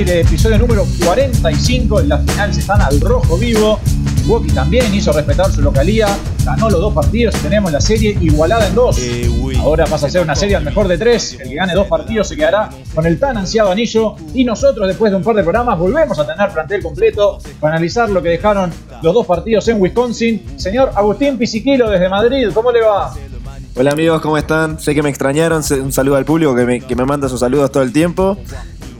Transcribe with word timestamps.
aire, 0.00 0.20
episodio 0.20 0.58
número 0.58 0.86
45. 1.04 2.00
En 2.00 2.08
la 2.08 2.18
final 2.18 2.54
se 2.54 2.60
están 2.60 2.80
al 2.80 2.98
rojo 3.00 3.36
vivo. 3.36 3.78
Milwaukee 4.22 4.52
también 4.52 4.94
hizo 4.94 5.12
respetar 5.12 5.50
su 5.52 5.60
localía, 5.60 6.06
ganó 6.44 6.70
los 6.70 6.80
dos 6.80 6.94
partidos 6.94 7.34
y 7.36 7.38
tenemos 7.40 7.70
la 7.70 7.80
serie 7.80 8.16
igualada 8.20 8.66
en 8.66 8.74
dos. 8.74 8.98
Ahora 9.58 9.84
pasa 9.84 10.06
a 10.06 10.10
ser 10.10 10.22
una 10.22 10.34
serie 10.34 10.56
al 10.56 10.64
mejor 10.64 10.88
de 10.88 10.96
tres. 10.96 11.36
El 11.38 11.50
que 11.50 11.54
gane 11.54 11.74
dos 11.74 11.86
partidos 11.86 12.28
se 12.28 12.36
quedará 12.36 12.70
con 12.94 13.04
el 13.04 13.18
tan 13.18 13.36
ansiado 13.36 13.70
anillo. 13.70 14.16
Y 14.32 14.44
nosotros, 14.44 14.88
después 14.88 15.10
de 15.10 15.18
un 15.18 15.22
par 15.22 15.36
de 15.36 15.42
programas, 15.42 15.78
volvemos 15.78 16.18
a 16.18 16.26
tener 16.26 16.50
plantel 16.50 16.82
completo 16.82 17.38
para 17.58 17.74
analizar 17.74 18.08
lo 18.08 18.22
que 18.22 18.30
dejaron 18.30 18.72
los 19.02 19.12
dos 19.12 19.26
partidos 19.26 19.68
en 19.68 19.80
Wisconsin. 19.80 20.42
Señor 20.56 20.92
Agustín 20.94 21.36
Pisiquilo 21.36 21.90
desde 21.90 22.08
Madrid, 22.08 22.48
¿cómo 22.54 22.72
le 22.72 22.80
va? 22.80 23.12
Hola 23.76 23.92
amigos, 23.92 24.20
¿cómo 24.20 24.36
están? 24.36 24.80
Sé 24.80 24.94
que 24.94 25.02
me 25.02 25.10
extrañaron, 25.10 25.62
un 25.82 25.92
saludo 25.92 26.16
al 26.16 26.24
público 26.24 26.54
que 26.54 26.64
me, 26.64 26.80
que 26.80 26.96
me 26.96 27.04
manda 27.04 27.28
sus 27.28 27.40
saludos 27.40 27.70
todo 27.70 27.82
el 27.82 27.92
tiempo, 27.92 28.36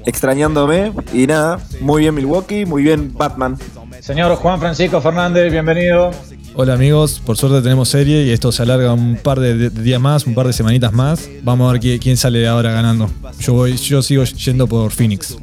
extrañándome 0.06 0.92
y 1.12 1.26
nada, 1.26 1.60
muy 1.80 2.02
bien 2.02 2.14
Milwaukee, 2.14 2.64
muy 2.66 2.82
bien 2.82 3.12
Batman. 3.16 3.56
Señor 4.00 4.34
Juan 4.36 4.58
Francisco 4.60 5.00
Fernández, 5.00 5.52
bienvenido. 5.52 6.10
Hola 6.54 6.74
amigos, 6.74 7.22
por 7.24 7.36
suerte 7.36 7.62
tenemos 7.62 7.88
serie 7.88 8.24
y 8.24 8.30
esto 8.30 8.50
se 8.50 8.62
alarga 8.62 8.92
un 8.92 9.16
par 9.16 9.38
de 9.38 9.70
días 9.70 10.00
más, 10.00 10.26
un 10.26 10.34
par 10.34 10.46
de 10.46 10.52
semanitas 10.52 10.92
más. 10.92 11.28
Vamos 11.42 11.68
a 11.68 11.72
ver 11.78 12.00
quién 12.00 12.16
sale 12.16 12.46
ahora 12.48 12.72
ganando. 12.72 13.08
Yo 13.38 13.54
voy, 13.54 13.76
yo 13.76 14.02
sigo 14.02 14.24
yendo 14.24 14.66
por 14.66 14.90
Phoenix. 14.90 15.36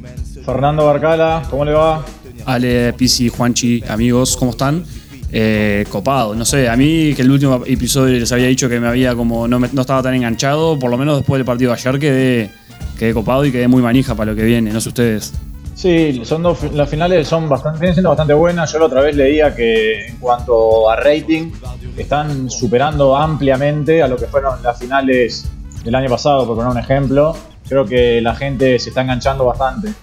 Fernando 0.45 0.85
Barcala, 0.85 1.43
¿cómo 1.49 1.65
le 1.65 1.73
va? 1.73 2.05
Ale, 2.45 2.93
Pisi, 2.93 3.29
Juanchi, 3.29 3.83
amigos, 3.87 4.37
¿cómo 4.37 4.51
están? 4.51 4.85
Eh, 5.29 5.85
copado, 5.89 6.33
no 6.35 6.45
sé, 6.45 6.69
a 6.69 6.77
mí 6.77 7.13
que 7.13 7.21
el 7.21 7.29
último 7.31 7.61
episodio 7.65 8.17
les 8.17 8.31
había 8.31 8.47
dicho 8.47 8.69
que 8.69 8.79
me 8.79 8.87
había 8.87 9.13
como 9.13 9.45
no, 9.45 9.59
no 9.59 9.81
estaba 9.81 10.01
tan 10.01 10.13
enganchado, 10.13 10.79
por 10.79 10.89
lo 10.89 10.97
menos 10.97 11.17
después 11.17 11.37
del 11.37 11.45
partido 11.45 11.71
de 11.71 11.77
ayer 11.77 11.99
quedé, 11.99 12.51
quedé 12.97 13.13
copado 13.13 13.45
y 13.45 13.51
quedé 13.51 13.67
muy 13.67 13.81
manija 13.81 14.15
para 14.15 14.31
lo 14.31 14.37
que 14.37 14.43
viene, 14.43 14.71
no 14.71 14.81
sé 14.81 14.89
ustedes. 14.89 15.33
Sí, 15.77 16.21
son 16.25 16.41
dos, 16.41 16.57
las 16.73 16.89
finales 16.89 17.27
son 17.27 17.47
bastante, 17.47 17.79
vienen 17.79 17.93
siendo 17.93 18.09
bastante 18.09 18.33
buenas. 18.33 18.73
Yo 18.73 18.79
la 18.79 18.85
otra 18.85 19.01
vez 19.01 19.15
leía 19.15 19.55
que 19.55 20.07
en 20.07 20.15
cuanto 20.17 20.89
a 20.89 20.95
rating 20.95 21.51
están 21.95 22.49
superando 22.49 23.15
ampliamente 23.15 24.01
a 24.01 24.07
lo 24.07 24.17
que 24.17 24.25
fueron 24.25 24.63
las 24.63 24.79
finales 24.79 25.47
del 25.83 25.93
año 25.93 26.09
pasado, 26.09 26.47
por 26.47 26.55
poner 26.55 26.71
un 26.71 26.79
ejemplo. 26.79 27.37
Creo 27.69 27.85
que 27.85 28.19
la 28.21 28.33
gente 28.33 28.79
se 28.79 28.89
está 28.89 29.01
enganchando 29.01 29.45
bastante. 29.45 29.93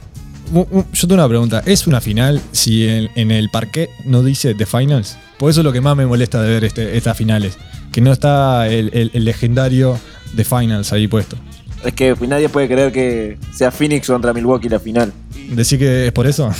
Yo 0.53 1.09
tengo 1.09 1.15
una 1.15 1.29
pregunta. 1.29 1.61
¿Es 1.67 1.89
una 1.89 2.01
final 2.01 2.41
si 2.53 2.87
en, 2.89 3.33
el 3.33 3.51
parquet 3.51 3.91
no 4.05 4.23
dice 4.23 4.55
The 4.55 4.67
Finals? 4.67 5.19
Por 5.39 5.51
eso 5.51 5.63
es 5.63 5.65
lo 5.65 5.73
que 5.73 5.81
más 5.81 5.97
me 5.97 6.07
molesta 6.07 6.41
de 6.41 6.51
ver 6.51 6.63
este, 6.63 6.97
estas 6.97 7.17
finales. 7.17 7.59
Que 7.91 8.01
no 8.01 8.13
está 8.13 8.69
el, 8.69 9.11
el 9.13 9.25
legendario 9.25 9.99
The 10.37 10.45
Finals 10.45 10.93
ahí 10.93 11.09
puesto. 11.09 11.37
Es 11.85 11.93
que 11.93 12.15
nadie 12.27 12.49
puede 12.49 12.69
creer 12.69 12.93
que 12.93 13.39
sea 13.53 13.71
Phoenix 13.71 14.07
contra 14.07 14.33
Milwaukee 14.33 14.69
la 14.69 14.81
final. 14.81 15.13
¿Decir 15.51 15.79
que 15.79 16.07
es 16.07 16.13
por 16.13 16.27
eso? 16.27 16.51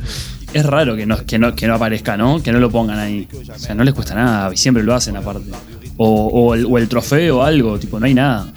es 0.52 0.66
raro 0.66 0.96
que 0.96 1.06
no, 1.06 1.24
que, 1.24 1.38
no, 1.38 1.54
que 1.54 1.66
no 1.66 1.74
aparezca, 1.74 2.16
¿no? 2.16 2.42
Que 2.42 2.52
no 2.52 2.58
lo 2.58 2.70
pongan 2.70 2.98
ahí. 2.98 3.28
O 3.32 3.58
sea, 3.58 3.74
no 3.74 3.84
les 3.84 3.94
cuesta 3.94 4.14
nada, 4.14 4.52
y 4.52 4.56
siempre 4.56 4.82
lo 4.82 4.94
hacen 4.94 5.16
aparte. 5.16 5.50
O, 6.02 6.54
el, 6.54 6.88
trofeo 6.88 7.38
o 7.38 7.42
algo, 7.42 7.78
tipo, 7.78 8.00
no 8.00 8.06
hay 8.06 8.14
nada. 8.14 8.50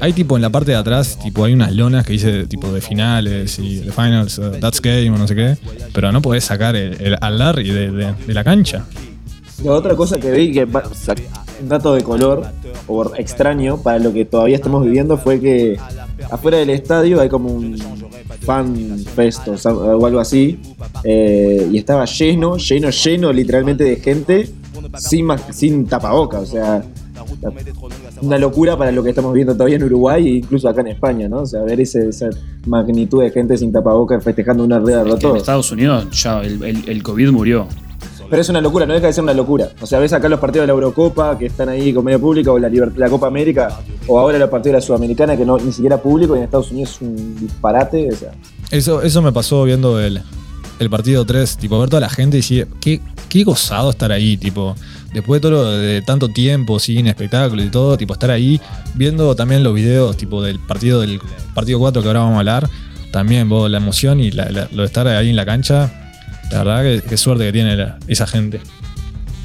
Hay 0.00 0.12
tipo 0.12 0.36
en 0.36 0.42
la 0.42 0.50
parte 0.50 0.70
de 0.70 0.76
atrás, 0.76 1.18
tipo, 1.18 1.44
hay 1.44 1.52
unas 1.52 1.72
lonas 1.72 2.06
que 2.06 2.12
dice 2.12 2.46
tipo 2.46 2.72
de 2.72 2.80
finales 2.80 3.58
y 3.58 3.80
de 3.80 3.90
finals, 3.90 4.38
uh, 4.38 4.52
that's 4.60 4.80
game 4.80 5.10
o 5.10 5.18
no 5.18 5.26
sé 5.26 5.34
qué. 5.34 5.56
Pero 5.92 6.12
no 6.12 6.22
podés 6.22 6.44
sacar 6.44 6.76
el, 6.76 7.16
al 7.20 7.38
Larry 7.38 7.68
de, 7.68 8.14
la 8.28 8.44
cancha. 8.44 8.84
La 9.64 9.72
otra 9.72 9.96
cosa 9.96 10.20
que 10.20 10.30
vi, 10.30 10.52
que 10.52 10.68
dato 11.62 11.94
de 11.94 12.02
color, 12.02 12.46
o 12.86 13.14
extraño, 13.16 13.82
para 13.82 13.98
lo 13.98 14.12
que 14.12 14.24
todavía 14.24 14.56
estamos 14.56 14.84
viviendo, 14.84 15.18
fue 15.18 15.40
que 15.40 15.78
afuera 16.30 16.58
del 16.58 16.70
estadio 16.70 17.20
hay 17.20 17.28
como 17.28 17.50
un 17.50 17.78
fan 18.40 18.98
fest 19.14 19.48
o, 19.48 20.06
algo 20.06 20.20
así. 20.20 20.58
Eh, 21.04 21.68
y 21.70 21.78
estaba 21.78 22.04
lleno, 22.04 22.56
lleno, 22.56 22.90
lleno 22.90 23.32
literalmente 23.32 23.84
de 23.84 23.96
gente 23.96 24.50
sin, 24.96 25.28
sin 25.50 25.86
tapaboca. 25.86 26.40
O 26.40 26.46
sea, 26.46 26.82
una 28.20 28.38
locura 28.38 28.76
para 28.76 28.92
lo 28.92 29.02
que 29.02 29.10
estamos 29.10 29.32
viendo 29.34 29.52
todavía 29.52 29.76
en 29.76 29.84
Uruguay 29.84 30.26
e 30.26 30.30
incluso 30.38 30.68
acá 30.68 30.80
en 30.80 30.88
España, 30.88 31.28
¿no? 31.28 31.42
O 31.42 31.46
sea, 31.46 31.62
ver 31.62 31.80
esa 31.80 32.30
magnitud 32.66 33.22
de 33.22 33.30
gente 33.30 33.56
sin 33.56 33.72
tapaboca 33.72 34.20
festejando 34.20 34.64
una 34.64 34.78
rueda 34.78 35.04
de 35.04 35.10
En 35.10 35.36
Estados 35.36 35.70
Unidos 35.72 36.08
ya 36.10 36.40
el, 36.40 36.62
el 36.62 37.02
COVID 37.02 37.30
murió. 37.30 37.66
Pero 38.30 38.42
es 38.42 38.48
una 38.48 38.60
locura, 38.60 38.84
no 38.86 38.94
deja 38.94 39.06
de 39.06 39.12
ser 39.12 39.24
una 39.24 39.34
locura. 39.34 39.70
O 39.80 39.86
sea, 39.86 39.98
ves 39.98 40.12
acá 40.12 40.28
los 40.28 40.38
partidos 40.38 40.64
de 40.64 40.66
la 40.68 40.72
Eurocopa 40.74 41.38
que 41.38 41.46
están 41.46 41.68
ahí 41.68 41.92
con 41.92 42.04
medio 42.04 42.20
público, 42.20 42.52
o 42.52 42.58
la, 42.58 42.68
la 42.68 43.08
Copa 43.08 43.26
América, 43.26 43.80
o 44.06 44.18
ahora 44.18 44.38
los 44.38 44.50
partidos 44.50 44.74
de 44.74 44.78
la 44.78 44.80
Sudamericana 44.80 45.36
que 45.36 45.44
no 45.44 45.56
ni 45.58 45.72
siquiera 45.72 45.96
público 45.96 46.34
y 46.34 46.38
en 46.38 46.44
Estados 46.44 46.70
Unidos 46.70 46.90
es 46.90 47.00
un 47.00 47.36
disparate. 47.40 48.08
O 48.12 48.16
sea. 48.16 48.32
Eso, 48.70 49.02
eso 49.02 49.22
me 49.22 49.32
pasó 49.32 49.64
viendo 49.64 49.98
el, 50.00 50.20
el 50.78 50.90
partido 50.90 51.24
3, 51.24 51.56
tipo, 51.56 51.78
ver 51.78 51.88
toda 51.88 52.00
la 52.00 52.10
gente 52.10 52.36
y 52.36 52.40
decir, 52.40 52.68
qué, 52.80 53.00
qué 53.28 53.44
gozado 53.44 53.90
estar 53.90 54.12
ahí, 54.12 54.36
tipo, 54.36 54.76
después 55.12 55.40
de 55.40 55.48
todo 55.48 55.78
de 55.78 56.02
tanto 56.02 56.28
tiempo, 56.28 56.78
sin 56.78 57.06
espectáculo 57.06 57.62
y 57.62 57.70
todo, 57.70 57.96
tipo, 57.96 58.12
estar 58.12 58.30
ahí, 58.30 58.60
viendo 58.94 59.34
también 59.34 59.62
los 59.62 59.74
videos, 59.74 60.16
tipo, 60.16 60.42
del 60.42 60.58
partido 60.60 61.00
del 61.00 61.20
partido 61.54 61.78
4 61.78 62.02
que 62.02 62.08
ahora 62.08 62.20
vamos 62.20 62.36
a 62.36 62.38
hablar, 62.40 62.68
también, 63.10 63.48
vos, 63.48 63.70
la 63.70 63.78
emoción 63.78 64.20
y 64.20 64.30
lo 64.30 64.44
de 64.44 64.84
estar 64.84 65.08
ahí 65.08 65.30
en 65.30 65.36
la 65.36 65.46
cancha, 65.46 66.07
la 66.50 66.64
verdad, 66.64 67.02
qué, 67.08 67.16
suerte 67.16 67.44
que 67.44 67.52
tiene 67.52 67.94
esa 68.06 68.26
gente. 68.26 68.60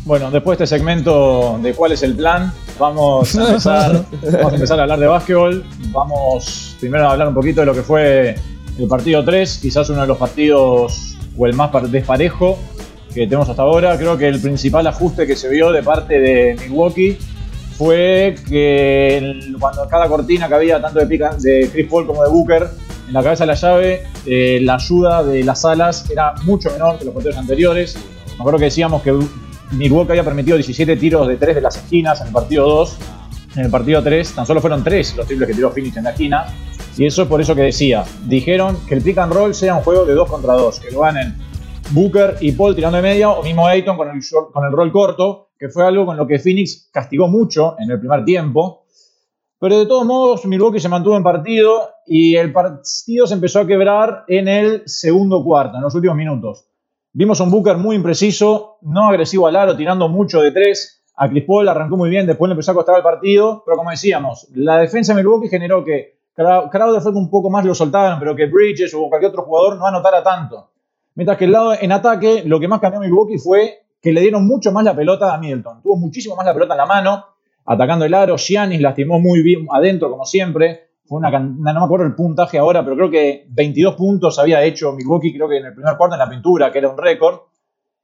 Bueno, 0.05 0.31
después 0.31 0.57
de 0.57 0.65
este 0.65 0.77
segmento 0.77 1.59
de 1.61 1.73
cuál 1.73 1.93
es 1.93 2.03
el 2.03 2.15
plan, 2.15 2.51
vamos 2.77 3.35
a 3.35 3.47
empezar, 3.47 4.05
vamos 4.21 4.51
a, 4.51 4.55
empezar 4.55 4.79
a 4.79 4.83
hablar 4.83 4.99
de 4.99 5.07
básquetbol. 5.07 5.63
Vamos 5.91 6.75
primero 6.79 7.07
a 7.07 7.13
hablar 7.13 7.29
un 7.29 7.33
poquito 7.33 7.61
de 7.61 7.65
lo 7.67 7.73
que 7.73 7.83
fue 7.83 8.35
el 8.77 8.87
partido 8.87 9.23
3, 9.23 9.59
quizás 9.61 9.89
uno 9.89 10.01
de 10.01 10.07
los 10.07 10.17
partidos 10.17 11.15
o 11.37 11.47
el 11.47 11.53
más 11.53 11.71
desparejo 11.91 12.59
que 13.13 13.25
tenemos 13.27 13.47
hasta 13.47 13.61
ahora. 13.61 13.97
Creo 13.97 14.17
que 14.17 14.27
el 14.27 14.41
principal 14.41 14.85
ajuste 14.87 15.25
que 15.25 15.35
se 15.35 15.49
vio 15.49 15.71
de 15.71 15.83
parte 15.83 16.19
de 16.19 16.57
Milwaukee 16.59 17.17
fue 17.77 18.35
que 18.47 19.51
cuando 19.59 19.87
cada 19.87 20.07
cortina 20.07 20.47
que 20.47 20.55
había, 20.55 20.81
tanto 20.81 20.99
de, 20.99 21.05
de 21.05 21.69
Chris 21.71 21.87
Paul 21.89 22.05
como 22.05 22.23
de 22.23 22.29
Booker, 22.29 22.67
en 23.07 23.13
la 23.13 23.23
cabeza 23.23 23.43
de 23.43 23.47
la 23.47 23.55
llave, 23.55 24.03
eh, 24.25 24.59
la 24.61 24.75
ayuda 24.75 25.23
de 25.23 25.43
las 25.43 25.65
alas 25.65 26.09
era 26.09 26.33
mucho 26.43 26.69
menor 26.71 26.97
que 26.97 27.05
los 27.05 27.13
partidos 27.13 27.37
anteriores. 27.37 27.95
Me 28.27 28.35
acuerdo 28.35 28.59
que 28.59 28.65
decíamos 28.65 29.01
que 29.01 29.13
Milwaukee 29.71 30.11
había 30.11 30.23
permitido 30.23 30.57
17 30.57 30.97
tiros 30.97 31.27
de 31.27 31.37
3 31.37 31.55
de 31.55 31.61
las 31.61 31.77
esquinas 31.77 32.21
en 32.21 32.27
el 32.27 32.33
partido 32.33 32.67
2. 32.67 32.97
En 33.55 33.65
el 33.65 33.71
partido 33.71 34.01
3 34.01 34.33
tan 34.33 34.45
solo 34.45 34.61
fueron 34.61 34.83
3 34.83 35.17
los 35.17 35.27
triples 35.27 35.47
que 35.47 35.55
tiró 35.55 35.71
Phoenix 35.71 35.97
en 35.97 36.03
la 36.05 36.11
esquina. 36.11 36.45
Y 36.97 37.05
eso 37.05 37.23
es 37.23 37.27
por 37.27 37.41
eso 37.41 37.55
que 37.55 37.63
decía, 37.63 38.03
dijeron 38.25 38.77
que 38.87 38.95
el 38.95 39.01
pick 39.01 39.17
and 39.17 39.33
roll 39.33 39.55
sea 39.55 39.75
un 39.75 39.81
juego 39.81 40.05
de 40.05 40.13
2 40.13 40.29
contra 40.29 40.53
2, 40.53 40.79
que 40.79 40.91
lo 40.91 41.01
ganen 41.01 41.35
Booker 41.91 42.37
y 42.39 42.51
Paul 42.51 42.75
tirando 42.75 42.97
de 42.97 43.03
media 43.03 43.29
o 43.29 43.43
mismo 43.43 43.67
Ayton 43.67 43.97
con 43.97 44.09
el, 44.09 44.21
con 44.51 44.65
el 44.65 44.71
rol 44.71 44.91
corto, 44.91 45.49
que 45.57 45.69
fue 45.69 45.85
algo 45.85 46.05
con 46.05 46.17
lo 46.17 46.27
que 46.27 46.39
Phoenix 46.39 46.89
castigó 46.91 47.27
mucho 47.27 47.75
en 47.79 47.91
el 47.91 47.99
primer 47.99 48.23
tiempo. 48.25 48.82
Pero 49.63 49.79
de 49.79 49.85
todos 49.85 50.05
modos, 50.05 50.45
Milwaukee 50.45 50.81
se 50.81 50.89
mantuvo 50.89 51.15
en 51.15 51.23
partido 51.23 51.91
y 52.05 52.35
el 52.35 52.51
partido 52.51 53.25
se 53.25 53.33
empezó 53.33 53.61
a 53.61 53.65
quebrar 53.65 54.25
en 54.27 54.49
el 54.49 54.83
segundo 54.85 55.41
cuarto, 55.41 55.77
en 55.77 55.83
los 55.83 55.95
últimos 55.95 56.17
minutos. 56.17 56.65
Vimos 57.13 57.39
un 57.39 57.49
Booker 57.49 57.77
muy 57.77 57.95
impreciso, 57.95 58.79
no 58.81 59.07
agresivo 59.07 59.47
al 59.47 59.55
aro, 59.55 59.77
tirando 59.77 60.09
mucho 60.09 60.41
de 60.41 60.51
tres. 60.51 61.01
A 61.15 61.29
Chris 61.29 61.45
Paul 61.47 61.69
arrancó 61.69 61.95
muy 61.95 62.09
bien, 62.09 62.27
después 62.27 62.49
le 62.49 62.55
empezó 62.55 62.71
a 62.71 62.75
costar 62.75 62.97
el 62.97 63.03
partido, 63.03 63.63
pero 63.65 63.77
como 63.77 63.91
decíamos, 63.91 64.49
la 64.53 64.79
defensa 64.79 65.13
de 65.13 65.23
Milwaukee 65.23 65.47
generó 65.47 65.81
que 65.81 66.17
Crowder 66.35 67.01
fue 67.01 67.13
un 67.13 67.29
poco 67.29 67.49
más 67.49 67.63
lo 67.63 67.73
soltaron, 67.73 68.19
pero 68.19 68.35
que 68.35 68.47
Bridges 68.47 68.93
o 68.93 69.07
cualquier 69.07 69.29
otro 69.29 69.43
jugador 69.43 69.77
no 69.77 69.87
anotara 69.87 70.21
tanto. 70.21 70.71
Mientras 71.15 71.37
que 71.37 71.45
el 71.45 71.53
lado 71.53 71.73
en 71.79 71.93
ataque, 71.93 72.43
lo 72.45 72.59
que 72.59 72.67
más 72.67 72.81
cambió 72.81 72.99
a 72.99 73.03
Milwaukee 73.03 73.37
fue 73.37 73.85
que 74.01 74.11
le 74.11 74.19
dieron 74.19 74.45
mucho 74.45 74.73
más 74.73 74.83
la 74.83 74.93
pelota 74.93 75.33
a 75.33 75.37
Middleton. 75.37 75.81
Tuvo 75.81 75.95
muchísimo 75.95 76.35
más 76.35 76.45
la 76.45 76.53
pelota 76.53 76.73
en 76.73 76.79
la 76.79 76.85
mano, 76.85 77.25
atacando 77.65 78.05
el 78.05 78.13
aro. 78.13 78.37
Giannis 78.37 78.81
lastimó 78.81 79.19
muy 79.19 79.41
bien 79.41 79.67
adentro, 79.71 80.09
como 80.09 80.25
siempre. 80.25 80.89
Fue 81.05 81.17
una, 81.17 81.29
no 81.31 81.79
me 81.79 81.85
acuerdo 81.85 82.05
el 82.05 82.15
puntaje 82.15 82.57
ahora, 82.57 82.83
pero 82.83 82.95
creo 82.95 83.09
que 83.09 83.45
22 83.49 83.95
puntos 83.95 84.39
había 84.39 84.63
hecho 84.63 84.93
Milwaukee, 84.93 85.33
creo 85.33 85.49
que 85.49 85.57
en 85.57 85.65
el 85.65 85.73
primer 85.73 85.97
cuarto 85.97 86.15
en 86.15 86.19
la 86.19 86.29
pintura, 86.29 86.71
que 86.71 86.79
era 86.79 86.89
un 86.89 86.97
récord. 86.97 87.39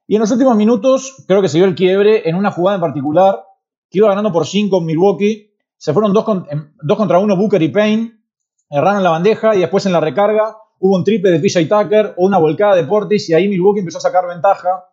Y 0.07 0.15
en 0.15 0.21
los 0.21 0.31
últimos 0.31 0.55
minutos, 0.55 1.23
creo 1.27 1.41
que 1.41 1.47
se 1.47 1.57
dio 1.57 1.65
el 1.65 1.75
quiebre 1.75 2.27
en 2.27 2.35
una 2.35 2.51
jugada 2.51 2.75
en 2.75 2.81
particular, 2.81 3.43
que 3.89 3.99
iba 3.99 4.09
ganando 4.09 4.31
por 4.31 4.45
5 4.45 4.81
Milwaukee. 4.81 5.51
Se 5.77 5.93
fueron 5.93 6.13
2 6.13 6.97
contra 6.97 7.19
1 7.19 7.37
Booker 7.37 7.61
y 7.61 7.69
Payne, 7.69 8.19
erraron 8.69 9.01
la 9.01 9.11
bandeja 9.11 9.55
y 9.55 9.59
después 9.59 9.85
en 9.85 9.93
la 9.93 9.99
recarga 9.99 10.57
hubo 10.79 10.95
un 10.95 11.03
triple 11.03 11.31
de 11.31 11.39
PJ 11.39 11.67
Tucker 11.67 12.13
o 12.17 12.25
una 12.25 12.37
volcada 12.37 12.75
de 12.75 12.83
Portis 12.83 13.29
y 13.29 13.33
ahí 13.33 13.47
Milwaukee 13.47 13.79
empezó 13.79 13.97
a 13.97 14.01
sacar 14.01 14.27
ventaja. 14.27 14.85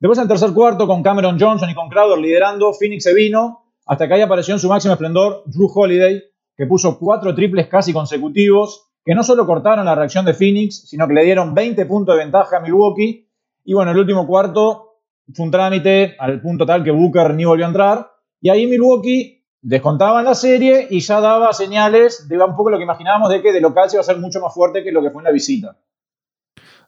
Después 0.00 0.18
en 0.18 0.22
el 0.22 0.28
tercer 0.28 0.52
cuarto, 0.52 0.86
con 0.86 1.02
Cameron 1.02 1.38
Johnson 1.38 1.70
y 1.70 1.74
con 1.74 1.88
Crowder 1.88 2.18
liderando, 2.18 2.72
Phoenix 2.72 3.04
se 3.04 3.14
vino 3.14 3.63
hasta 3.86 4.08
que 4.08 4.14
ahí 4.14 4.20
apareció 4.22 4.54
en 4.54 4.60
su 4.60 4.68
máximo 4.68 4.94
esplendor 4.94 5.42
Drew 5.46 5.70
Holiday, 5.72 6.22
que 6.56 6.66
puso 6.66 6.98
cuatro 6.98 7.34
triples 7.34 7.68
casi 7.68 7.92
consecutivos, 7.92 8.88
que 9.04 9.14
no 9.14 9.22
solo 9.22 9.46
cortaron 9.46 9.84
la 9.84 9.94
reacción 9.94 10.24
de 10.24 10.34
Phoenix, 10.34 10.88
sino 10.88 11.06
que 11.06 11.14
le 11.14 11.24
dieron 11.24 11.54
20 11.54 11.84
puntos 11.86 12.16
de 12.16 12.22
ventaja 12.22 12.56
a 12.56 12.60
Milwaukee. 12.60 13.28
Y 13.64 13.74
bueno, 13.74 13.90
el 13.90 13.98
último 13.98 14.26
cuarto 14.26 15.00
fue 15.32 15.44
un 15.44 15.50
trámite 15.50 16.16
al 16.18 16.40
punto 16.40 16.64
tal 16.64 16.82
que 16.82 16.90
Booker 16.90 17.34
ni 17.34 17.44
volvió 17.44 17.66
a 17.66 17.68
entrar. 17.68 18.10
Y 18.40 18.48
ahí 18.48 18.66
Milwaukee 18.66 19.44
descontaban 19.60 20.24
la 20.24 20.34
serie 20.34 20.86
y 20.90 21.00
ya 21.00 21.20
daba 21.20 21.52
señales 21.52 22.28
de 22.28 22.38
un 22.38 22.56
poco 22.56 22.70
lo 22.70 22.78
que 22.78 22.84
imaginábamos 22.84 23.30
de 23.30 23.42
que 23.42 23.52
de 23.52 23.60
local 23.60 23.90
se 23.90 23.96
iba 23.96 24.02
a 24.02 24.04
ser 24.04 24.18
mucho 24.18 24.40
más 24.40 24.52
fuerte 24.54 24.82
que 24.82 24.92
lo 24.92 25.02
que 25.02 25.10
fue 25.10 25.20
en 25.20 25.24
la 25.24 25.32
visita. 25.32 25.76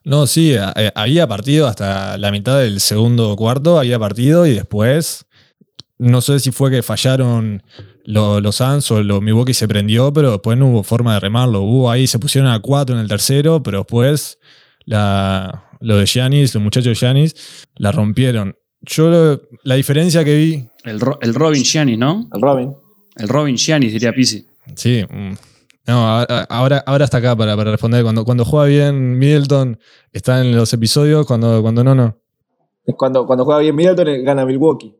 No, 0.03 0.25
sí, 0.25 0.55
eh, 0.55 0.91
había 0.95 1.27
partido 1.27 1.67
hasta 1.67 2.17
la 2.17 2.31
mitad 2.31 2.59
del 2.59 2.79
segundo 2.79 3.35
cuarto, 3.35 3.77
había 3.77 3.99
partido 3.99 4.45
y 4.45 4.53
después, 4.53 5.25
no 5.99 6.21
sé 6.21 6.39
si 6.39 6.51
fue 6.51 6.69
que 6.69 6.83
fallaron 6.83 7.63
los, 8.03 8.41
los 8.41 8.55
Suns 8.55 8.91
o 8.91 9.01
lo 9.03 9.21
Milwaukee 9.21 9.53
se 9.53 9.67
prendió, 9.67 10.13
pero 10.13 10.31
después 10.31 10.57
no 10.57 10.67
hubo 10.67 10.83
forma 10.83 11.13
de 11.15 11.19
remarlo. 11.19 11.61
Hubo 11.61 11.89
ahí, 11.89 12.07
se 12.07 12.19
pusieron 12.19 12.49
a 12.49 12.59
cuatro 12.59 12.95
en 12.95 13.01
el 13.01 13.07
tercero, 13.07 13.61
pero 13.63 13.79
después 13.79 14.39
la, 14.85 15.69
lo 15.79 15.97
de 15.97 16.05
Giannis, 16.05 16.53
los 16.53 16.63
muchachos 16.63 16.89
de 16.89 16.95
Giannis, 16.95 17.67
la 17.75 17.91
rompieron. 17.91 18.55
Yo 18.81 19.39
la 19.63 19.75
diferencia 19.75 20.23
que 20.23 20.35
vi. 20.37 20.69
El, 20.83 20.99
el 21.21 21.33
Robin 21.33 21.63
Giannis, 21.63 21.97
¿no? 21.97 22.29
El 22.33 22.41
Robin. 22.41 22.73
El 23.15 23.27
Robin 23.27 23.57
Giannis, 23.57 23.91
diría 23.91 24.13
Pisi. 24.13 24.45
Sí. 24.75 25.03
Mm. 25.09 25.33
No, 25.87 26.25
ahora, 26.49 26.83
ahora 26.85 27.05
está 27.05 27.17
acá 27.17 27.35
para, 27.35 27.55
para 27.55 27.71
responder. 27.71 28.03
Cuando, 28.03 28.25
cuando 28.25 28.43
juega 28.43 28.67
bien 28.67 29.17
Middleton, 29.17 29.79
está 30.11 30.41
en 30.41 30.55
los 30.55 30.73
episodios, 30.73 31.25
cuando, 31.25 31.61
cuando 31.61 31.83
no, 31.83 31.95
no. 31.95 32.17
Cuando, 32.97 33.25
cuando 33.25 33.45
juega 33.45 33.61
bien 33.61 33.75
Middleton, 33.75 34.23
gana 34.23 34.45
Milwaukee. 34.45 34.93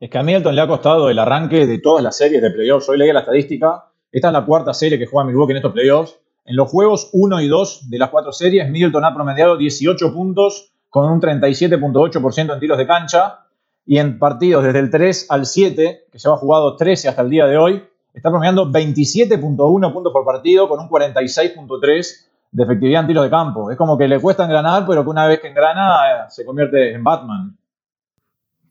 Es 0.00 0.08
que 0.08 0.16
a 0.16 0.22
Middleton 0.22 0.54
le 0.54 0.62
ha 0.62 0.66
costado 0.66 1.10
el 1.10 1.18
arranque 1.18 1.66
de 1.66 1.78
todas 1.78 2.02
las 2.02 2.16
series 2.16 2.40
de 2.40 2.50
playoffs. 2.50 2.88
Hoy 2.88 2.96
leí 2.96 3.12
la 3.12 3.20
estadística. 3.20 3.84
Esta 4.10 4.28
es 4.28 4.32
la 4.32 4.46
cuarta 4.46 4.72
serie 4.72 4.98
que 4.98 5.04
juega 5.04 5.26
Milwaukee 5.26 5.50
en 5.50 5.58
estos 5.58 5.74
playoffs. 5.74 6.18
En 6.46 6.56
los 6.56 6.70
juegos 6.70 7.10
1 7.12 7.42
y 7.42 7.48
2 7.48 7.90
de 7.90 7.98
las 7.98 8.08
cuatro 8.08 8.32
series, 8.32 8.70
Middleton 8.70 9.04
ha 9.04 9.14
promediado 9.14 9.58
18 9.58 10.14
puntos 10.14 10.72
con 10.88 11.04
un 11.04 11.20
37.8% 11.20 12.54
en 12.54 12.60
tiros 12.60 12.78
de 12.78 12.86
cancha. 12.86 13.40
Y 13.84 13.98
en 13.98 14.18
partidos 14.18 14.64
desde 14.64 14.78
el 14.78 14.90
3 14.90 15.26
al 15.28 15.44
7, 15.44 16.06
que 16.10 16.18
se 16.18 16.28
ha 16.30 16.36
jugado 16.36 16.76
13 16.76 17.10
hasta 17.10 17.20
el 17.20 17.28
día 17.28 17.44
de 17.44 17.58
hoy, 17.58 17.84
está 18.14 18.30
promediando 18.30 18.70
27.1 18.70 19.92
puntos 19.92 20.12
por 20.14 20.24
partido 20.24 20.66
con 20.66 20.80
un 20.80 20.88
46.3 20.88 22.26
de 22.52 22.62
efectividad 22.62 23.02
en 23.02 23.06
tiros 23.06 23.24
de 23.24 23.30
campo. 23.30 23.70
Es 23.70 23.76
como 23.76 23.98
que 23.98 24.08
le 24.08 24.18
cuesta 24.18 24.44
engranar, 24.44 24.86
pero 24.86 25.04
que 25.04 25.10
una 25.10 25.26
vez 25.26 25.40
que 25.40 25.48
engrana 25.48 25.84
eh, 25.84 26.24
se 26.30 26.46
convierte 26.46 26.94
en 26.94 27.04
Batman. 27.04 27.59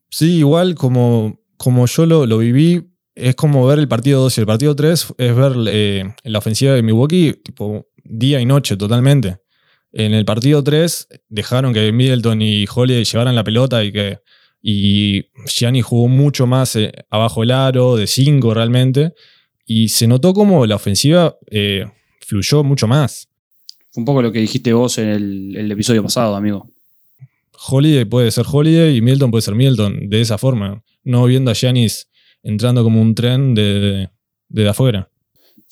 Sí, 0.09 0.37
igual 0.37 0.75
como, 0.75 1.39
como 1.57 1.85
yo 1.85 2.05
lo, 2.05 2.25
lo 2.25 2.37
viví, 2.39 2.89
es 3.15 3.35
como 3.35 3.65
ver 3.65 3.79
el 3.79 3.87
partido 3.87 4.21
2 4.21 4.37
y 4.37 4.41
el 4.41 4.47
partido 4.47 4.75
3 4.75 5.13
es 5.17 5.35
ver 5.35 5.53
eh, 5.67 6.13
la 6.23 6.39
ofensiva 6.39 6.73
de 6.73 6.81
Milwaukee 6.81 7.33
tipo 7.43 7.87
día 8.03 8.39
y 8.39 8.45
noche 8.45 8.77
totalmente. 8.77 9.37
En 9.91 10.13
el 10.13 10.25
partido 10.25 10.63
3 10.63 11.07
dejaron 11.27 11.73
que 11.73 11.91
Middleton 11.91 12.41
y 12.41 12.65
Holiday 12.73 13.03
llevaran 13.03 13.35
la 13.35 13.43
pelota 13.43 13.83
y 13.83 13.91
que 13.91 14.19
y 14.61 15.25
Gianni 15.45 15.81
jugó 15.81 16.07
mucho 16.07 16.45
más 16.45 16.75
eh, 16.75 16.91
abajo 17.09 17.43
el 17.43 17.51
aro, 17.51 17.95
de 17.95 18.07
5 18.07 18.53
realmente, 18.53 19.13
y 19.65 19.89
se 19.89 20.07
notó 20.07 20.33
como 20.33 20.65
la 20.65 20.75
ofensiva 20.75 21.37
eh, 21.49 21.85
fluyó 22.21 22.63
mucho 22.63 22.87
más. 22.87 23.29
Fue 23.91 24.01
un 24.01 24.05
poco 24.05 24.21
lo 24.21 24.31
que 24.31 24.39
dijiste 24.39 24.73
vos 24.73 24.97
en 24.97 25.07
el, 25.07 25.71
episodio 25.71 26.03
pasado, 26.03 26.35
amigo. 26.35 26.69
Holiday 27.67 28.05
puede 28.05 28.31
ser 28.31 28.45
Holiday 28.49 28.95
y 28.95 29.01
Middleton 29.01 29.31
puede 29.31 29.41
ser 29.41 29.55
Middleton, 29.55 30.09
de 30.09 30.21
esa 30.21 30.37
forma, 30.37 30.83
no 31.03 31.25
viendo 31.25 31.51
a 31.51 31.53
Giannis 31.53 32.09
entrando 32.41 32.83
como 32.83 33.01
un 33.01 33.15
tren 33.15 33.53
de, 33.53 34.09
de, 34.47 34.69
afuera. 34.69 35.09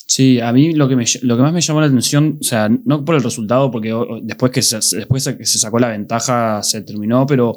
Sí, 0.05 0.39
a 0.39 0.51
mí 0.51 0.73
lo 0.73 0.87
que, 0.89 0.95
lo 1.21 1.37
que 1.37 1.41
más 1.41 1.53
me 1.53 1.61
llamó 1.61 1.81
la 1.81 1.87
atención, 1.87 2.37
o 2.41 2.43
sea, 2.43 2.69
no 2.69 3.05
por 3.05 3.15
el 3.15 3.23
resultado, 3.23 3.71
porque 3.71 3.93
después 4.23 4.51
que 4.51 4.61
después 4.97 5.35
que 5.37 5.45
se 5.45 5.59
sacó 5.59 5.79
la 5.79 5.89
ventaja 5.89 6.61
se 6.63 6.81
terminó, 6.81 7.25
pero 7.25 7.55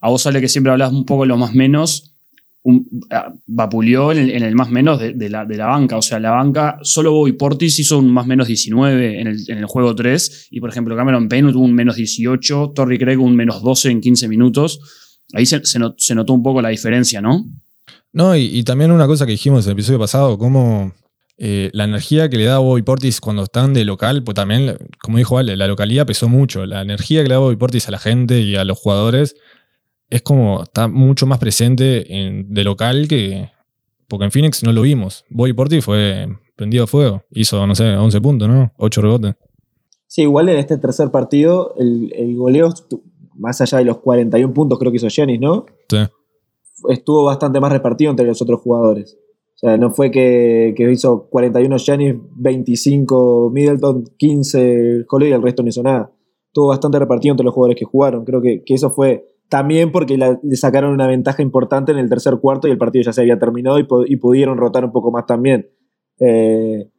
a 0.00 0.08
vos 0.08 0.22
sale 0.22 0.40
que 0.40 0.48
siempre 0.48 0.72
hablas 0.72 0.92
un 0.92 1.04
poco 1.04 1.26
lo 1.26 1.36
más 1.36 1.54
menos, 1.54 2.13
vapuleó 3.46 4.12
en 4.12 4.42
el, 4.42 4.54
más 4.54 4.70
menos 4.70 4.98
de, 4.98 5.28
la, 5.28 5.44
banca. 5.66 5.98
O 5.98 6.02
sea, 6.02 6.18
la 6.18 6.30
banca, 6.30 6.78
solo 6.82 7.12
Bobby 7.12 7.32
Portis 7.32 7.78
hizo 7.78 7.98
un 7.98 8.10
más 8.10 8.26
menos 8.26 8.48
19 8.48 9.20
en 9.20 9.26
el, 9.26 9.66
juego 9.66 9.94
3. 9.94 10.48
Y 10.50 10.60
por 10.60 10.70
ejemplo, 10.70 10.96
Cameron 10.96 11.28
Payne 11.28 11.52
tuvo 11.52 11.64
un 11.64 11.74
menos 11.74 11.96
18, 11.96 12.72
Torrey 12.74 12.98
Craig 12.98 13.18
un 13.18 13.36
menos 13.36 13.62
12 13.62 13.90
en 13.90 14.00
15 14.00 14.28
minutos. 14.28 14.80
Ahí 15.34 15.44
se, 15.44 15.78
notó 16.14 16.32
un 16.32 16.42
poco 16.42 16.62
la 16.62 16.70
diferencia, 16.70 17.20
¿no? 17.20 17.44
No, 18.12 18.36
y, 18.36 18.62
también 18.62 18.92
una 18.92 19.06
cosa 19.06 19.26
que 19.26 19.32
dijimos 19.32 19.66
en 19.66 19.70
el 19.70 19.74
episodio 19.74 19.98
pasado, 19.98 20.38
como 20.38 20.92
eh, 21.36 21.70
la 21.74 21.84
energía 21.84 22.30
que 22.30 22.38
le 22.38 22.44
da 22.44 22.58
Bobby 22.58 22.82
Portis 22.82 23.20
cuando 23.20 23.42
están 23.42 23.74
de 23.74 23.84
local, 23.84 24.22
pues 24.22 24.36
también, 24.36 24.78
como 25.02 25.18
dijo 25.18 25.36
Ale, 25.36 25.56
la 25.56 25.66
localidad 25.66 26.06
pesó 26.06 26.28
mucho. 26.28 26.64
La 26.64 26.80
energía 26.80 27.22
que 27.22 27.28
le 27.28 27.34
da 27.34 27.40
Bobby 27.40 27.56
Portis 27.56 27.88
a 27.88 27.90
la 27.90 27.98
gente 27.98 28.40
y 28.40 28.56
a 28.56 28.64
los 28.64 28.78
jugadores 28.78 29.36
es 30.10 30.22
como, 30.22 30.62
está 30.62 30.88
mucho 30.88 31.26
más 31.26 31.38
presente 31.38 32.14
en, 32.16 32.52
de 32.52 32.64
local 32.64 33.08
que. 33.08 33.50
Porque 34.08 34.26
en 34.26 34.30
Phoenix 34.30 34.62
no 34.62 34.72
lo 34.72 34.82
vimos. 34.82 35.24
Boy 35.30 35.52
Porti 35.52 35.80
fue 35.80 36.28
prendido 36.56 36.84
a 36.84 36.86
fuego. 36.86 37.22
Hizo, 37.30 37.66
no 37.66 37.74
sé, 37.74 37.96
11 37.96 38.20
puntos, 38.20 38.48
¿no? 38.48 38.72
8 38.76 39.00
rebotes. 39.00 39.34
Sí, 40.06 40.22
igual 40.22 40.48
en 40.48 40.58
este 40.58 40.78
tercer 40.78 41.10
partido, 41.10 41.74
el, 41.78 42.12
el 42.14 42.36
goleo, 42.36 42.72
más 43.34 43.60
allá 43.60 43.78
de 43.78 43.84
los 43.84 43.98
41 43.98 44.52
puntos, 44.54 44.78
creo 44.78 44.92
que 44.92 44.96
hizo 44.96 45.08
Jennings, 45.08 45.40
¿no? 45.40 45.66
Sí. 45.88 45.98
Estuvo 46.88 47.24
bastante 47.24 47.58
más 47.60 47.72
repartido 47.72 48.10
entre 48.10 48.26
los 48.26 48.40
otros 48.40 48.60
jugadores. 48.60 49.18
O 49.54 49.58
sea, 49.58 49.76
no 49.76 49.90
fue 49.90 50.10
que, 50.10 50.74
que 50.76 50.92
hizo 50.92 51.26
41 51.30 51.76
Jennings, 51.78 52.20
25 52.36 53.50
Middleton, 53.52 54.04
15 54.16 55.06
Holiday 55.08 55.32
y 55.32 55.34
el 55.34 55.42
resto 55.42 55.62
no 55.62 55.70
hizo 55.70 55.82
nada. 55.82 56.12
Estuvo 56.46 56.68
bastante 56.68 56.98
repartido 56.98 57.32
entre 57.32 57.44
los 57.44 57.54
jugadores 57.54 57.78
que 57.78 57.84
jugaron. 57.84 58.24
Creo 58.24 58.40
que, 58.40 58.62
que 58.62 58.74
eso 58.74 58.90
fue 58.90 59.26
también 59.48 59.92
porque 59.92 60.16
le 60.16 60.56
sacaron 60.56 60.92
una 60.92 61.06
ventaja 61.06 61.42
importante 61.42 61.92
en 61.92 61.98
el 61.98 62.08
tercer 62.08 62.38
cuarto 62.40 62.66
y 62.66 62.70
el 62.70 62.78
partido 62.78 63.04
ya 63.04 63.12
se 63.12 63.20
había 63.20 63.38
terminado 63.38 63.78
y, 63.78 64.16
pudieron 64.16 64.58
rotar 64.58 64.84
un 64.84 64.92
poco 64.92 65.10
más 65.10 65.26
también. 65.26 65.70
Eh, 66.18 66.90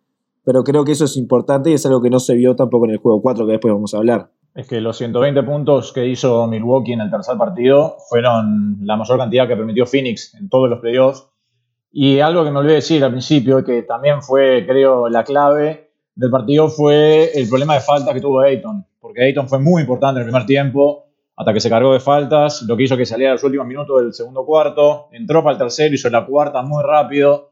pero 0.43 0.63
creo 0.63 0.85
que 0.85 0.91
eso 0.91 1.05
es 1.05 1.17
importante 1.17 1.71
y 1.71 1.73
es 1.73 1.85
algo 1.85 2.01
que 2.01 2.09
no 2.09 2.19
se 2.19 2.35
vio 2.35 2.55
tampoco 2.55 2.85
en 2.85 2.91
el 2.91 2.97
juego 2.97 3.21
4, 3.21 3.45
que 3.45 3.51
después 3.53 3.73
vamos 3.73 3.93
a 3.93 3.97
hablar. 3.97 4.29
Es 4.53 4.67
que 4.67 4.79
los 4.79 4.97
120 4.97 5.43
puntos 5.43 5.91
que 5.91 6.07
hizo 6.07 6.47
Milwaukee 6.47 6.93
en 6.93 7.01
el 7.01 7.11
tercer 7.11 7.37
partido 7.37 7.97
fueron 8.09 8.77
la 8.81 8.95
mayor 8.95 9.17
cantidad 9.17 9.47
que 9.47 9.57
permitió 9.57 9.85
Phoenix 9.85 10.33
en 10.35 10.47
todos 10.47 10.69
los 10.69 10.79
playoffs. 10.79 11.27
Y 11.91 12.19
algo 12.19 12.43
que 12.43 12.51
me 12.51 12.59
olvidé 12.59 12.75
decir 12.75 13.03
al 13.03 13.11
principio, 13.11 13.63
que 13.63 13.83
también 13.83 14.21
fue, 14.21 14.65
creo, 14.65 15.09
la 15.09 15.23
clave 15.23 15.91
del 16.13 16.29
partido, 16.29 16.69
fue 16.69 17.31
el 17.33 17.49
problema 17.49 17.73
de 17.73 17.81
falta 17.81 18.13
que 18.13 18.21
tuvo 18.21 18.41
Ayton. 18.41 18.85
Porque 18.99 19.23
Ayton 19.23 19.49
fue 19.49 19.59
muy 19.59 19.81
importante 19.81 20.21
en 20.21 20.25
el 20.25 20.31
primer 20.31 20.45
tiempo 20.45 21.04
hasta 21.37 21.53
que 21.53 21.59
se 21.59 21.69
cargó 21.69 21.93
de 21.93 21.99
faltas, 21.99 22.61
lo 22.63 22.77
que 22.77 22.83
hizo 22.83 22.95
que 22.95 23.05
saliera 23.05 23.31
a 23.31 23.35
los 23.35 23.43
últimos 23.43 23.67
minutos 23.67 24.01
del 24.01 24.13
segundo 24.13 24.45
cuarto, 24.45 25.09
entró 25.11 25.43
para 25.43 25.53
el 25.53 25.59
tercero, 25.59 25.93
hizo 25.93 26.09
la 26.09 26.25
cuarta 26.25 26.61
muy 26.61 26.81
rápido. 26.83 27.51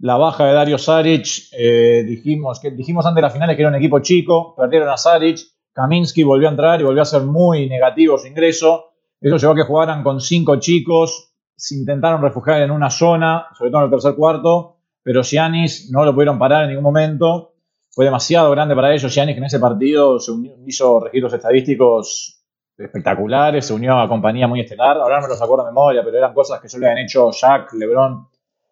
La 0.00 0.16
baja 0.16 0.46
de 0.46 0.54
Dario 0.54 0.78
Saric, 0.78 1.26
eh, 1.52 2.02
dijimos, 2.06 2.60
que, 2.60 2.70
dijimos 2.70 3.04
antes 3.04 3.16
de 3.16 3.22
las 3.22 3.32
finales 3.32 3.56
que 3.56 3.62
era 3.62 3.68
un 3.68 3.76
equipo 3.76 4.00
chico, 4.00 4.54
perdieron 4.56 4.88
a 4.88 4.96
Saric, 4.96 5.38
Kaminsky 5.72 6.22
volvió 6.22 6.48
a 6.48 6.52
entrar 6.52 6.80
y 6.80 6.84
volvió 6.84 7.02
a 7.02 7.04
ser 7.04 7.22
muy 7.22 7.68
negativo 7.68 8.16
su 8.16 8.26
ingreso. 8.26 8.92
Eso 9.20 9.36
llevó 9.36 9.52
a 9.52 9.56
que 9.56 9.62
jugaran 9.62 10.02
con 10.02 10.20
cinco 10.20 10.56
chicos, 10.56 11.32
se 11.56 11.74
intentaron 11.74 12.22
refugiar 12.22 12.62
en 12.62 12.70
una 12.70 12.90
zona, 12.90 13.46
sobre 13.56 13.70
todo 13.70 13.80
en 13.82 13.84
el 13.86 13.90
tercer 13.90 14.14
cuarto, 14.14 14.76
pero 15.02 15.22
Giannis 15.22 15.90
no 15.90 16.04
lo 16.04 16.14
pudieron 16.14 16.38
parar 16.38 16.64
en 16.64 16.70
ningún 16.70 16.84
momento. 16.84 17.54
Fue 17.90 18.04
demasiado 18.04 18.50
grande 18.52 18.74
para 18.74 18.94
ellos. 18.94 19.12
Giannis 19.12 19.34
que 19.34 19.38
en 19.38 19.44
ese 19.44 19.58
partido 19.58 20.18
se 20.18 20.32
hizo 20.66 21.00
registros 21.00 21.34
estadísticos 21.34 22.43
espectaculares, 22.76 23.66
se 23.66 23.72
unió 23.72 23.98
a 23.98 24.08
compañía 24.08 24.48
muy 24.48 24.60
estelar. 24.60 24.96
Ahora 24.96 25.16
no 25.16 25.22
me 25.22 25.28
los 25.28 25.42
acuerdo 25.42 25.64
de 25.64 25.70
memoria, 25.70 26.02
pero 26.04 26.18
eran 26.18 26.34
cosas 26.34 26.60
que 26.60 26.68
solo 26.68 26.86
habían 26.86 27.04
hecho 27.04 27.30
Jack, 27.30 27.72
LeBron 27.74 28.26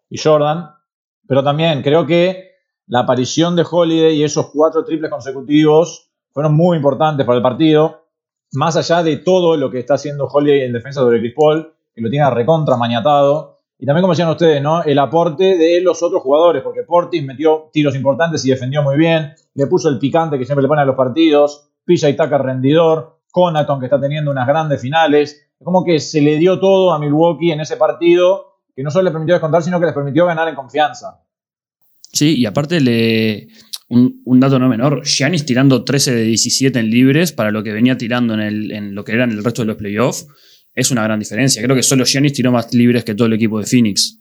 y 0.09 0.17
Jordan. 0.17 0.69
Pero 1.27 1.43
también 1.43 1.81
creo 1.81 2.05
que 2.05 2.51
la 2.87 2.99
aparición 2.99 3.55
de 3.55 3.65
Holiday 3.69 4.15
y 4.15 4.23
esos 4.23 4.51
cuatro 4.51 4.83
triples 4.83 5.09
consecutivos 5.09 6.11
fueron 6.31 6.53
muy 6.53 6.77
importantes 6.77 7.25
para 7.25 7.37
el 7.37 7.43
partido. 7.43 8.07
Más 8.53 8.75
allá 8.75 9.01
de 9.01 9.17
todo 9.17 9.57
lo 9.57 9.71
que 9.71 9.79
está 9.79 9.95
haciendo 9.95 10.25
Holiday 10.25 10.61
en 10.61 10.73
defensa 10.73 10.99
sobre 10.99 11.19
Chris 11.19 11.33
Paul, 11.35 11.73
que 11.93 12.01
lo 12.01 12.09
tiene 12.09 12.29
recontra 12.29 12.75
maniatado. 12.75 13.61
Y 13.79 13.85
también, 13.85 14.03
como 14.03 14.13
decían 14.13 14.29
ustedes, 14.29 14.61
¿no? 14.61 14.83
el 14.83 14.99
aporte 14.99 15.57
de 15.57 15.81
los 15.81 16.03
otros 16.03 16.21
jugadores, 16.21 16.61
porque 16.61 16.83
Portis 16.83 17.23
metió 17.25 17.69
tiros 17.71 17.95
importantes 17.95 18.45
y 18.45 18.49
defendió 18.49 18.83
muy 18.83 18.97
bien. 18.97 19.33
Le 19.55 19.67
puso 19.67 19.89
el 19.89 19.99
picante 19.99 20.37
que 20.37 20.45
siempre 20.45 20.61
le 20.61 20.67
pone 20.67 20.81
a 20.81 20.85
los 20.85 20.95
partidos. 20.95 21.69
Pilla 21.83 22.09
y 22.09 22.15
taca 22.15 22.37
rendidor. 22.37 23.17
Conaton, 23.33 23.79
que 23.79 23.87
está 23.87 23.99
teniendo 23.99 24.31
unas 24.31 24.47
grandes 24.47 24.79
finales. 24.79 25.49
Como 25.61 25.83
que 25.83 25.99
se 25.99 26.21
le 26.21 26.37
dio 26.37 26.59
todo 26.59 26.93
a 26.93 26.99
Milwaukee 26.99 27.51
en 27.51 27.61
ese 27.61 27.77
partido, 27.77 28.59
que 28.75 28.83
no 28.83 28.91
solo 28.91 29.05
le 29.05 29.11
permitió 29.11 29.33
descontar, 29.33 29.63
sino 29.63 29.79
que 29.79 29.87
les 29.87 29.95
permitió 29.95 30.25
ganar 30.25 30.47
en 30.47 30.55
confianza. 30.55 31.19
Sí, 32.11 32.37
y 32.37 32.45
aparte 32.45 32.79
le. 32.79 33.47
Un, 33.89 34.39
dato 34.39 34.57
no 34.57 34.69
menor, 34.69 35.03
Giannis 35.03 35.45
tirando 35.45 35.83
13 35.83 36.15
de 36.15 36.23
17 36.23 36.79
en 36.79 36.89
libres 36.89 37.31
para 37.31 37.51
lo 37.51 37.61
que 37.61 37.71
venía 37.71 37.95
tirando 37.95 38.33
en, 38.33 38.95
lo 38.95 39.03
que 39.03 39.11
eran 39.11 39.29
el 39.29 39.43
resto 39.43 39.61
de 39.61 39.67
los 39.67 39.77
playoffs, 39.77 40.27
es 40.73 40.89
una 40.89 41.03
gran 41.03 41.19
diferencia. 41.19 41.61
Creo 41.61 41.75
que 41.75 41.83
solo 41.83 42.03
Giannis 42.03 42.33
tiró 42.33 42.51
más 42.51 42.73
libres 42.73 43.03
que 43.03 43.13
todo 43.13 43.27
el 43.27 43.33
equipo 43.33 43.59
de 43.59 43.67
Phoenix. 43.67 44.17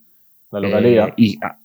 La 0.51 0.61
localidad. 0.61 1.09
Eh, 1.11 1.15
y, 1.17 1.39
ah, 1.43 1.59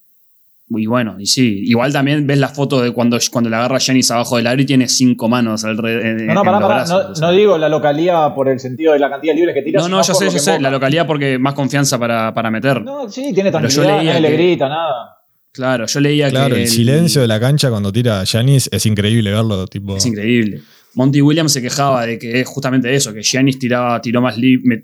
Y 0.70 0.86
bueno, 0.86 1.16
y 1.18 1.26
sí, 1.26 1.62
igual 1.64 1.94
también 1.94 2.28
ves 2.28 2.38
la 2.40 2.50
foto 2.50 2.82
de 2.82 2.92
cuando, 2.92 3.18
cuando 3.32 3.50
le 3.50 3.56
agarra 3.56 3.78
a 3.78 3.80
Janis 3.80 4.12
abajo 4.12 4.36
del 4.36 4.48
aro 4.48 4.62
y 4.62 4.66
tiene 4.66 4.90
cinco 4.90 5.30
manos 5.30 5.64
alrededor. 5.64 6.24
No, 6.24 6.34
no, 6.34 6.44
pará, 6.44 6.60
pará. 6.60 6.86
No, 6.86 7.14
no, 7.14 7.32
digo 7.32 7.58
la 7.58 7.70
localidad 7.70 8.36
por 8.36 8.50
el 8.50 8.60
sentido 8.60 8.92
de 8.92 9.00
la 9.00 9.10
cantidad 9.10 9.32
de 9.34 9.38
libres 9.38 9.56
que 9.56 9.62
tira. 9.62 9.80
No, 9.80 9.88
no, 9.88 10.02
yo 10.02 10.14
sé, 10.14 10.30
yo 10.30 10.40
sé. 10.40 10.60
La 10.60 10.70
localidad 10.70 11.08
porque 11.08 11.40
más 11.40 11.54
confianza 11.54 11.98
para, 11.98 12.34
para 12.34 12.52
meter. 12.52 12.82
No, 12.82 13.10
sí, 13.10 13.32
tiene 13.34 13.50
tranquilidad, 13.50 14.04
nadie 14.04 14.20
le 14.20 14.32
grita, 14.32 14.68
nada. 14.68 15.14
Claro, 15.54 15.86
yo 15.88 16.00
leía 16.02 16.30
claro, 16.30 16.56
que. 16.56 16.64
el 16.64 16.68
silencio 16.68 17.22
de 17.22 17.28
la 17.28 17.40
cancha 17.40 17.70
cuando 17.70 17.92
tira 17.92 18.24
Janis 18.26 18.70
es 18.72 18.86
increíble 18.86 19.32
verlo. 19.32 19.66
Tipo... 19.68 19.96
Es 19.96 20.06
increíble. 20.06 20.62
Monty 20.98 21.22
Williams 21.22 21.54
se 21.54 21.62
quejaba 21.62 22.08
de 22.08 22.18
que 22.18 22.42
es 22.42 22.48
justamente 22.48 22.94
eso, 22.94 23.14
que 23.14 23.22
Giannis 23.22 23.60
tiraba, 23.60 24.02
tiró, 24.02 24.20
más 24.20 24.36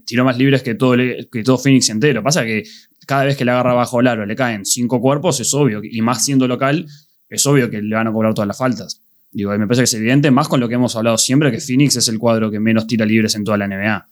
tiró 0.05 0.23
más 0.23 0.37
libres 0.37 0.61
que 0.61 0.75
todo, 0.75 0.95
que 0.95 1.43
todo 1.43 1.57
Phoenix 1.57 1.89
entero. 1.89 2.21
Pasa 2.21 2.45
que 2.45 2.63
cada 3.05 3.25
vez 3.25 3.37
que 3.37 3.45
le 3.45 3.51
agarra 3.51 3.73
bajo 3.73 3.99
el 3.99 4.07
aro 4.07 4.25
le 4.25 4.35
caen 4.35 4.65
cinco 4.65 4.99
cuerpos, 5.01 5.39
es 5.39 5.53
obvio, 5.53 5.81
y 5.83 6.01
más 6.01 6.23
siendo 6.23 6.47
local, 6.47 6.87
es 7.29 7.45
obvio 7.45 7.69
que 7.69 7.81
le 7.81 7.95
van 7.95 8.07
a 8.07 8.11
cobrar 8.11 8.33
todas 8.33 8.47
las 8.47 8.57
faltas. 8.57 9.01
Digo, 9.31 9.51
me 9.57 9.65
parece 9.65 9.81
que 9.81 9.85
es 9.85 9.93
evidente, 9.95 10.29
más 10.29 10.47
con 10.47 10.59
lo 10.59 10.69
que 10.69 10.75
hemos 10.75 10.95
hablado 10.95 11.17
siempre, 11.17 11.51
que 11.51 11.59
Phoenix 11.59 11.95
es 11.95 12.07
el 12.07 12.19
cuadro 12.19 12.51
que 12.51 12.59
menos 12.59 12.85
tira 12.85 13.05
libres 13.05 13.35
en 13.35 13.43
toda 13.43 13.57
la 13.57 13.67
NBA. 13.67 14.07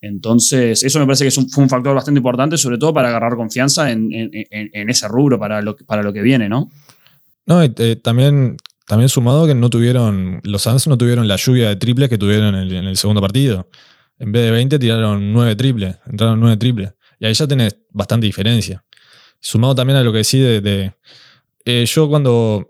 Entonces, 0.00 0.82
eso 0.82 0.98
me 0.98 1.06
parece 1.06 1.24
que 1.24 1.28
es 1.28 1.38
un, 1.38 1.48
fue 1.48 1.64
un 1.64 1.70
factor 1.70 1.94
bastante 1.94 2.18
importante, 2.18 2.56
sobre 2.56 2.78
todo 2.78 2.92
para 2.92 3.08
agarrar 3.08 3.36
confianza 3.36 3.90
en, 3.90 4.10
ese 4.72 5.08
rubro 5.08 5.38
para 5.38 5.62
lo, 5.62 5.76
para 5.76 6.02
lo 6.02 6.12
que 6.12 6.22
viene, 6.22 6.48
¿no? 6.48 6.70
No, 7.46 7.62
eh, 7.62 7.96
también, 7.96 8.56
también 8.86 9.08
sumado 9.08 9.46
que 9.46 9.54
no 9.54 9.70
tuvieron, 9.70 10.40
los 10.44 10.62
Suns 10.62 10.86
no 10.86 10.98
tuvieron 10.98 11.26
la 11.26 11.36
lluvia 11.36 11.68
de 11.68 11.76
triples 11.76 12.08
que 12.08 12.18
tuvieron 12.18 12.54
en 12.54 12.70
el, 12.72 12.96
segundo 12.96 13.20
partido. 13.20 13.68
En 14.18 14.32
vez 14.32 14.42
de 14.42 14.50
20 14.50 14.78
tiraron 14.78 15.32
9 15.32 15.56
triples, 15.56 15.96
entraron 16.06 16.40
9 16.40 16.56
triples. 16.56 16.92
Y 17.18 17.26
ahí 17.26 17.34
ya 17.34 17.46
tenés 17.46 17.76
bastante 17.90 18.26
diferencia. 18.26 18.84
Sumado 19.40 19.74
también 19.74 19.98
a 19.98 20.02
lo 20.02 20.12
que 20.12 20.18
decís 20.18 20.62
de... 20.62 20.92
Eh, 21.64 21.84
yo 21.86 22.08
cuando 22.08 22.68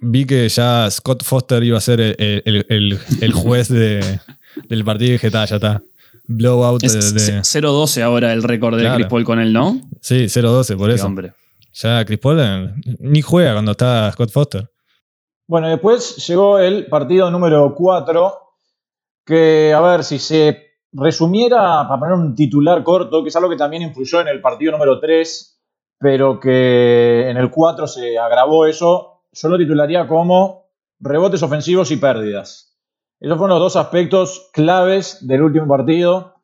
vi 0.00 0.24
que 0.24 0.48
ya 0.48 0.90
Scott 0.90 1.24
Foster 1.24 1.62
iba 1.64 1.78
a 1.78 1.80
ser 1.80 2.00
el, 2.00 3.32
juez 3.32 3.68
del 3.68 4.84
partido, 4.84 5.12
dije, 5.12 5.26
está, 5.26 5.44
ya 5.46 5.56
está 5.56 5.82
blowout 6.28 6.82
de. 6.82 6.88
0-12 6.88 8.02
ahora 8.02 8.32
el 8.32 8.42
récord 8.42 8.78
de 8.78 8.92
Chris 8.94 9.06
Paul 9.06 9.24
con 9.24 9.38
él, 9.40 9.52
¿no? 9.52 9.80
Sí, 10.00 10.24
0-12, 10.24 10.76
por 10.76 10.90
eso. 10.90 11.06
Hombre. 11.06 11.32
Ya 11.72 12.04
Chris 12.04 12.18
Paul 12.18 12.40
eh, 12.40 12.74
ni 13.00 13.22
juega 13.22 13.52
cuando 13.52 13.72
está 13.72 14.10
Scott 14.12 14.30
Foster. 14.30 14.70
Bueno, 15.46 15.68
después 15.68 16.16
llegó 16.26 16.58
el 16.58 16.86
partido 16.86 17.30
número 17.30 17.74
4, 17.76 18.32
que 19.24 19.72
a 19.72 19.80
ver 19.80 20.04
si 20.04 20.18
se 20.18 20.65
resumiera, 20.96 21.86
para 21.86 22.00
poner 22.00 22.14
un 22.14 22.34
titular 22.34 22.82
corto, 22.82 23.22
que 23.22 23.28
es 23.28 23.36
algo 23.36 23.50
que 23.50 23.56
también 23.56 23.82
influyó 23.82 24.20
en 24.20 24.28
el 24.28 24.40
partido 24.40 24.72
número 24.72 24.98
3, 24.98 25.60
pero 25.98 26.40
que 26.40 27.28
en 27.28 27.36
el 27.36 27.50
4 27.50 27.86
se 27.86 28.18
agravó 28.18 28.66
eso, 28.66 29.22
yo 29.32 29.48
lo 29.48 29.58
titularía 29.58 30.06
como 30.06 30.66
rebotes 30.98 31.42
ofensivos 31.42 31.90
y 31.90 31.96
pérdidas. 31.96 32.76
Esos 33.20 33.38
fueron 33.38 33.58
los 33.58 33.72
dos 33.72 33.76
aspectos 33.76 34.50
claves 34.52 35.26
del 35.26 35.42
último 35.42 35.66
partido. 35.66 36.34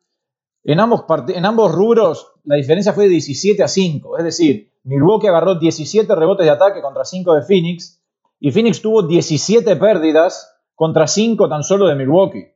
En 0.63 0.79
ambos, 0.79 1.05
ambos 1.43 1.71
rubros 1.71 2.33
la 2.45 2.55
diferencia 2.55 2.93
fue 2.93 3.05
de 3.05 3.11
17 3.11 3.63
a 3.63 3.67
5. 3.67 4.17
Es 4.17 4.23
decir, 4.23 4.71
Milwaukee 4.83 5.27
agarró 5.27 5.55
17 5.55 6.13
rebotes 6.15 6.45
de 6.45 6.51
ataque 6.51 6.81
contra 6.81 7.05
5 7.05 7.35
de 7.35 7.41
Phoenix 7.43 8.01
y 8.39 8.51
Phoenix 8.51 8.81
tuvo 8.81 9.03
17 9.03 9.75
pérdidas 9.77 10.59
contra 10.75 11.07
5 11.07 11.47
tan 11.47 11.63
solo 11.63 11.87
de 11.87 11.95
Milwaukee. 11.95 12.52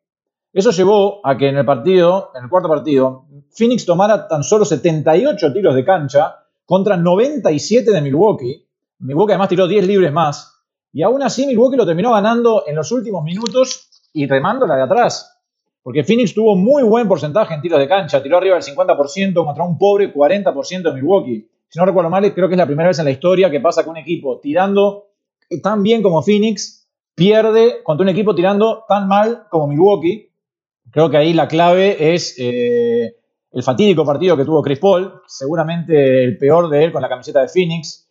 Eso 0.57 0.71
llevó 0.71 1.21
a 1.23 1.37
que 1.37 1.49
en 1.49 1.57
el 1.57 1.65
partido, 1.65 2.31
en 2.33 2.45
el 2.45 2.49
cuarto 2.49 2.67
partido, 2.67 3.27
Phoenix 3.51 3.85
tomara 3.85 4.27
tan 4.27 4.41
solo 4.41 4.65
78 4.65 5.53
tiros 5.53 5.75
de 5.75 5.85
cancha 5.85 6.47
contra 6.65 6.97
97 6.97 7.91
de 7.91 8.01
Milwaukee. 8.01 8.67
Milwaukee 8.97 9.33
además 9.33 9.49
tiró 9.49 9.67
10 9.67 9.85
libres 9.85 10.11
más. 10.11 10.63
Y 10.91 11.03
aún 11.03 11.21
así 11.21 11.45
Milwaukee 11.45 11.77
lo 11.77 11.85
terminó 11.85 12.11
ganando 12.13 12.63
en 12.65 12.75
los 12.75 12.91
últimos 12.91 13.23
minutos 13.23 14.09
y 14.13 14.25
remando 14.25 14.65
la 14.65 14.77
de 14.77 14.81
atrás. 14.81 15.39
Porque 15.83 16.03
Phoenix 16.03 16.33
tuvo 16.33 16.55
muy 16.55 16.81
buen 16.81 17.07
porcentaje 17.07 17.53
en 17.53 17.61
tiros 17.61 17.77
de 17.77 17.87
cancha, 17.87 18.23
tiró 18.23 18.37
arriba 18.37 18.55
del 18.55 18.63
50% 18.63 19.45
contra 19.45 19.63
un 19.63 19.77
pobre 19.77 20.11
40% 20.11 20.81
de 20.81 20.93
Milwaukee. 20.93 21.47
Si 21.67 21.77
no 21.77 21.85
recuerdo 21.85 22.09
mal, 22.09 22.33
creo 22.33 22.47
que 22.47 22.55
es 22.55 22.57
la 22.57 22.65
primera 22.65 22.89
vez 22.89 22.97
en 22.97 23.05
la 23.05 23.11
historia 23.11 23.51
que 23.51 23.59
pasa 23.59 23.83
que 23.83 23.91
un 23.91 23.97
equipo 23.97 24.39
tirando 24.39 25.09
tan 25.61 25.83
bien 25.83 26.01
como 26.01 26.23
Phoenix 26.23 26.89
pierde 27.13 27.83
contra 27.83 28.03
un 28.03 28.09
equipo 28.09 28.33
tirando 28.33 28.85
tan 28.89 29.07
mal 29.07 29.43
como 29.51 29.67
Milwaukee. 29.67 30.26
Creo 30.91 31.09
que 31.09 31.17
ahí 31.17 31.33
la 31.33 31.47
clave 31.47 32.13
es 32.13 32.35
eh, 32.37 33.15
el 33.51 33.63
fatídico 33.63 34.05
partido 34.05 34.37
que 34.37 34.45
tuvo 34.45 34.61
Chris 34.61 34.79
Paul, 34.79 35.21
seguramente 35.27 36.23
el 36.23 36.37
peor 36.37 36.69
de 36.69 36.85
él 36.85 36.91
con 36.91 37.01
la 37.01 37.09
camiseta 37.09 37.41
de 37.41 37.49
Phoenix. 37.49 38.07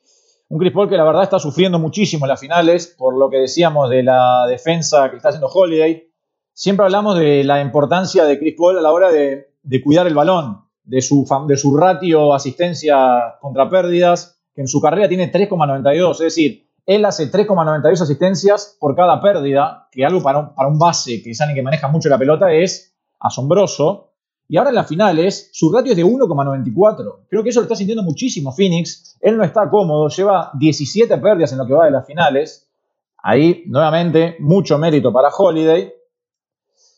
Un 0.48 0.58
Chris 0.58 0.72
Paul 0.72 0.88
que 0.88 0.96
la 0.96 1.04
verdad 1.04 1.24
está 1.24 1.38
sufriendo 1.38 1.78
muchísimo 1.78 2.26
en 2.26 2.30
las 2.30 2.40
finales, 2.40 2.94
por 2.98 3.16
lo 3.16 3.30
que 3.30 3.38
decíamos 3.38 3.90
de 3.90 4.02
la 4.02 4.46
defensa 4.48 5.10
que 5.10 5.16
está 5.16 5.30
haciendo 5.30 5.48
Holiday. 5.48 6.08
Siempre 6.52 6.84
hablamos 6.84 7.18
de 7.18 7.44
la 7.44 7.60
importancia 7.60 8.24
de 8.24 8.38
Chris 8.38 8.54
Paul 8.56 8.78
a 8.78 8.82
la 8.82 8.92
hora 8.92 9.10
de, 9.10 9.48
cuidar 9.82 10.06
el 10.06 10.14
balón, 10.14 10.64
de 10.84 11.02
su, 11.02 11.26
de 11.48 11.56
su 11.56 11.76
ratio 11.76 12.32
asistencia 12.32 13.36
contra 13.40 13.68
pérdidas, 13.68 14.40
que 14.54 14.60
en 14.62 14.68
su 14.68 14.80
carrera 14.80 15.08
tiene 15.08 15.32
3,92, 15.32 16.12
es 16.12 16.18
decir, 16.18 16.65
él 16.86 17.04
hace 17.04 17.30
3,92 17.30 18.00
asistencias 18.00 18.76
por 18.78 18.94
cada 18.94 19.20
pérdida, 19.20 19.88
que 19.90 20.04
algo 20.04 20.22
para 20.22 20.38
un, 20.68 20.78
base 20.78 21.20
que 21.22 21.34
sabe 21.34 21.52
que 21.52 21.62
maneja 21.62 21.88
mucho 21.88 22.08
la 22.08 22.16
pelota 22.16 22.52
es 22.52 22.94
asombroso. 23.18 24.12
Y 24.48 24.56
ahora 24.56 24.70
en 24.70 24.76
las 24.76 24.86
finales, 24.86 25.50
su 25.52 25.72
ratio 25.72 25.90
es 25.90 25.96
de 25.96 26.04
1,94. 26.04 27.26
Creo 27.28 27.42
que 27.42 27.48
eso 27.50 27.58
lo 27.58 27.64
está 27.64 27.74
sintiendo 27.74 28.04
muchísimo 28.04 28.52
Phoenix. 28.52 29.18
Él 29.20 29.36
no 29.36 29.42
está 29.42 29.68
cómodo, 29.68 30.08
lleva 30.08 30.52
17 30.54 31.18
pérdidas 31.18 31.50
en 31.50 31.58
lo 31.58 31.66
que 31.66 31.72
va 31.72 31.86
de 31.86 31.90
las 31.90 32.06
finales. 32.06 32.70
Ahí, 33.18 33.64
nuevamente, 33.66 34.36
mucho 34.38 34.78
mérito 34.78 35.12
para 35.12 35.30
Holiday. 35.30 35.92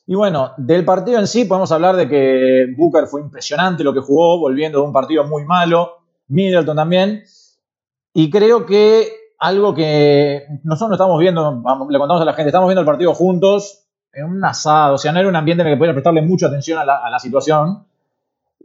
Y 0.06 0.14
bueno, 0.14 0.52
del 0.58 0.84
partido 0.84 1.18
en 1.18 1.26
sí 1.26 1.46
podemos 1.46 1.72
hablar 1.72 1.96
de 1.96 2.06
que 2.06 2.66
Booker 2.76 3.06
fue 3.06 3.22
impresionante 3.22 3.82
lo 3.82 3.94
que 3.94 4.00
jugó, 4.00 4.38
volviendo 4.38 4.80
de 4.80 4.84
un 4.84 4.92
partido 4.92 5.24
muy 5.24 5.46
malo. 5.46 6.00
Middleton 6.28 6.76
también. 6.76 7.22
Y 8.12 8.28
creo 8.28 8.66
que 8.66 9.17
algo 9.38 9.74
que 9.74 10.46
nosotros 10.64 10.90
no 10.90 10.94
estamos 10.94 11.18
viendo, 11.20 11.62
le 11.88 11.98
contamos 11.98 12.22
a 12.22 12.24
la 12.24 12.32
gente, 12.34 12.48
estamos 12.48 12.68
viendo 12.68 12.80
el 12.80 12.86
partido 12.86 13.14
juntos 13.14 13.84
en 14.12 14.24
un 14.24 14.44
asado, 14.44 14.94
o 14.94 14.98
sea, 14.98 15.12
no 15.12 15.20
era 15.20 15.28
un 15.28 15.36
ambiente 15.36 15.62
en 15.62 15.68
el 15.68 15.74
que 15.74 15.78
podía 15.78 15.92
prestarle 15.92 16.22
mucha 16.22 16.48
atención 16.48 16.78
a 16.78 16.84
la, 16.84 17.18
situación. 17.18 17.84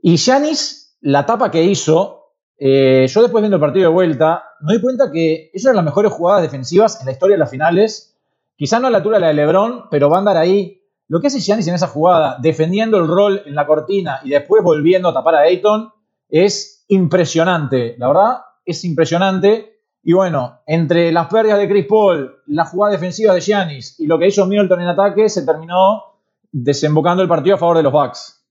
Y 0.02 0.16
Yanis, 0.16 0.98
la 1.02 1.26
tapa 1.26 1.52
que 1.52 1.64
hizo, 1.64 2.32
eh, 2.58 3.06
yo 3.08 3.22
después 3.22 3.42
viendo 3.42 3.58
el 3.58 3.62
partido 3.62 3.90
de 3.90 3.94
vuelta, 3.94 4.44
me 4.62 4.74
doy 4.74 4.82
cuenta 4.82 5.12
que 5.12 5.52
es 5.54 5.64
una 5.64 5.72
de 5.72 5.76
las 5.78 5.86
mejores 5.86 6.12
jugadas 6.12 6.42
defensivas 6.42 7.00
en 7.00 7.06
la 7.06 7.12
historia 7.12 7.36
de 7.36 7.40
las 7.40 7.52
finales. 7.52 8.18
Quizá 8.56 8.80
no 8.80 8.88
a 8.88 8.90
la 8.90 8.98
altura 8.98 9.18
de 9.18 9.22
la 9.22 9.28
de 9.28 9.34
LeBron, 9.34 9.90
pero 9.92 10.10
va 10.10 10.18
a 10.18 10.20
andar 10.20 10.38
ahí. 10.38 10.82
Lo 11.08 11.20
que 11.20 11.28
hace 11.28 11.40
Giannis 11.40 11.68
en 11.68 11.76
esa 11.76 11.88
jugada, 11.88 12.38
defendiendo 12.42 12.98
el 12.98 13.08
rol 13.08 13.42
en 13.46 13.56
la 13.56 13.68
cortina 13.68 14.22
y 14.24 14.30
después 14.30 14.64
volviendo 14.64 15.10
a 15.10 15.14
tapar 15.14 15.36
a 15.36 15.42
Ayton, 15.42 15.92
es 16.30 16.86
impresionante. 16.88 17.96
La 17.98 18.08
verdad, 18.08 18.38
es 18.66 18.84
impresionante. 18.86 19.73
Y 20.06 20.12
bueno, 20.12 20.60
entre 20.68 21.14
las 21.14 21.28
pérdidas 21.28 21.60
de 21.60 21.70
Chris 21.70 21.86
Paul, 21.88 22.36
la 22.48 22.66
jugada 22.66 22.92
defensiva 22.92 23.34
de 23.34 23.40
Giannis 23.40 23.98
y 24.00 24.06
lo 24.06 24.20
que 24.20 24.28
hizo 24.28 24.46
Middleton 24.46 24.82
en 24.82 24.88
ataque, 24.90 25.30
se 25.30 25.46
terminó 25.46 26.04
desembocando 26.52 27.24
el 27.24 27.30
partido 27.30 27.56
a 27.56 27.58
favor 27.60 27.78
de 27.78 27.84
los 27.84 27.94
Bucks. 27.94 28.46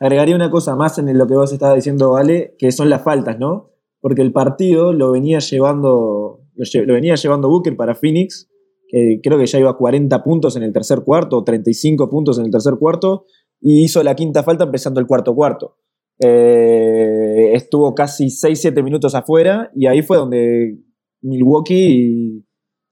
Agregaría 0.00 0.34
una 0.34 0.50
cosa 0.50 0.74
más 0.74 0.98
en 0.98 1.16
lo 1.16 1.28
que 1.28 1.34
vos 1.36 1.52
estabas 1.52 1.76
diciendo, 1.76 2.16
Ale, 2.16 2.56
que 2.58 2.72
son 2.72 2.90
las 2.90 3.02
faltas, 3.02 3.38
¿no? 3.38 3.70
Porque 4.00 4.22
el 4.22 4.32
partido 4.32 4.92
lo 4.92 5.12
venía 5.12 5.38
llevando, 5.38 6.40
lo, 6.54 6.94
venía 6.94 7.14
llevando 7.14 7.48
Booker 7.48 7.76
para 7.76 7.94
Phoenix, 7.94 8.50
que 8.88 9.20
creo 9.22 9.38
que 9.38 9.46
ya 9.46 9.60
iba 9.60 9.70
a 9.70 9.76
40 9.76 10.24
puntos 10.24 10.56
en 10.56 10.64
el 10.64 10.72
tercer 10.72 11.02
cuarto, 11.04 11.38
o 11.38 11.44
35 11.44 12.10
puntos 12.10 12.38
en 12.38 12.46
el 12.46 12.50
tercer 12.50 12.74
cuarto, 12.80 13.26
y 13.60 13.84
hizo 13.84 14.02
la 14.02 14.16
quinta 14.16 14.42
falta 14.42 14.64
empezando 14.64 14.98
el 14.98 15.06
cuarto 15.06 15.34
cuarto. 15.36 15.76
Eh, 16.20 17.52
estuvo 17.54 17.94
casi 17.94 18.26
6-7 18.26 18.82
minutos 18.82 19.14
afuera 19.14 19.70
y 19.74 19.86
ahí 19.86 20.02
fue 20.02 20.16
donde 20.16 20.78
Milwaukee 21.22 22.44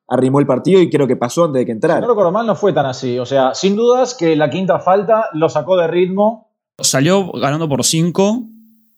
arrimó 0.08 0.40
el 0.40 0.46
partido 0.46 0.80
y 0.80 0.90
creo 0.90 1.06
que 1.06 1.16
pasó 1.16 1.44
antes 1.44 1.60
de 1.60 1.66
que 1.66 1.72
entrara. 1.72 2.00
no 2.00 2.08
recuerdo 2.08 2.32
mal, 2.32 2.46
no 2.46 2.54
fue 2.54 2.72
tan 2.72 2.86
así. 2.86 3.18
O 3.18 3.26
sea, 3.26 3.54
sin 3.54 3.76
dudas 3.76 4.14
que 4.14 4.36
la 4.36 4.50
quinta 4.50 4.78
falta 4.80 5.26
lo 5.32 5.48
sacó 5.48 5.76
de 5.76 5.86
ritmo. 5.86 6.52
Salió 6.78 7.30
ganando 7.32 7.68
por 7.68 7.84
5 7.84 8.48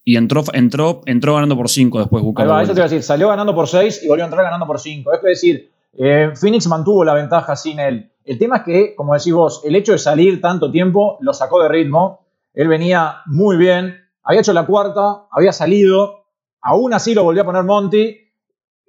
y 0.03 0.17
entró, 0.17 0.43
entró, 0.53 1.01
entró 1.05 1.35
ganando 1.35 1.55
por 1.55 1.69
5 1.69 1.99
después 1.99 2.23
Ahí 2.35 2.47
va, 2.47 2.63
eso 2.63 2.73
te 2.73 2.79
iba 2.79 2.85
a 2.85 2.89
decir, 2.89 3.03
salió 3.03 3.29
ganando 3.29 3.53
por 3.53 3.67
6 3.67 4.03
y 4.03 4.07
volvió 4.07 4.23
a 4.23 4.27
entrar 4.27 4.43
ganando 4.43 4.65
por 4.65 4.79
5. 4.79 5.13
Es 5.13 5.21
decir, 5.21 5.71
eh, 5.93 6.31
Phoenix 6.35 6.67
mantuvo 6.67 7.03
la 7.03 7.13
ventaja 7.13 7.55
sin 7.55 7.79
él. 7.79 8.11
El 8.23 8.37
tema 8.37 8.57
es 8.57 8.63
que, 8.63 8.95
como 8.95 9.13
decís 9.13 9.33
vos, 9.33 9.61
el 9.63 9.75
hecho 9.75 9.91
de 9.91 9.99
salir 9.99 10.41
tanto 10.41 10.71
tiempo 10.71 11.17
lo 11.21 11.33
sacó 11.33 11.61
de 11.61 11.69
ritmo. 11.69 12.25
Él 12.53 12.67
venía 12.67 13.17
muy 13.25 13.57
bien, 13.57 14.04
había 14.25 14.41
hecho 14.41 14.51
la 14.53 14.65
cuarta, 14.65 15.27
había 15.31 15.53
salido, 15.53 16.25
aún 16.61 16.93
así 16.93 17.13
lo 17.13 17.23
volvió 17.23 17.43
a 17.43 17.45
poner 17.45 17.63
Monty. 17.63 18.17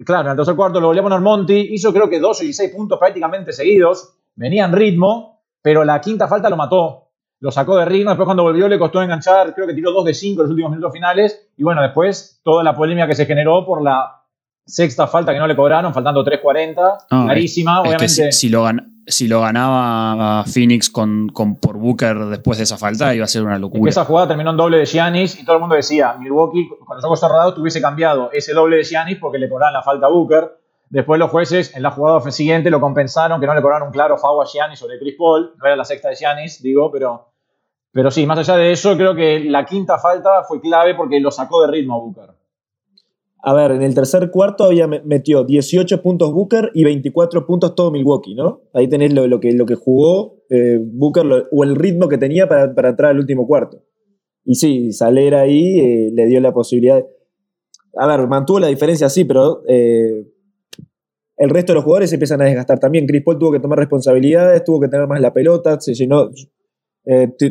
Claro, 0.03 0.25
en 0.25 0.31
el 0.31 0.35
tercer 0.37 0.55
cuarto 0.55 0.79
lo 0.81 0.87
volvió 0.87 1.01
a 1.01 1.05
poner 1.05 1.21
Monty, 1.21 1.69
hizo 1.73 1.93
creo 1.93 2.09
que 2.09 2.19
12 2.19 2.45
y 2.45 2.53
6 2.53 2.71
puntos 2.75 2.99
prácticamente 2.99 3.53
seguidos, 3.53 4.15
venía 4.35 4.65
en 4.65 4.73
ritmo, 4.73 5.41
pero 5.61 5.83
la 5.85 6.01
quinta 6.01 6.27
falta 6.27 6.49
lo 6.49 6.57
mató. 6.57 7.03
Lo 7.39 7.51
sacó 7.51 7.77
de 7.77 7.85
ritmo, 7.85 8.09
después 8.09 8.25
cuando 8.25 8.41
volvió 8.43 8.67
le 8.67 8.79
costó 8.79 9.01
enganchar, 9.01 9.53
creo 9.53 9.67
que 9.67 9.73
tiró 9.75 9.91
2 9.91 10.05
de 10.05 10.13
5 10.15 10.41
en 10.41 10.43
los 10.45 10.49
últimos 10.51 10.71
minutos 10.71 10.91
finales, 10.91 11.49
y 11.55 11.63
bueno, 11.63 11.81
después 11.83 12.41
toda 12.43 12.63
la 12.63 12.75
polémica 12.75 13.07
que 13.07 13.13
se 13.15 13.25
generó 13.27 13.63
por 13.65 13.83
la 13.83 14.23
sexta 14.65 15.05
falta 15.07 15.33
que 15.33 15.39
no 15.39 15.47
le 15.47 15.55
cobraron, 15.55 15.93
faltando 15.93 16.25
3.40. 16.25 16.97
No, 17.11 17.25
clarísima, 17.25 17.73
es 17.77 17.81
que 17.83 17.87
obviamente. 17.89 18.07
si, 18.09 18.31
si 18.31 18.49
lo 18.49 18.65
gan- 18.65 18.91
si 19.07 19.27
lo 19.27 19.41
ganaba 19.41 20.43
Phoenix 20.45 20.89
con, 20.89 21.29
con- 21.29 21.55
por 21.55 21.77
Booker 21.77 22.17
después 22.25 22.57
de 22.57 22.65
esa 22.65 22.77
falta, 22.77 23.15
iba 23.15 23.23
a 23.25 23.27
ser 23.27 23.43
una 23.43 23.53
Es 23.53 23.57
que 23.57 23.61
locura. 23.61 23.89
esa 23.89 24.05
jugada 24.05 24.27
terminó 24.27 24.51
en 24.51 24.57
doble 24.57 24.77
de 24.79 24.85
Giannis 24.85 25.39
y 25.39 25.45
todo 25.45 25.55
el 25.55 25.61
mundo 25.61 25.75
decía, 25.75 26.15
Milwaukee 26.19 26.67
con 26.85 26.97
los 26.97 27.05
ojos 27.05 27.19
cerrados 27.19 27.55
tuviese 27.55 27.81
cambiado 27.81 28.29
ese 28.33 28.53
doble 28.53 28.77
de 28.77 28.83
Giannis 28.83 29.17
porque 29.19 29.37
le 29.39 29.47
cobraban 29.49 29.73
la 29.73 29.81
falta 29.81 30.07
a 30.07 30.09
Booker. 30.09 30.57
Después 30.89 31.19
los 31.19 31.29
jueces 31.31 31.75
en 31.75 31.83
la 31.83 31.91
jugada 31.91 32.19
siguiente 32.31 32.69
lo 32.69 32.79
compensaron, 32.79 33.39
que 33.41 33.47
no 33.47 33.53
le 33.53 33.61
cobraron 33.61 33.87
un 33.87 33.93
claro 33.93 34.17
foul 34.17 34.41
a 34.43 34.47
Giannis 34.47 34.79
sobre 34.79 34.97
Chris 34.99 35.15
Paul. 35.17 35.53
No 35.57 35.65
era 35.65 35.75
la 35.75 35.83
sexta 35.85 36.09
de 36.09 36.15
Giannis, 36.15 36.61
digo, 36.61 36.89
pero, 36.91 37.27
pero 37.91 38.09
sí, 38.11 38.25
más 38.25 38.37
allá 38.39 38.55
de 38.55 38.71
eso, 38.71 38.95
creo 38.95 39.13
que 39.15 39.41
la 39.41 39.65
quinta 39.65 39.97
falta 39.99 40.43
fue 40.47 40.61
clave 40.61 40.95
porque 40.95 41.19
lo 41.19 41.29
sacó 41.31 41.61
de 41.65 41.71
ritmo 41.71 41.95
a 41.95 41.99
Booker. 41.99 42.36
A 43.43 43.53
ver, 43.53 43.71
en 43.71 43.81
el 43.83 43.93
tercer 43.93 44.29
cuarto 44.31 44.63
había 44.65 44.87
me- 44.87 45.01
metió 45.03 45.43
18 45.43 46.01
puntos 46.01 46.33
Booker 46.33 46.71
y 46.73 46.83
24 46.83 47.45
puntos 47.45 47.75
todo 47.75 47.91
Milwaukee, 47.91 48.35
¿no? 48.35 48.61
Ahí 48.73 48.87
tenés 48.87 49.13
lo, 49.13 49.39
que, 49.39 49.51
lo 49.53 49.65
que 49.65 49.75
jugó 49.75 50.37
eh, 50.49 50.79
Booker 50.81 51.25
o 51.51 51.63
el 51.63 51.75
ritmo 51.75 52.07
que 52.09 52.17
tenía 52.17 52.47
para, 52.47 52.73
para 52.73 52.89
entrar 52.89 53.11
al 53.11 53.19
último 53.19 53.45
cuarto. 53.47 53.83
Y 54.43 54.55
sí, 54.55 54.91
Saler 54.91 55.35
ahí 55.35 55.79
eh, 55.79 56.11
le 56.13 56.25
dio 56.25 56.39
la 56.41 56.53
posibilidad. 56.53 57.05
A 57.95 58.07
ver, 58.07 58.27
mantuvo 58.27 58.59
la 58.59 58.67
diferencia, 58.67 59.07
sí, 59.09 59.23
pero 59.25 59.61
eh, 59.67 60.25
el 61.37 61.49
resto 61.49 61.71
de 61.73 61.75
los 61.75 61.83
jugadores 61.83 62.11
empiezan 62.13 62.41
a 62.41 62.45
desgastar 62.45 62.79
también. 62.79 63.05
Chris 63.05 63.23
Paul 63.23 63.37
tuvo 63.37 63.51
que 63.51 63.59
tomar 63.59 63.77
responsabilidades, 63.77 64.63
tuvo 64.63 64.79
que 64.79 64.87
tener 64.87 65.07
más 65.07 65.21
la 65.21 65.33
pelota, 65.33 65.79
se 65.79 65.93
llenó, 65.93 66.29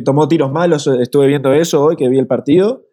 tomó 0.05 0.27
tiros 0.29 0.51
malos, 0.51 0.87
estuve 1.01 1.27
viendo 1.29 1.53
eso 1.53 1.83
hoy 1.85 1.97
que 1.97 2.09
vi 2.09 2.19
el 2.19 2.27
partido. 2.27 2.86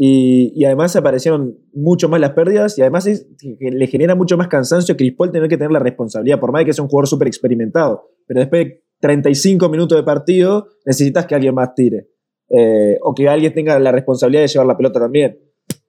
Y, 0.00 0.52
y 0.54 0.64
además 0.64 0.94
aparecieron 0.94 1.58
mucho 1.72 2.08
más 2.08 2.20
las 2.20 2.30
pérdidas 2.30 2.78
y 2.78 2.82
además 2.82 3.06
es- 3.08 3.26
que 3.40 3.70
le 3.72 3.86
genera 3.88 4.14
mucho 4.14 4.36
más 4.36 4.46
cansancio 4.46 4.92
a 4.92 4.96
Chris 4.96 5.12
Paul 5.16 5.32
tener 5.32 5.48
que 5.48 5.56
tener 5.56 5.72
la 5.72 5.80
responsabilidad, 5.80 6.38
por 6.38 6.52
más 6.52 6.60
de 6.60 6.66
que 6.66 6.72
sea 6.72 6.84
un 6.84 6.88
jugador 6.88 7.08
súper 7.08 7.26
experimentado. 7.26 8.10
Pero 8.26 8.38
después 8.40 8.64
de 8.66 8.82
35 9.00 9.68
minutos 9.68 9.98
de 9.98 10.04
partido 10.04 10.68
necesitas 10.86 11.26
que 11.26 11.34
alguien 11.34 11.54
más 11.54 11.74
tire. 11.74 12.06
Eh, 12.50 12.96
o 13.02 13.12
que 13.14 13.28
alguien 13.28 13.52
tenga 13.52 13.76
la 13.80 13.90
responsabilidad 13.90 14.42
de 14.42 14.48
llevar 14.48 14.66
la 14.68 14.76
pelota 14.76 15.00
también. 15.00 15.36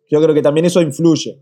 Yo 0.09 0.19
creo 0.21 0.33
que 0.33 0.41
también 0.41 0.65
eso 0.65 0.81
influye. 0.81 1.39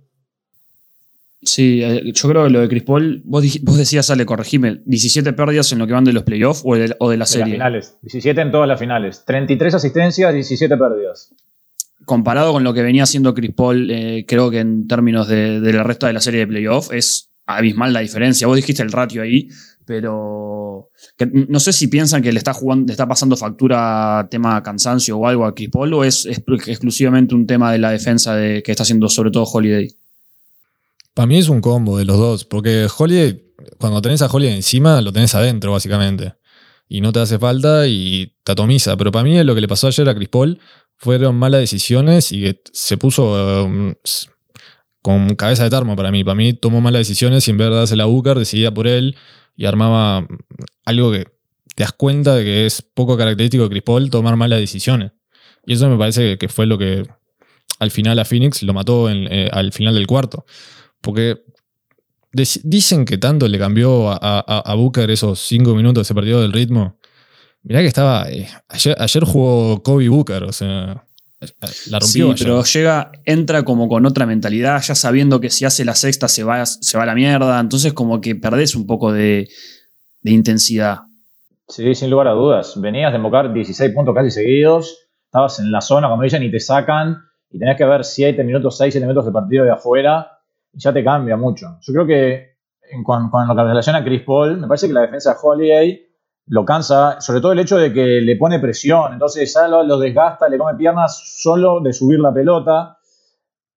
Sí, 1.41 1.81
eh, 1.83 2.01
yo 2.13 2.29
creo 2.29 2.43
que 2.45 2.50
lo 2.50 2.59
de 2.62 2.67
Chris 2.67 2.83
Paul, 2.83 3.21
vos, 3.24 3.43
decías, 3.77 4.09
Ale, 4.09 4.25
corregime, 4.25 4.81
17 4.86 5.31
pérdidas 5.33 5.71
en 5.71 5.79
lo 5.79 5.88
que 5.88 5.93
van 5.93 6.03
de 6.03 6.12
los 6.12 6.24
playoffs 6.24 6.63
o 6.65 6.75
de, 6.75 6.93
o 7.00 7.09
de 7.09 7.15
la 7.15 7.15
En 7.15 7.19
las 7.19 7.29
serie. 7.29 7.53
finales. 7.53 7.97
17 8.01 8.41
en 8.41 8.51
todas 8.51 8.67
las 8.67 8.79
finales. 8.79 9.24
33 9.25 9.75
asistencias, 9.75 10.33
17 10.33 10.75
pérdidas. 10.77 11.33
Comparado 12.07 12.53
con 12.53 12.63
lo 12.63 12.73
que 12.73 12.81
venía 12.81 13.03
haciendo 13.03 13.33
Chris 13.33 13.51
Paul, 13.53 13.91
eh, 13.91 14.23
creo 14.25 14.49
que 14.49 14.59
en 14.59 14.87
términos 14.87 15.27
de, 15.27 15.59
de 15.59 15.73
la 15.73 15.83
resta 15.83 16.07
de 16.07 16.13
la 16.13 16.21
serie 16.21 16.39
de 16.39 16.47
playoffs 16.47 16.89
es 16.91 17.31
abismal 17.45 17.91
la 17.91 17.99
diferencia. 17.99 18.47
Vos 18.47 18.55
dijiste 18.55 18.81
el 18.81 18.93
ratio 18.93 19.21
ahí, 19.21 19.49
pero 19.85 20.89
no 21.47 21.59
sé 21.59 21.73
si 21.73 21.87
piensan 21.87 22.21
que 22.21 22.31
le 22.31 22.37
está 22.37 22.53
jugando, 22.53 22.87
le 22.87 22.93
está 22.93 23.07
pasando 23.07 23.35
factura 23.35 24.27
tema 24.31 24.63
cansancio 24.63 25.17
o 25.17 25.27
algo 25.27 25.45
a 25.45 25.53
Chris 25.53 25.69
Paul 25.69 25.93
o 25.93 26.03
es, 26.03 26.25
es 26.25 26.41
exclusivamente 26.67 27.35
un 27.35 27.45
tema 27.45 27.71
de 27.73 27.79
la 27.79 27.91
defensa 27.91 28.35
de, 28.35 28.63
que 28.63 28.71
está 28.71 28.83
haciendo 28.83 29.09
sobre 29.09 29.31
todo 29.31 29.43
Holiday. 29.43 29.89
Para 31.13 31.27
mí 31.27 31.37
es 31.37 31.49
un 31.49 31.61
combo 31.61 31.97
de 31.97 32.05
los 32.05 32.17
dos, 32.17 32.45
porque 32.45 32.87
Holiday, 32.95 33.41
cuando 33.79 34.01
tenés 34.01 34.21
a 34.21 34.27
Holiday 34.27 34.55
encima, 34.55 35.01
lo 35.01 35.11
tenés 35.11 35.33
adentro, 35.35 35.71
básicamente. 35.71 36.35
Y 36.89 37.01
no 37.01 37.11
te 37.11 37.19
hace 37.19 37.37
falta 37.39 37.87
y 37.87 38.33
te 38.43 38.51
atomiza. 38.51 38.95
Pero 38.95 39.11
para 39.11 39.23
mí 39.23 39.43
lo 39.43 39.55
que 39.55 39.61
le 39.61 39.67
pasó 39.67 39.87
ayer 39.87 40.07
a 40.07 40.15
Chris 40.15 40.29
Paul 40.29 40.59
fueron 40.98 41.36
malas 41.38 41.62
decisiones 41.62 42.32
y 42.32 42.42
que 42.42 42.62
se 42.74 42.98
puso 42.98 43.66
um, 43.66 43.94
con 45.01 45.36
cabeza 45.36 45.63
de 45.63 45.70
tarmo 45.70 45.96
para 45.96 46.12
mí. 46.12 46.24
Para 46.24 46.36
mí 46.36 46.54
tomó 46.54 46.82
malas 46.82 47.01
decisiones 47.01 47.48
y 47.48 47.51
en 47.51 47.58
vez 47.58 47.70
de 47.70 47.75
dársela 47.75 48.04
a 48.04 48.08
Booker, 48.08 48.38
decidía 48.38 48.74
por 48.74 48.88
él 48.88 49.16
y 49.56 49.66
armaba 49.66 50.22
mm, 50.22 50.27
algo 50.86 51.12
que 51.12 51.25
te 51.75 51.84
das 51.84 51.94
cuenta 51.94 52.36
de 52.36 52.44
que 52.44 52.66
es 52.66 52.82
poco 52.82 53.18
característico 53.18 53.63
de 53.63 53.70
Chris 53.70 53.84
Paul 53.84 54.10
tomar 54.10 54.36
malas 54.36 54.60
decisiones. 54.60 55.12
Y 55.66 55.74
eso 55.74 55.90
me 55.90 55.98
parece 55.98 56.38
que 56.38 56.50
fue 56.50 56.66
lo 56.66 56.77
que 56.77 57.03
al 57.79 57.92
final 57.92 58.18
a 58.20 58.25
Phoenix 58.25 58.64
lo 58.64 58.74
mató 58.74 59.10
eh, 59.10 59.50
al 59.51 59.72
final 59.74 59.94
del 59.94 60.07
cuarto. 60.07 60.46
Porque 61.01 61.44
dicen 62.64 63.05
que 63.05 63.18
tanto 63.18 63.48
le 63.48 63.57
cambió 63.60 64.10
a, 64.12 64.18
a- 64.22 64.60
a 64.60 64.74
Booker 64.75 65.10
esos 65.12 65.40
cinco 65.40 65.75
minutos, 65.75 66.07
se 66.07 66.14
perdió 66.16 66.42
del 66.42 66.53
ritmo. 66.53 66.97
Mirá 67.68 67.82
que 67.82 67.88
estaba. 67.88 68.30
eh, 68.30 68.48
ayer, 68.70 68.96
ayer 69.00 69.24
jugó 69.24 69.82
Kobe 69.84 70.10
Booker, 70.10 70.44
o 70.44 70.51
sea. 70.53 71.03
La 71.92 72.01
Sí, 72.01 72.20
rompió 72.22 72.32
ayer. 72.34 72.48
pero 72.48 72.64
llega, 72.64 73.12
entra 73.25 73.64
como 73.64 73.88
con 73.88 74.06
otra 74.08 74.25
mentalidad, 74.25 74.82
ya 74.82 74.96
sabiendo 74.96 75.40
que 75.40 75.51
si 75.51 75.66
hace 75.66 75.86
la 75.86 75.94
sexta 75.94 76.27
se 76.27 76.44
va, 76.44 76.66
se 76.66 76.98
va 76.98 77.03
a 77.03 77.06
la 77.06 77.14
mierda, 77.14 77.60
entonces 77.60 77.94
como 77.94 78.20
que 78.22 78.36
perdés 78.36 78.74
un 78.75 78.88
poco 78.88 79.12
de, 79.14 79.48
de 80.22 80.32
intensidad. 80.32 81.01
Sí, 81.68 81.94
sin 81.94 82.10
lugar 82.10 82.27
a 82.30 82.32
dudas. 82.32 82.74
Venías 82.82 83.12
de 83.12 83.18
invocar 83.18 83.53
16 83.53 83.92
puntos 83.94 84.16
casi 84.16 84.32
seguidos. 84.32 84.98
Estabas 85.25 85.60
en 85.60 85.72
la 85.72 85.82
zona, 85.82 86.10
como 86.10 86.24
dicen, 86.24 86.42
y 86.42 86.50
te 86.50 86.60
sacan. 86.60 87.18
Y 87.51 87.60
tenés 87.60 87.77
que 87.77 87.86
ver 87.86 88.03
7 88.03 88.44
minutos, 88.44 88.75
6, 88.77 88.94
7 88.94 89.06
minutos 89.06 89.25
de 89.25 89.32
partido 89.32 89.64
de 89.66 89.72
afuera. 89.72 90.40
Y 90.74 90.80
ya 90.80 90.92
te 90.92 91.03
cambia 91.03 91.38
mucho. 91.38 91.68
Yo 91.82 91.94
creo 91.94 92.08
que 92.08 92.58
en 92.92 93.03
cuan- 93.03 93.30
con, 93.30 93.48
lo 93.48 93.56
que 93.56 93.62
relaciona 93.64 94.00
a 94.00 94.03
Chris 94.03 94.24
Paul, 94.25 94.58
me 94.60 94.68
parece 94.68 94.88
que 94.88 94.94
la 94.94 95.01
defensa 95.01 95.32
de 95.34 95.38
Holiday 95.44 96.06
lo 96.48 96.66
cansa. 96.66 97.22
Sobre 97.22 97.42
todo 97.42 97.51
el 97.51 97.60
hecho 97.60 97.77
de 97.77 97.94
que 97.94 98.22
le 98.22 98.36
pone 98.36 98.60
presión. 98.60 99.14
Entonces 99.14 99.53
ya 99.53 99.68
lo, 99.68 99.83
lo 99.83 99.98
desgasta, 100.00 100.50
le 100.50 100.57
come 100.57 100.75
piernas 100.75 101.22
solo 101.42 101.79
de 101.81 101.94
subir 101.94 102.20
la 102.20 102.33
pelota. 102.33 102.98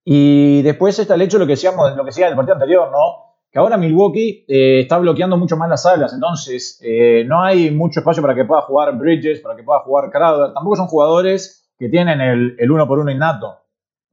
Y 0.04 0.62
después 0.62 0.98
está 0.98 1.14
el 1.14 1.22
hecho 1.22 1.36
de 1.36 1.44
lo 1.44 1.46
que 1.46 1.52
decíamos, 1.52 1.94
lo 1.96 2.04
que 2.04 2.08
decía 2.10 2.34
partido 2.34 2.54
anterior, 2.54 2.90
¿no? 2.90 3.30
que 3.50 3.58
ahora 3.58 3.76
Milwaukee 3.76 4.44
eh, 4.46 4.80
está 4.80 4.98
bloqueando 4.98 5.36
mucho 5.36 5.56
más 5.56 5.68
las 5.68 5.84
alas, 5.84 6.12
entonces 6.12 6.80
eh, 6.84 7.24
no 7.26 7.42
hay 7.42 7.70
mucho 7.70 8.00
espacio 8.00 8.22
para 8.22 8.34
que 8.34 8.44
pueda 8.44 8.62
jugar 8.62 8.96
Bridges, 8.96 9.40
para 9.40 9.56
que 9.56 9.64
pueda 9.64 9.80
jugar 9.80 10.10
Crowder, 10.10 10.54
tampoco 10.54 10.76
son 10.76 10.86
jugadores 10.86 11.68
que 11.76 11.88
tienen 11.88 12.20
el, 12.20 12.56
el 12.58 12.70
uno 12.70 12.86
por 12.86 13.00
uno 13.00 13.10
innato. 13.10 13.56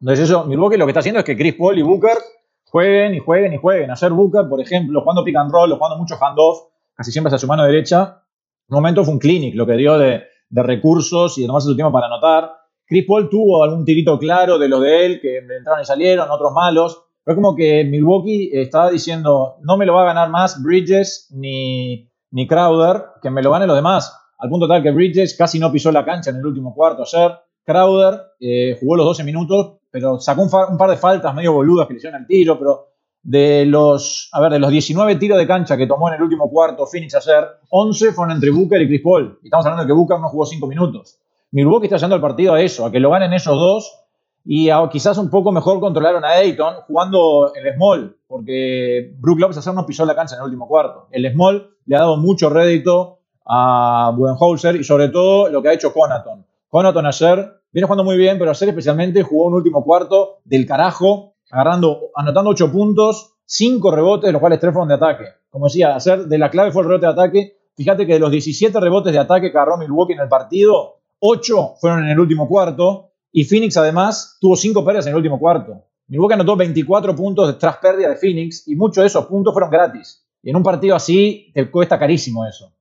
Entonces 0.02 0.30
eso, 0.30 0.46
Milwaukee 0.46 0.78
lo 0.78 0.86
que 0.86 0.91
está 0.91 1.02
haciendo 1.02 1.20
es 1.20 1.26
que 1.26 1.38
Chris 1.38 1.54
Paul 1.54 1.78
y 1.78 1.84
Booker 1.84 2.17
jueguen 2.65 3.13
y 3.13 3.20
jueguen 3.20 3.54
y 3.54 3.58
jueguen. 3.58 3.91
Ayer 3.91 4.12
Booker, 4.12 4.48
por 4.50 4.60
ejemplo, 4.60 5.02
jugando 5.02 5.24
pick 5.24 5.36
and 5.36 5.52
roll, 5.52 5.72
jugando 5.72 5.98
mucho 5.98 6.15
handoff, 6.20 6.70
casi 6.96 7.12
siempre 7.12 7.30
hacia 7.30 7.39
su 7.39 7.48
mano 7.48 7.63
derecha, 7.63 8.24
un 8.69 8.75
momento 8.75 9.03
fue 9.03 9.13
un 9.13 9.19
clinic 9.19 9.56
lo 9.56 9.65
que 9.65 9.73
dio 9.73 9.97
de, 9.97 10.23
recursos 10.49 11.38
y 11.38 11.41
de 11.41 11.47
tomarse 11.47 11.67
su 11.67 11.75
tiempo 11.75 11.91
para 11.91 12.08
anotar. 12.08 12.51
Chris 12.86 13.06
Paul 13.06 13.30
tuvo 13.30 13.63
algún 13.63 13.84
tirito 13.84 14.17
claro 14.17 14.58
de 14.58 14.69
los 14.69 14.82
de 14.82 15.06
él, 15.06 15.19
que 15.21 15.38
entraron 15.38 15.82
y 15.82 15.86
salieron, 15.86 16.30
otros 16.32 16.53
malos, 16.53 17.03
pero 17.23 17.34
es 17.34 17.43
como 17.43 17.56
que 17.56 17.84
Milwaukee 17.84 18.49
estaba 18.53 18.89
diciendo, 18.89 19.58
no 19.62 19.75
me 19.75 19.86
lo 19.86 19.93
va 19.93 20.03
a 20.03 20.13
ganar 20.13 20.30
más 20.30 20.63
Bridges 20.63 21.27
ni, 21.32 22.10
ni 22.32 22.47
Crowder, 22.47 23.03
que 23.21 23.30
me 23.30 23.43
lo 23.43 23.51
ganen 23.51 23.67
los 23.67 23.75
demás. 23.75 24.13
Al 24.38 24.49
punto 24.49 24.67
tal 24.67 24.84
que 24.84 24.91
Bridges 24.91 25.36
casi 25.36 25.60
no 25.60 25.71
pisó 25.71 25.91
la 25.91 26.06
cancha 26.06 26.30
en 26.30 26.38
el 26.38 26.45
último 26.45 26.73
cuarto 26.73 27.03
ayer. 27.03 27.38
Crowder 27.65 28.21
eh, 28.39 28.77
jugó 28.80 28.95
los 28.95 29.06
12 29.08 29.23
minutos, 29.25 29.80
pero 29.91 30.19
sacó 30.19 30.43
un, 30.43 30.77
par 30.77 30.89
de 30.89 30.95
faltas 30.95 31.34
medio 31.34 31.51
boludas 31.51 31.88
que 31.88 31.93
le 31.93 31.97
hicieron 31.97 32.21
el 32.21 32.27
tiro, 32.27 32.58
pero 32.58 32.87
de 33.23 33.65
los, 33.65 34.30
a 34.32 34.41
ver, 34.41 34.51
de 34.51 34.60
los 34.60 34.71
19 34.71 35.15
tiros 35.15 35.38
de 35.38 35.47
cancha 35.47 35.77
que 35.77 35.88
tomó 35.88 36.08
en 36.10 36.15
el 36.15 36.21
último 36.21 36.49
cuarto 36.49 36.86
Phoenix 36.86 37.15
ayer, 37.15 37.45
11 37.69 38.13
fueron 38.13 38.36
entre 38.36 38.51
Booker 38.51 38.82
y 38.82 38.88
Chris 38.88 39.01
Paul. 39.01 39.39
Y 39.41 39.47
estamos 39.47 39.65
hablando 39.65 39.84
de 39.84 39.88
que 39.88 39.93
Booker 39.93 40.19
no 40.19 40.30
jugó 40.30 40.45
5 40.45 40.67
minutos. 40.67 41.19
Milwaukee 41.51 41.86
está 41.86 41.97
yendo 41.97 42.15
al 42.15 42.21
partido 42.21 42.53
a 42.53 42.62
eso, 42.62 42.86
a 42.86 42.91
que 42.91 42.99
lo 42.99 43.10
ganen 43.10 43.34
esos 43.34 43.56
dos 43.56 44.03
y 44.43 44.69
a, 44.69 44.88
quizás 44.89 45.17
un 45.17 45.30
poco 45.30 45.51
mejor 45.51 45.80
controlaron 45.80 46.23
a 46.23 46.32
Ayton 46.32 46.75
jugando 46.88 47.53
el 47.53 47.73
small, 47.73 48.17
porque 48.27 49.13
Brook 49.17 49.39
Lopez 49.39 49.58
ayer 49.58 49.73
no 49.73 49.86
pisó 49.86 50.06
la 50.06 50.15
cancha 50.15 50.36
en 50.36 50.41
el 50.41 50.45
último 50.45 50.67
cuarto. 50.67 51.08
El 51.12 51.30
small 51.32 51.69
le 51.86 51.95
ha 51.95 51.99
dado 51.99 52.17
mucho 52.17 52.49
rédito 52.49 53.19
a 53.45 54.12
Budenholzer 54.15 54.75
y 54.75 54.84
sobre 54.84 55.10
todo 55.10 55.49
lo 55.49 55.62
que 55.62 55.69
ha 55.69 55.73
hecho 55.73 55.93
Conaton. 55.93 56.45
Conaton 56.69 57.06
ayer 57.06 57.62
viene 57.71 57.88
jugando 57.88 58.03
muy 58.03 58.17
bien, 58.17 58.38
pero 58.38 58.51
ayer 58.51 58.69
especialmente 58.69 59.23
jugó 59.23 59.45
un 59.45 59.53
último 59.53 59.84
cuarto 59.84 60.39
del 60.43 60.65
carajo, 60.65 61.36
agarrando, 61.49 62.12
anotando 62.15 62.51
8 62.51 62.71
puntos, 62.71 63.33
5 63.45 63.91
rebotes, 63.91 64.27
de 64.27 64.31
los 64.33 64.39
cuales 64.39 64.60
3 64.60 64.73
fueron 64.73 64.89
de 64.89 64.95
ataque. 64.95 65.25
Como 65.49 65.65
decía, 65.65 65.95
ayer 65.95 66.25
de 66.25 66.38
la 66.38 66.49
clave 66.49 66.71
fue 66.71 66.83
el 66.83 66.89
rebote 66.89 67.05
de 67.05 67.12
ataque. 67.12 67.57
Fíjate 67.75 68.05
que 68.05 68.13
de 68.13 68.19
los 68.19 68.31
17 68.31 68.79
rebotes 68.79 69.13
de 69.13 69.19
ataque 69.19 69.51
que 69.51 69.57
agarró 69.57 69.77
Milwaukee 69.77 70.13
en 70.13 70.19
el 70.19 70.27
partido, 70.27 70.99
8 71.19 71.75
fueron 71.79 72.03
en 72.03 72.10
el 72.10 72.19
último 72.19 72.47
cuarto. 72.47 73.12
Y 73.31 73.43
Phoenix 73.43 73.77
además 73.77 74.38
tuvo 74.41 74.55
5 74.55 74.83
pérdidas 74.83 75.05
en 75.05 75.12
el 75.12 75.17
último 75.17 75.39
cuarto. 75.39 75.83
Milwaukee 76.07 76.33
anotó 76.33 76.55
24 76.55 77.15
puntos 77.15 77.57
tras 77.60 77.77
pérdida 77.77 78.10
de 78.10 78.15
Phoenix 78.15 78.67
y 78.67 78.75
muchos 78.75 79.03
de 79.03 79.07
esos 79.07 79.25
puntos 79.25 79.53
fueron 79.53 79.69
gratis. 79.69 80.23
Y 80.41 80.49
en 80.49 80.55
un 80.55 80.63
partido 80.63 80.95
así 80.95 81.51
te 81.53 81.69
cuesta 81.69 81.99
carísimo 81.99 82.45
eso. 82.45 82.71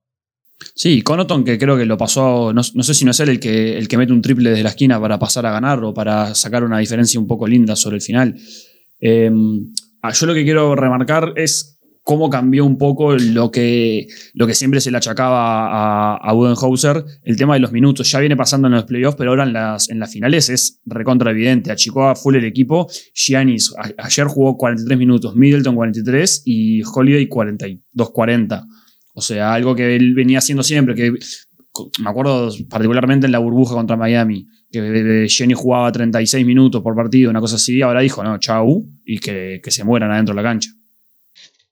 Sí, 0.75 1.01
Conoton 1.01 1.43
que 1.43 1.57
creo 1.57 1.77
que 1.77 1.85
lo 1.85 1.97
pasó, 1.97 2.51
no, 2.53 2.63
sé 2.63 2.93
si 2.93 3.05
no 3.05 3.11
es 3.11 3.19
él 3.19 3.29
el 3.29 3.39
que, 3.39 3.77
el 3.77 3.87
que 3.87 3.97
mete 3.97 4.13
un 4.13 4.21
triple 4.21 4.49
desde 4.49 4.63
la 4.63 4.69
esquina 4.69 4.99
para 4.99 5.19
pasar 5.19 5.45
a 5.45 5.51
ganar 5.51 5.83
o 5.83 5.93
para 5.93 6.33
sacar 6.33 6.63
una 6.63 6.79
diferencia 6.79 7.19
un 7.19 7.27
poco 7.27 7.47
linda 7.47 7.75
sobre 7.75 7.97
el 7.97 8.01
final. 8.01 8.35
Eh, 8.99 9.31
ah, 10.01 10.11
yo 10.11 10.25
lo 10.25 10.33
que 10.33 10.43
quiero 10.43 10.75
remarcar 10.75 11.33
es 11.35 11.77
cómo 12.07 12.29
cambió 12.29 12.63
un 12.63 12.77
poco 12.77 13.17
lo 13.17 13.51
que, 13.51 14.07
lo 14.33 14.47
que 14.47 14.55
siempre 14.55 14.79
se 14.79 14.91
le 14.91 14.97
achacaba 14.97 16.13
a, 16.13 16.15
a 16.15 16.31
Budenhauser, 16.31 17.03
el 17.23 17.35
tema 17.35 17.55
de 17.55 17.59
los 17.59 17.73
minutos. 17.73 18.09
Ya 18.09 18.19
viene 18.19 18.37
pasando 18.37 18.69
en 18.69 18.75
los 18.75 18.85
playoffs, 18.85 19.17
pero 19.17 19.31
ahora 19.31 19.43
en 19.43 19.51
las, 19.51 19.89
en 19.89 19.99
las 19.99 20.13
finales 20.13 20.49
es 20.49 20.81
recontra 20.85 21.31
evidente. 21.31 21.69
Achicó 21.69 22.07
a 22.07 22.15
full 22.15 22.35
el 22.35 22.45
equipo. 22.45 22.87
Giannis 23.13 23.73
ayer 23.97 24.25
jugó 24.27 24.55
43 24.55 24.97
minutos, 24.97 25.35
Middleton 25.35 25.75
43 25.75 26.43
y 26.45 26.81
Holiday 26.81 27.27
42-40. 27.27 28.65
O 29.17 29.21
sea, 29.21 29.51
algo 29.51 29.73
que 29.73 29.95
él 29.95 30.13
venía 30.13 30.37
haciendo 30.37 30.61
siempre, 30.61 30.93
que 30.93 31.11
me 31.11 32.07
acuerdo 32.07 32.51
particularmente 32.69 33.25
en 33.25 33.31
la 33.31 33.39
burbuja 33.39 33.73
contra 33.73 33.97
Miami, 33.97 34.45
que 34.71 35.25
Jenny 35.27 35.55
jugaba 35.55 35.91
36 35.91 36.45
minutos 36.45 36.83
por 36.83 36.95
partido, 36.95 37.31
una 37.31 37.39
cosa 37.39 37.55
así, 37.55 37.81
ahora 37.81 38.01
dijo, 38.01 38.23
no, 38.23 38.37
chau, 38.37 38.85
y 39.03 39.17
que, 39.17 39.59
que 39.63 39.71
se 39.71 39.83
mueran 39.83 40.11
adentro 40.11 40.35
de 40.35 40.43
la 40.43 40.47
cancha. 40.47 40.69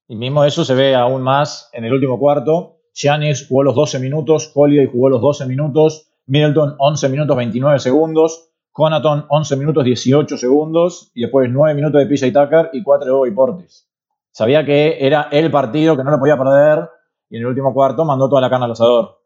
Y 0.08 0.16
mismo 0.16 0.44
eso 0.44 0.66
se 0.66 0.74
ve 0.74 0.96
aún 0.96 1.22
más 1.22 1.70
en 1.72 1.86
el 1.86 1.94
último 1.94 2.18
cuarto. 2.18 2.80
Giannis 2.96 3.46
jugó 3.48 3.62
los 3.62 3.76
12 3.76 4.00
minutos, 4.00 4.52
Holiday 4.56 4.90
jugó 4.92 5.12
los 5.12 5.22
12 5.22 5.46
minutos, 5.46 6.08
Middleton 6.26 6.74
11 6.80 7.10
minutos 7.10 7.38
29 7.38 7.78
segundos, 7.78 8.50
Conaton 8.72 9.28
11 9.30 9.56
minutos 9.58 9.86
18 9.86 10.36
segundos 10.36 11.12
y 11.14 11.22
después 11.22 11.48
9 11.52 11.76
minutos 11.76 12.00
de 12.02 12.08
PJ 12.08 12.32
Tucker 12.32 12.72
y 12.74 12.82
4 12.82 13.06
de 13.06 13.12
Bobby 13.12 13.32
Portis. 13.36 13.88
Sabía 14.32 14.66
que 14.66 14.98
era 15.00 15.28
el 15.32 15.52
partido 15.52 15.96
que 15.96 16.04
no 16.04 16.10
lo 16.10 16.18
podía 16.18 16.40
perder 16.40 16.90
en 17.36 17.42
el 17.42 17.48
último 17.48 17.74
cuarto 17.74 18.06
mandó 18.06 18.30
toda 18.30 18.42
la 18.42 18.50
carne 18.50 18.66
al 18.66 18.72
asador. 18.72 19.22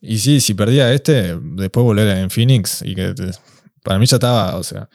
Y 0.00 0.18
sí, 0.18 0.40
si 0.40 0.54
perdía 0.54 0.92
este, 0.92 1.38
después 1.40 1.84
volver 1.84 2.18
en 2.18 2.30
Phoenix 2.30 2.82
y 2.82 2.94
que 2.94 3.14
para 3.84 3.98
mí 3.98 4.06
ya 4.06 4.16
estaba, 4.16 4.56
o 4.56 4.62
sea, 4.64 4.88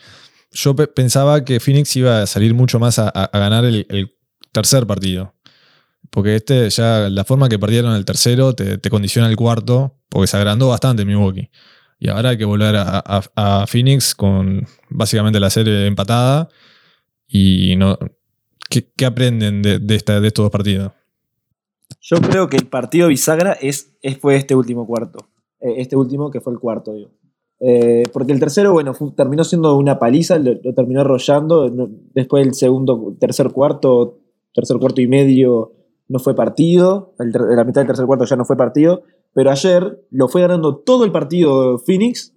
yo 0.52 0.76
pensaba 0.76 1.46
que 1.46 1.60
Phoenix 1.60 1.96
iba 1.96 2.22
a 2.22 2.28
salir 2.28 2.54
mucho 2.54 2.80
más 2.80 3.00
a, 3.00 3.30
ganar 3.34 3.64
el, 3.64 4.14
tercer 4.52 4.86
partido. 4.86 5.34
Porque 6.10 6.36
este 6.36 6.70
ya 6.70 7.10
la 7.10 7.24
forma 7.26 7.48
que 7.48 7.60
perdieron 7.60 7.94
el 7.94 8.06
tercero 8.06 8.54
te, 8.54 8.90
condiciona 8.90 9.30
el 9.30 9.36
cuarto, 9.36 9.98
porque 10.10 10.28
se 10.28 10.38
agrandó 10.38 10.70
bastante 10.70 11.06
Milwaukee. 11.06 11.50
Y 12.00 12.10
ahora 12.10 12.30
hay 12.30 12.38
que 12.38 12.46
volver 12.46 12.76
a, 12.78 13.66
Phoenix 13.68 14.16
con 14.16 14.68
básicamente 14.90 15.40
la 15.40 15.50
serie 15.50 15.86
empatada. 15.86 16.50
Y 17.28 17.76
no. 17.76 17.98
¿Qué, 18.70 19.06
aprenden 19.06 19.62
de, 19.62 19.80
de, 19.80 19.96
esta, 19.96 20.20
de 20.20 20.28
estos 20.28 20.44
dos 20.44 20.52
partidos? 20.52 20.92
Yo 22.02 22.18
creo 22.18 22.48
que 22.48 22.58
el 22.58 22.68
partido 22.68 23.08
bisagra 23.08 23.54
es, 23.54 23.96
fue 24.20 24.36
este 24.36 24.56
último 24.56 24.86
cuarto. 24.86 25.20
Eh, 25.60 25.76
este 25.78 25.96
último 25.96 26.32
que 26.32 26.42
fue 26.42 26.54
el 26.54 26.60
cuarto, 26.60 26.94
digo. 26.94 27.12
Eh, 27.60 28.04
porque 28.14 28.34
el 28.34 28.40
tercero, 28.40 28.72
bueno, 28.72 28.94
terminó 29.16 29.44
siendo 29.44 29.76
una 29.78 29.98
paliza, 29.98 30.38
lo, 30.38 30.60
terminó 30.74 31.02
arrollando. 31.02 31.70
después 32.14 32.46
del 32.46 32.54
segundo, 32.54 33.16
tercer 33.20 33.52
cuarto, 33.52 34.20
tercer 34.54 34.78
cuarto 34.78 35.02
y 35.02 35.08
medio 35.08 35.74
no 36.10 36.20
fue 36.20 36.36
partido, 36.36 37.14
la 37.18 37.66
mitad 37.66 37.82
del 37.82 37.88
tercer 37.88 38.06
cuarto 38.06 38.24
ya 38.24 38.38
no 38.38 38.46
fue 38.46 38.56
partido, 38.56 39.04
pero 39.34 39.52
ayer 39.52 40.06
lo 40.10 40.30
fue 40.30 40.42
ganando 40.42 40.78
todo 40.78 41.04
el 41.04 41.12
partido 41.12 41.80
Phoenix 41.80 42.37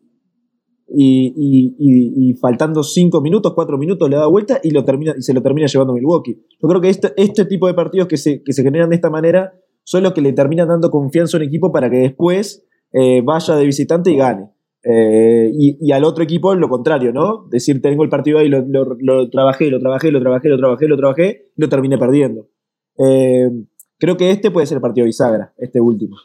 y, 0.93 2.35
faltando 2.41 2.83
cinco 2.83 3.21
minutos, 3.21 3.53
cuatro 3.55 3.79
minutos 3.79 4.09
le 4.09 4.17
da 4.17 4.27
vuelta 4.27 4.61
y, 4.63 4.71
lo 4.71 4.85
se 5.19 5.35
lo 5.35 5.43
termina 5.43 5.67
llevando 5.67 5.95
Milwaukee. 5.95 6.43
Yo 6.61 6.69
creo 6.69 6.81
que 6.81 6.89
este, 6.89 7.13
este 7.17 7.45
tipo 7.45 7.67
de 7.67 7.75
partidos 7.75 8.09
que 8.09 8.17
se, 8.17 8.43
que 8.43 8.53
se 8.53 8.63
generan 8.63 8.91
de 8.91 8.97
esta 8.97 9.11
manera 9.11 9.53
son 9.85 10.03
los 10.03 10.13
que 10.13 10.21
le 10.21 10.33
terminan 10.33 10.69
dando 10.69 10.91
confianza 10.91 11.37
a 11.37 11.41
un 11.41 11.47
equipo 11.47 11.73
para 11.73 11.91
que 11.91 11.97
después 11.97 12.67
eh, 12.93 13.23
vaya 13.25 13.57
de 13.57 13.65
visitante 13.65 14.11
y 14.11 14.17
gane. 14.17 14.51
Eh, 14.83 15.51
y, 15.53 15.93
al 15.93 16.05
otro 16.05 16.25
equipo 16.25 16.55
lo 16.55 16.69
contrario, 16.69 17.13
¿no? 17.13 17.47
Decir, 17.51 17.83
tengo 17.83 18.03
el 18.03 18.09
partido 18.09 18.39
ahí, 18.39 18.49
lo, 18.49 18.63
lo, 18.63 19.31
trabajé, 19.31 19.71
lo 19.71 19.79
trabajé, 19.79 20.11
lo 20.11 20.21
trabajé, 20.21 20.49
lo 20.49 20.57
trabajé, 20.57 20.89
lo 20.89 20.97
trabajé, 20.97 21.51
lo 21.57 21.69
terminé 21.69 21.99
perdiendo. 21.99 22.49
Eh, 22.99 23.51
creo 23.99 24.17
que 24.17 24.31
este 24.31 24.51
puede 24.51 24.67
ser 24.67 24.77
el 24.77 24.83
partido 24.83 25.05
bisagra, 25.05 25.53
este 25.59 25.81
último. 25.81 26.17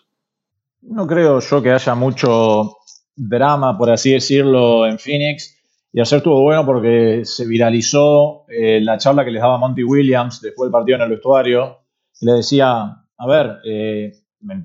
No 0.81 1.05
creo 1.07 1.39
yo 1.39 1.61
que 1.61 1.71
haya 1.71 1.95
mucho 1.95 2.77
drama, 3.15 3.77
por 3.77 3.89
así 3.89 4.11
decirlo, 4.11 4.85
en 4.85 4.99
Phoenix. 4.99 5.57
Y 5.91 6.01
ayer 6.01 6.17
estuvo 6.17 6.41
bueno 6.41 6.65
porque 6.65 7.21
se 7.23 7.45
viralizó 7.45 8.45
eh, 8.49 8.81
la 8.81 8.97
charla 8.97 9.23
que 9.23 9.31
les 9.31 9.41
daba 9.41 9.57
Monty 9.57 9.83
Williams 9.83 10.41
después 10.41 10.67
del 10.67 10.71
partido 10.71 10.97
en 10.97 11.03
el 11.03 11.09
vestuario. 11.09 11.79
Y 12.19 12.25
le 12.25 12.33
decía, 12.33 13.05
a 13.17 13.27
ver, 13.27 13.59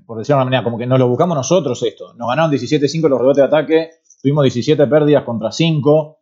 por 0.06 0.18
decirlo 0.18 0.36
de 0.36 0.42
una 0.42 0.44
manera, 0.44 0.64
como 0.64 0.78
que 0.78 0.86
nos 0.86 0.98
lo 0.98 1.08
buscamos 1.08 1.36
nosotros 1.36 1.82
esto. 1.82 2.14
Nos 2.14 2.28
ganaron 2.28 2.50
17-5 2.50 3.08
los 3.08 3.18
rebotes 3.18 3.36
de 3.36 3.44
ataque, 3.44 3.90
tuvimos 4.20 4.44
17 4.44 4.86
pérdidas 4.86 5.24
contra 5.24 5.52
5, 5.52 6.18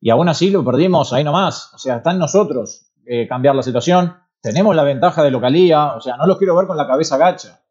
y 0.00 0.10
aún 0.10 0.28
así 0.28 0.50
lo 0.50 0.64
perdimos 0.64 1.12
ahí 1.12 1.24
nomás. 1.24 1.72
O 1.74 1.78
sea, 1.78 1.96
está 1.96 2.12
en 2.12 2.18
nosotros 2.18 2.92
eh, 3.06 3.26
cambiar 3.26 3.54
la 3.54 3.62
situación. 3.62 4.14
Tenemos 4.40 4.76
la 4.76 4.84
ventaja 4.84 5.22
de 5.22 5.30
localía, 5.30 5.94
o 5.94 6.00
sea, 6.00 6.16
no 6.16 6.26
los 6.26 6.36
quiero 6.38 6.54
ver 6.56 6.66
con 6.66 6.76
la 6.76 6.86
cabeza 6.86 7.16
gacha. 7.16 7.63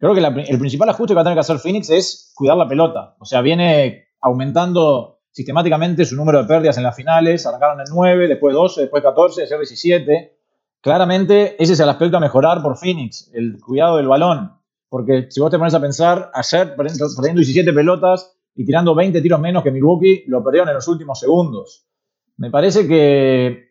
Creo 0.00 0.14
que 0.14 0.20
el 0.20 0.58
principal 0.58 0.88
ajuste 0.88 1.12
que 1.12 1.16
va 1.16 1.20
a 1.20 1.24
tener 1.24 1.36
que 1.36 1.40
hacer 1.40 1.58
Phoenix 1.58 1.90
es 1.90 2.32
cuidar 2.34 2.56
la 2.56 2.66
pelota. 2.66 3.16
O 3.18 3.26
sea, 3.26 3.42
viene 3.42 4.06
aumentando 4.22 5.20
sistemáticamente 5.30 6.06
su 6.06 6.16
número 6.16 6.40
de 6.40 6.48
pérdidas 6.48 6.78
en 6.78 6.84
las 6.84 6.96
finales. 6.96 7.44
Arrancaron 7.46 7.80
en 7.80 7.86
9, 7.92 8.26
después 8.26 8.54
12, 8.54 8.80
después 8.80 9.02
14, 9.02 9.42
después 9.42 9.68
17. 9.68 10.38
Claramente 10.80 11.62
ese 11.62 11.74
es 11.74 11.80
el 11.80 11.88
aspecto 11.90 12.16
a 12.16 12.20
mejorar 12.20 12.62
por 12.62 12.78
Phoenix, 12.78 13.30
el 13.34 13.60
cuidado 13.60 13.98
del 13.98 14.08
balón. 14.08 14.52
Porque 14.88 15.26
si 15.28 15.38
vos 15.38 15.50
te 15.50 15.58
pones 15.58 15.74
a 15.74 15.80
pensar, 15.80 16.30
ayer 16.32 16.74
perdiendo 16.74 17.06
17 17.06 17.70
pelotas 17.74 18.34
y 18.54 18.64
tirando 18.64 18.94
20 18.94 19.20
tiros 19.20 19.38
menos 19.38 19.62
que 19.62 19.70
Milwaukee, 19.70 20.24
lo 20.28 20.42
perdieron 20.42 20.70
en 20.70 20.76
los 20.76 20.88
últimos 20.88 21.20
segundos. 21.20 21.86
Me 22.38 22.50
parece 22.50 22.88
que 22.88 23.68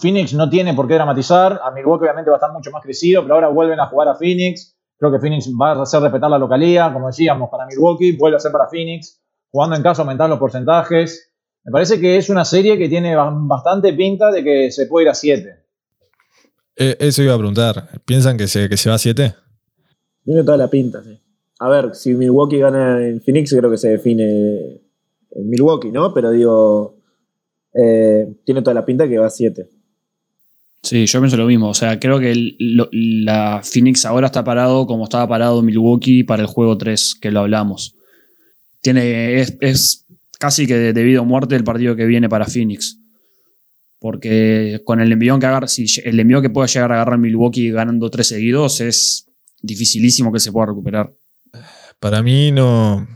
Phoenix 0.00 0.32
no 0.34 0.48
tiene 0.48 0.72
por 0.72 0.86
qué 0.86 0.94
dramatizar. 0.94 1.60
A 1.64 1.72
Milwaukee 1.72 2.04
obviamente 2.04 2.30
va 2.30 2.36
a 2.36 2.38
estar 2.38 2.52
mucho 2.52 2.70
más 2.70 2.80
crecido, 2.80 3.22
pero 3.22 3.34
ahora 3.34 3.48
vuelven 3.48 3.80
a 3.80 3.86
jugar 3.86 4.06
a 4.06 4.14
Phoenix. 4.14 4.73
Creo 4.98 5.12
que 5.12 5.18
Phoenix 5.18 5.50
va 5.50 5.72
a 5.72 5.82
hacer 5.82 6.00
respetar 6.00 6.30
la 6.30 6.38
localía, 6.38 6.92
como 6.92 7.08
decíamos, 7.08 7.50
para 7.50 7.66
Milwaukee, 7.66 8.16
vuelve 8.16 8.36
a 8.36 8.40
ser 8.40 8.52
para 8.52 8.68
Phoenix. 8.68 9.20
Jugando 9.50 9.76
en 9.76 9.82
casa, 9.82 10.02
aumentar 10.02 10.28
los 10.28 10.38
porcentajes. 10.38 11.32
Me 11.64 11.72
parece 11.72 12.00
que 12.00 12.16
es 12.16 12.28
una 12.28 12.44
serie 12.44 12.76
que 12.76 12.88
tiene 12.88 13.16
bastante 13.16 13.92
pinta 13.92 14.30
de 14.30 14.44
que 14.44 14.70
se 14.70 14.86
puede 14.86 15.04
ir 15.04 15.10
a 15.10 15.14
7. 15.14 15.64
Eh, 16.76 16.96
eso 16.98 17.22
iba 17.22 17.34
a 17.34 17.38
preguntar. 17.38 17.88
¿Piensan 18.04 18.36
que 18.36 18.48
se, 18.48 18.68
que 18.68 18.76
se 18.76 18.88
va 18.88 18.96
a 18.96 18.98
7? 18.98 19.34
Tiene 20.24 20.42
toda 20.42 20.56
la 20.56 20.68
pinta, 20.68 21.02
sí. 21.02 21.20
A 21.60 21.68
ver, 21.68 21.94
si 21.94 22.14
Milwaukee 22.14 22.58
gana 22.58 23.06
en 23.06 23.20
Phoenix, 23.20 23.54
creo 23.56 23.70
que 23.70 23.78
se 23.78 23.90
define 23.90 24.82
en 25.30 25.48
Milwaukee, 25.48 25.90
¿no? 25.90 26.12
Pero 26.12 26.30
digo, 26.30 26.96
eh, 27.72 28.40
tiene 28.44 28.62
toda 28.62 28.74
la 28.74 28.84
pinta 28.84 29.08
que 29.08 29.18
va 29.18 29.26
a 29.26 29.30
7. 29.30 29.68
Sí, 30.84 31.06
yo 31.06 31.18
pienso 31.18 31.36
lo 31.38 31.46
mismo. 31.46 31.70
O 31.70 31.74
sea, 31.74 31.98
creo 31.98 32.20
que 32.20 32.54
la 32.58 33.62
Phoenix 33.64 34.04
ahora 34.04 34.26
está 34.26 34.44
parado 34.44 34.86
como 34.86 35.04
estaba 35.04 35.26
parado 35.26 35.62
Milwaukee 35.62 36.24
para 36.24 36.42
el 36.42 36.46
juego 36.46 36.76
3, 36.76 37.16
que 37.20 37.30
lo 37.30 37.40
hablamos. 37.40 37.96
Tiene, 38.82 39.40
es, 39.40 40.06
casi 40.38 40.66
que 40.66 40.92
debido 40.92 41.22
a 41.22 41.24
muerte 41.24 41.56
el 41.56 41.64
partido 41.64 41.96
que 41.96 42.04
viene 42.04 42.28
para 42.28 42.44
Phoenix. 42.44 43.00
Porque 43.98 44.82
con 44.84 45.00
el 45.00 45.10
envión 45.10 45.40
que 45.40 45.46
agarra, 45.46 45.66
si 45.66 45.86
el 46.04 46.20
envío 46.20 46.42
que 46.42 46.50
pueda 46.50 46.66
llegar 46.66 46.92
a 46.92 46.96
agarrar 46.96 47.18
Milwaukee 47.18 47.70
ganando 47.70 48.10
tres 48.10 48.26
seguidos 48.26 48.82
es 48.82 49.26
dificilísimo 49.62 50.30
que 50.30 50.40
se 50.40 50.52
pueda 50.52 50.66
recuperar. 50.66 51.14
Para 51.98 52.22
mí 52.22 52.52
no, 52.52 53.08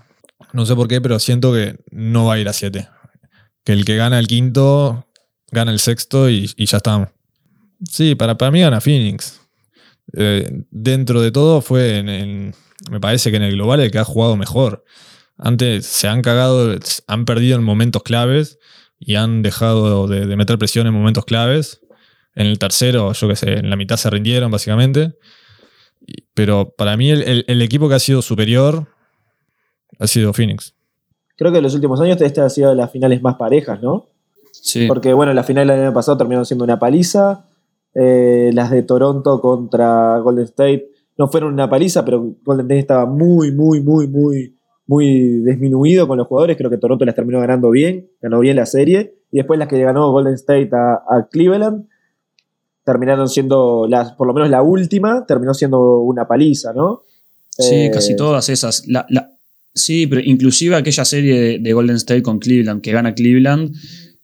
no 0.54 0.64
sé 0.64 0.74
por 0.74 0.88
qué, 0.88 1.00
pero 1.02 1.18
siento 1.18 1.52
que 1.52 1.76
no 1.90 2.24
va 2.24 2.34
a 2.34 2.38
ir 2.38 2.48
a 2.48 2.54
7. 2.54 2.88
Que 3.64 3.72
el 3.72 3.84
que 3.84 3.96
gana 3.96 4.18
el 4.18 4.26
quinto, 4.26 5.06
gana 5.50 5.72
el 5.72 5.78
sexto 5.78 6.30
y, 6.30 6.46
ya 6.46 6.78
estamos. 6.78 7.08
Sí, 7.84 8.14
para, 8.14 8.36
para 8.36 8.50
mí 8.50 8.60
gana 8.60 8.80
Phoenix. 8.80 9.40
Eh, 10.14 10.64
dentro 10.70 11.20
de 11.20 11.30
todo 11.30 11.60
fue 11.60 11.98
en, 11.98 12.54
me 12.90 13.00
parece 13.00 13.30
que 13.30 13.36
en 13.36 13.42
el 13.42 13.52
global 13.52 13.80
el 13.80 13.90
que 13.90 13.98
ha 13.98 14.04
jugado 14.04 14.36
mejor. 14.36 14.84
Antes 15.36 15.86
se 15.86 16.08
han 16.08 16.22
cagado, 16.22 16.76
han 17.06 17.24
perdido 17.24 17.56
en 17.56 17.64
momentos 17.64 18.02
claves 18.02 18.58
y 18.98 19.14
han 19.14 19.42
dejado 19.42 20.08
de, 20.08 20.26
de 20.26 20.36
meter 20.36 20.58
presión 20.58 20.86
en 20.86 20.94
momentos 20.94 21.24
claves. 21.24 21.80
En 22.34 22.46
el 22.46 22.58
tercero, 22.58 23.12
yo 23.12 23.28
qué 23.28 23.36
sé, 23.36 23.52
en 23.54 23.70
la 23.70 23.76
mitad 23.76 23.96
se 23.96 24.10
rindieron 24.10 24.50
básicamente. 24.50 25.16
Pero 26.34 26.74
para 26.76 26.96
mí 26.96 27.10
el, 27.10 27.62
equipo 27.62 27.88
que 27.88 27.94
ha 27.96 27.98
sido 27.98 28.22
superior 28.22 28.86
ha 29.98 30.06
sido 30.06 30.32
Phoenix. 30.32 30.74
Creo 31.36 31.52
que 31.52 31.58
en 31.58 31.64
los 31.64 31.74
últimos 31.74 32.00
años 32.00 32.20
este 32.20 32.40
ha 32.40 32.48
sido 32.48 32.70
de 32.70 32.76
las 32.76 32.90
finales 32.90 33.22
más 33.22 33.36
parejas, 33.36 33.82
¿no? 33.82 34.08
Sí. 34.52 34.86
Porque 34.86 35.12
bueno, 35.12 35.34
las 35.34 35.46
finales 35.46 35.76
del 35.76 35.86
año 35.86 35.94
pasado 35.94 36.16
terminaron 36.16 36.46
siendo 36.46 36.64
una 36.64 36.78
paliza. 36.78 37.47
Eh, 38.00 38.50
las 38.52 38.70
de 38.70 38.82
Toronto 38.82 39.40
contra 39.40 40.18
Golden 40.18 40.44
State 40.44 40.90
no 41.16 41.28
fueron 41.28 41.52
una 41.52 41.68
paliza, 41.68 42.04
pero 42.04 42.36
Golden 42.44 42.66
State 42.66 42.80
estaba 42.80 43.06
muy, 43.06 43.52
muy, 43.52 43.80
muy, 43.80 44.06
muy, 44.06 44.56
muy 44.86 45.42
disminuido 45.42 46.06
con 46.06 46.18
los 46.18 46.26
jugadores. 46.26 46.56
Creo 46.56 46.70
que 46.70 46.78
Toronto 46.78 47.04
las 47.04 47.14
terminó 47.14 47.40
ganando 47.40 47.70
bien, 47.70 48.08
ganó 48.20 48.40
bien 48.40 48.56
la 48.56 48.66
serie. 48.66 49.14
Y 49.32 49.38
después 49.38 49.58
las 49.58 49.68
que 49.68 49.82
ganó 49.82 50.12
Golden 50.12 50.34
State 50.34 50.70
a 50.72 51.28
Cleveland 51.30 51.86
terminaron 52.88 53.28
siendo, 53.28 53.86
las, 53.86 54.12
por 54.12 54.26
lo 54.26 54.32
menos 54.32 54.48
la 54.48 54.62
última, 54.62 55.26
terminó 55.26 55.52
siendo 55.52 56.00
una 56.00 56.26
paliza, 56.26 56.72
¿no? 56.72 57.02
Sí, 57.50 57.74
eh, 57.74 57.90
casi 57.92 58.16
todas 58.16 58.48
esas. 58.48 58.88
La, 58.88 59.06
sí, 59.74 60.06
pero 60.06 60.22
inclusive 60.24 60.74
aquella 60.74 61.04
serie 61.04 61.58
de, 61.58 61.72
Golden 61.74 61.96
State 61.96 62.22
con 62.22 62.38
Cleveland, 62.38 62.80
que 62.80 62.92
gana 62.92 63.14
Cleveland, 63.14 63.74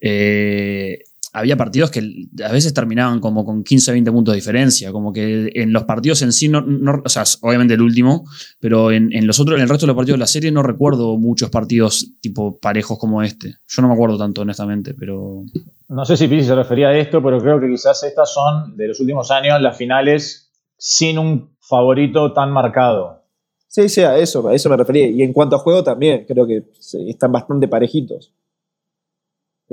eh, 0.00 1.00
había 1.34 1.56
partidos 1.56 1.90
que 1.90 2.00
a 2.42 2.52
veces 2.52 2.72
terminaban 2.72 3.18
como 3.20 3.44
con 3.44 3.64
15, 3.64 3.90
20 3.92 4.12
puntos 4.12 4.32
de 4.32 4.36
diferencia. 4.36 4.92
Como 4.92 5.12
que 5.12 5.50
en 5.54 5.72
los 5.72 5.82
partidos 5.84 6.22
en 6.22 6.32
sí, 6.32 6.48
no, 6.48 6.60
no- 6.62 7.02
o 7.04 7.08
sea, 7.08 7.24
obviamente 7.42 7.74
el 7.74 7.82
último, 7.82 8.24
pero 8.60 8.92
en, 8.92 9.12
en 9.12 9.26
los 9.26 9.40
otros, 9.40 9.56
en 9.56 9.62
el 9.64 9.68
resto 9.68 9.84
de 9.84 9.88
los 9.88 9.96
partidos 9.96 10.16
de 10.18 10.20
la 10.22 10.26
serie 10.28 10.52
no 10.52 10.62
recuerdo 10.62 11.18
muchos 11.18 11.50
partidos 11.50 12.12
tipo 12.20 12.56
parejos 12.58 12.98
como 12.98 13.20
este. 13.22 13.56
Yo 13.68 13.82
no 13.82 13.88
me 13.88 13.94
acuerdo 13.94 14.16
tanto, 14.16 14.42
honestamente, 14.42 14.94
pero. 14.94 15.42
No 15.88 16.04
sé 16.04 16.16
si 16.16 16.28
Pizzi 16.28 16.46
se 16.46 16.54
refería 16.54 16.88
a 16.88 16.96
esto, 16.96 17.22
pero 17.22 17.38
creo 17.40 17.60
que 17.60 17.68
quizás 17.68 18.02
estas 18.04 18.32
son 18.32 18.76
de 18.76 18.88
los 18.88 19.00
últimos 19.00 19.30
años 19.30 19.60
las 19.60 19.76
finales 19.76 20.52
sin 20.78 21.18
un 21.18 21.50
favorito 21.60 22.32
tan 22.32 22.50
marcado. 22.52 23.22
Sí, 23.68 23.88
sí, 23.88 24.02
a 24.02 24.16
eso, 24.18 24.46
a 24.46 24.54
eso 24.54 24.70
me 24.70 24.76
refería. 24.76 25.08
Y 25.08 25.22
en 25.22 25.32
cuanto 25.32 25.56
a 25.56 25.58
juego 25.58 25.82
también, 25.82 26.24
creo 26.28 26.46
que 26.46 26.62
están 27.08 27.32
bastante 27.32 27.66
parejitos. 27.66 28.32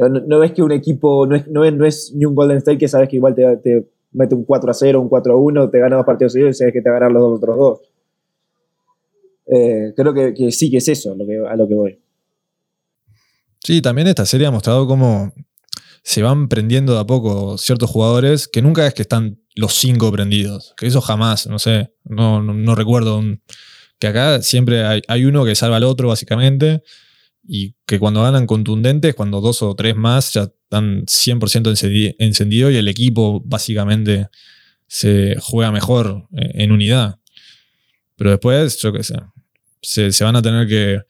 No, 0.10 0.20
no- 0.20 0.40
ves 0.40 0.52
que 0.52 0.64
un 0.64 0.72
equipo, 0.72 1.26
no 1.28 1.36
es, 1.36 1.48
no, 1.48 1.64
es, 1.64 1.74
no 1.74 1.86
es 1.86 2.14
ni 2.16 2.26
un 2.26 2.36
Golden 2.36 2.58
State 2.58 2.78
que 2.78 2.88
sabes 2.88 3.10
que 3.10 3.18
igual 3.18 3.36
te, 3.36 3.58
te 3.58 3.88
mete 4.12 4.36
un 4.36 4.44
4 4.44 4.72
a 4.72 4.74
0, 4.74 5.02
un 5.02 5.10
4 5.10 5.34
a 5.34 5.38
1, 5.38 5.70
te 5.70 5.80
gana 5.80 5.98
dos 5.98 6.06
partidos 6.06 6.34
seguidos 6.34 6.56
y 6.56 6.60
sabes 6.60 6.74
que 6.74 6.82
te 6.82 6.90
ganar 6.90 7.12
los 7.12 7.38
otros 7.38 7.58
dos. 7.58 7.80
Eh, 9.48 9.94
creo 9.96 10.14
que, 10.14 10.52
sí 10.52 10.70
que 10.72 10.78
es 10.78 10.88
eso 10.88 11.14
a 11.14 11.56
lo 11.56 11.68
que 11.68 11.76
voy. 11.76 12.00
Sí, 13.64 13.82
también 13.82 14.08
esta 14.08 14.26
serie 14.26 14.48
ha 14.48 14.52
mostrado 14.52 14.88
cómo 14.88 15.34
se 16.04 16.24
van 16.24 16.48
prendiendo 16.48 16.94
de 16.94 17.00
a 17.00 17.06
poco 17.06 17.58
ciertos 17.58 17.90
jugadores 17.90 18.48
que 18.48 18.62
nunca 18.62 18.88
es 18.88 18.94
que 18.94 19.04
están 19.04 19.40
los 19.56 19.74
cinco 19.74 20.12
prendidos. 20.12 20.74
Que 20.78 20.88
eso 20.88 21.02
jamás, 21.02 21.48
no 21.48 21.60
sé, 21.60 21.94
no, 22.04 22.42
no, 22.42 22.76
recuerdo. 22.76 23.22
que 24.00 24.08
acá 24.08 24.42
siempre 24.42 25.04
hay 25.08 25.26
uno 25.26 25.46
que 25.46 25.54
salva 25.54 25.78
al 25.78 25.84
otro, 25.84 26.08
básicamente, 26.08 26.82
y 27.48 27.74
que 27.86 28.00
cuando 28.00 28.22
ganan 28.24 28.46
contundentes, 28.48 29.16
cuando 29.16 29.42
dos 29.42 29.62
o 29.62 29.76
tres 29.76 29.96
más 29.96 30.34
ya 30.34 30.44
están 30.44 31.06
100% 31.06 31.72
encendi- 31.72 32.16
encendidos 32.20 32.72
y 32.72 32.78
el 32.78 32.88
equipo 32.88 33.42
básicamente 33.46 34.28
se 34.88 35.36
juega 35.42 35.72
mejor 35.72 36.28
eh, 36.36 36.52
en 36.56 36.72
unidad. 36.72 37.20
Pero 38.16 38.30
después, 38.32 38.78
yo 38.82 38.94
qué 38.94 39.04
sé, 39.04 39.16
se, 39.82 40.12
se 40.12 40.24
van 40.24 40.36
a 40.36 40.42
tener 40.42 40.68
que 40.68 41.02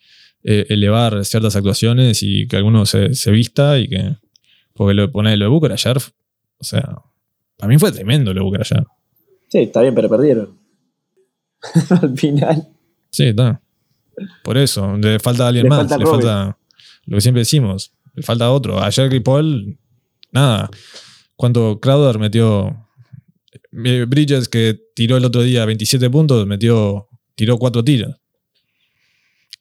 eh, 0.44 0.65
elevar 0.70 1.24
ciertas 1.26 1.56
actuaciones 1.56 2.24
y 2.24 2.48
que 2.48 2.56
alguno 2.56 2.86
se, 2.86 3.13
se 3.15 3.32
vista 3.32 3.78
y 3.78 3.88
que. 3.89 4.15
Porque 4.74 4.94
lo 4.94 5.12
pone 5.12 5.36
lo 5.36 5.46
de 5.46 5.50
Booker 5.50 5.72
ayer, 5.74 5.98
o 6.58 6.63
sea, 6.63 6.96
para 7.58 7.67
mí 7.67 7.78
fue 7.78 7.91
tremendo 7.91 8.34
lo 8.34 8.39
de 8.39 8.44
Booker 8.44 8.62
ayer. 8.62 8.84
Sí, 9.50 9.58
está 9.60 9.82
bien, 9.82 9.94
pero 9.94 10.08
perdieron. 10.10 10.58
Al 12.02 12.17
final. 12.17 12.67
Sí, 13.12 13.26
está. 13.26 13.62
Por 14.43 14.58
eso, 14.58 14.97
le 14.97 15.19
falta 15.19 15.47
alguien 15.47 15.63
Le 15.63 15.69
más, 15.69 15.80
falta 15.80 15.97
le 15.97 16.06
falta 16.06 16.58
lo 17.06 17.17
que 17.17 17.21
siempre 17.21 17.41
decimos, 17.41 17.93
le 18.13 18.24
falta 18.24 18.52
otro. 18.52 18.82
Ayer 18.82 19.21
Paul, 19.24 19.78
nada. 20.32 20.69
Cuando 21.36 21.80
Crowder 21.80 22.19
metió. 22.19 22.88
eh, 23.86 24.06
Bridges, 24.08 24.47
que 24.50 24.80
tiró 24.95 25.17
el 25.17 25.26
otro 25.26 25.41
día 25.41 25.65
27 25.65 26.10
puntos, 26.10 26.45
metió, 26.45 27.08
tiró 27.36 27.58
4 27.58 27.84
tiros. 27.84 28.15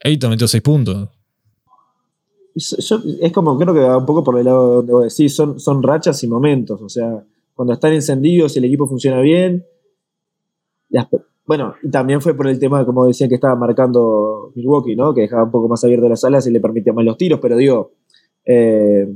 Ayton 0.04 0.30
metió 0.30 0.46
6 0.48 0.62
puntos. 0.62 1.08
Yo- 2.54 3.02
es 3.20 3.32
como, 3.32 3.56
creo 3.58 3.72
que 3.72 3.80
va 3.80 3.96
un 3.98 4.06
poco 4.06 4.24
por 4.24 4.38
el 4.38 4.44
lado 4.44 4.76
donde 4.76 4.92
vos 4.92 5.04
decís, 5.16 5.34
son, 5.34 5.60
son 5.60 5.82
rachas 5.82 6.22
y 6.24 6.28
momentos. 6.28 6.80
O 6.82 6.88
sea, 6.88 7.24
cuando 7.54 7.72
están 7.74 7.92
encendidos 7.92 8.54
y 8.56 8.58
el 8.58 8.64
equipo 8.66 8.86
funciona 8.88 9.20
bien. 9.20 9.64
las 10.88 11.06
bueno, 11.50 11.74
y 11.82 11.90
también 11.90 12.20
fue 12.20 12.34
por 12.34 12.46
el 12.46 12.60
tema, 12.60 12.86
como 12.86 13.06
decían, 13.06 13.28
que 13.28 13.34
estaba 13.34 13.56
marcando 13.56 14.52
Milwaukee, 14.54 14.94
¿no? 14.94 15.12
Que 15.12 15.22
dejaba 15.22 15.42
un 15.42 15.50
poco 15.50 15.66
más 15.66 15.82
abiertas 15.82 16.08
las 16.08 16.22
alas 16.22 16.46
y 16.46 16.52
le 16.52 16.60
permitía 16.60 16.92
más 16.92 17.04
los 17.04 17.16
tiros, 17.16 17.40
pero 17.42 17.56
digo, 17.56 17.90
eh, 18.44 19.12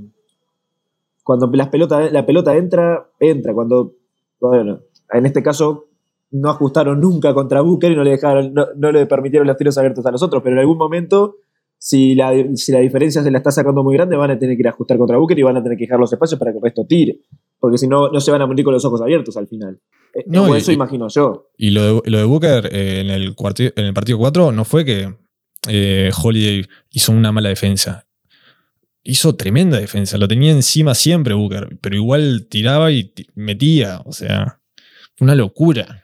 cuando 1.23 1.49
las 1.53 1.69
pelotas, 1.69 2.11
la 2.11 2.27
pelota 2.27 2.57
entra, 2.57 3.09
entra. 3.21 3.55
Cuando, 3.55 3.93
bueno, 4.41 4.81
en 5.13 5.27
este 5.27 5.45
caso 5.45 5.85
no 6.33 6.51
ajustaron 6.51 7.01
nunca 7.01 7.33
contra 7.35 7.61
Booker 7.61 7.93
y 7.93 7.95
no 7.95 8.03
le 8.03 8.11
dejaron, 8.11 8.53
no, 8.53 8.91
le 8.91 9.07
permitieron 9.07 9.47
los 9.47 9.57
tiros 9.57 9.79
abiertos 9.79 10.05
a 10.05 10.11
los 10.11 10.21
otros, 10.25 10.43
pero 10.43 10.57
en 10.57 10.59
algún 10.59 10.77
momento 10.77 11.37
si 11.79 12.17
la, 12.17 12.33
si 12.57 12.73
la 12.73 12.81
diferencia 12.81 13.23
se 13.23 13.31
la 13.31 13.39
está 13.39 13.53
sacando 13.53 13.85
muy 13.85 13.95
grande, 13.95 14.17
van 14.17 14.33
a 14.33 14.39
tener 14.41 14.57
que 14.57 14.63
ir 14.63 14.67
a 14.67 14.71
ajustar 14.71 14.99
contra 14.99 15.19
Booker 15.19 15.39
y 15.39 15.43
van 15.45 15.57
a 15.57 15.63
tener 15.63 15.79
que 15.79 15.85
dejar 15.85 16.01
los 16.01 16.13
espacios 16.13 16.37
para 16.37 16.51
que 16.51 16.59
el 16.59 16.65
resto 16.65 16.85
tire. 16.85 17.21
Porque 17.65 17.79
si 17.79 17.89
no, 17.89 18.11
no 18.11 18.21
se 18.21 18.31
van 18.31 18.43
a 18.43 18.47
morir 18.47 18.63
con 18.63 18.75
los 18.75 18.85
ojos 18.85 19.01
abiertos 19.01 19.39
al 19.39 19.47
final. 19.49 19.81
Eh, 20.15 20.23
No, 20.27 20.55
y- 20.55 20.59
eso 20.59 20.71
imagino 20.71 21.09
yo. 21.09 21.49
Y 21.57 21.71
lo 21.71 22.03
de, 22.03 22.11
lo 22.11 22.19
de 22.19 22.25
Booker 22.25 22.67
eh, 22.71 23.01
en, 23.01 23.09
el 23.09 23.35
en 23.59 23.85
el 23.87 23.95
partido 23.95 24.19
4 24.19 24.53
no 24.53 24.67
fue 24.67 24.85
que 24.85 25.15
eh, 25.67 26.11
Holiday 26.23 26.67
hizo 26.91 27.13
una 27.13 27.33
mala 27.33 27.49
defensa. 27.49 28.07
Hizo 29.03 29.35
tremenda 29.35 29.79
defensa. 29.81 30.19
Lo 30.19 30.29
tenía 30.29 30.51
encima 30.53 30.95
siempre 30.95 31.33
Booker. 31.33 31.79
Pero 31.81 31.97
igual 31.97 32.49
tiraba 32.51 32.93
y 32.93 33.15
metía. 33.35 34.03
O 34.05 34.13
sea, 34.13 34.61
una 35.21 35.35
locura. 35.35 36.04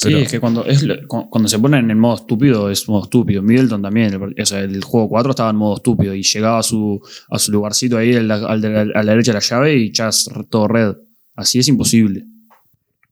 Sí, 0.00 0.10
Pero- 0.10 0.18
es 0.18 0.30
que 0.30 0.38
cuando, 0.38 0.64
es, 0.64 0.86
cuando 1.08 1.48
se 1.48 1.58
ponen 1.58 1.90
en 1.90 1.98
modo 1.98 2.14
estúpido, 2.14 2.70
es 2.70 2.88
modo 2.88 3.02
estúpido. 3.02 3.42
Middleton 3.42 3.82
también, 3.82 4.14
el, 4.14 4.40
o 4.40 4.46
sea, 4.46 4.60
el 4.60 4.82
juego 4.84 5.08
4 5.08 5.30
estaba 5.30 5.50
en 5.50 5.56
modo 5.56 5.74
estúpido 5.76 6.14
y 6.14 6.22
llegaba 6.22 6.60
a 6.60 6.62
su, 6.62 7.00
a 7.28 7.38
su 7.38 7.50
lugarcito 7.50 7.98
ahí 7.98 8.14
al- 8.14 8.30
al 8.30 8.60
de 8.60 8.70
la- 8.70 8.80
a 9.00 9.02
la 9.02 9.12
derecha 9.12 9.32
de 9.32 9.38
la 9.38 9.40
llave 9.40 9.74
y 9.74 9.90
chas, 9.90 10.30
todo 10.50 10.68
red. 10.68 10.94
Así 11.34 11.58
es 11.58 11.66
imposible. 11.68 12.24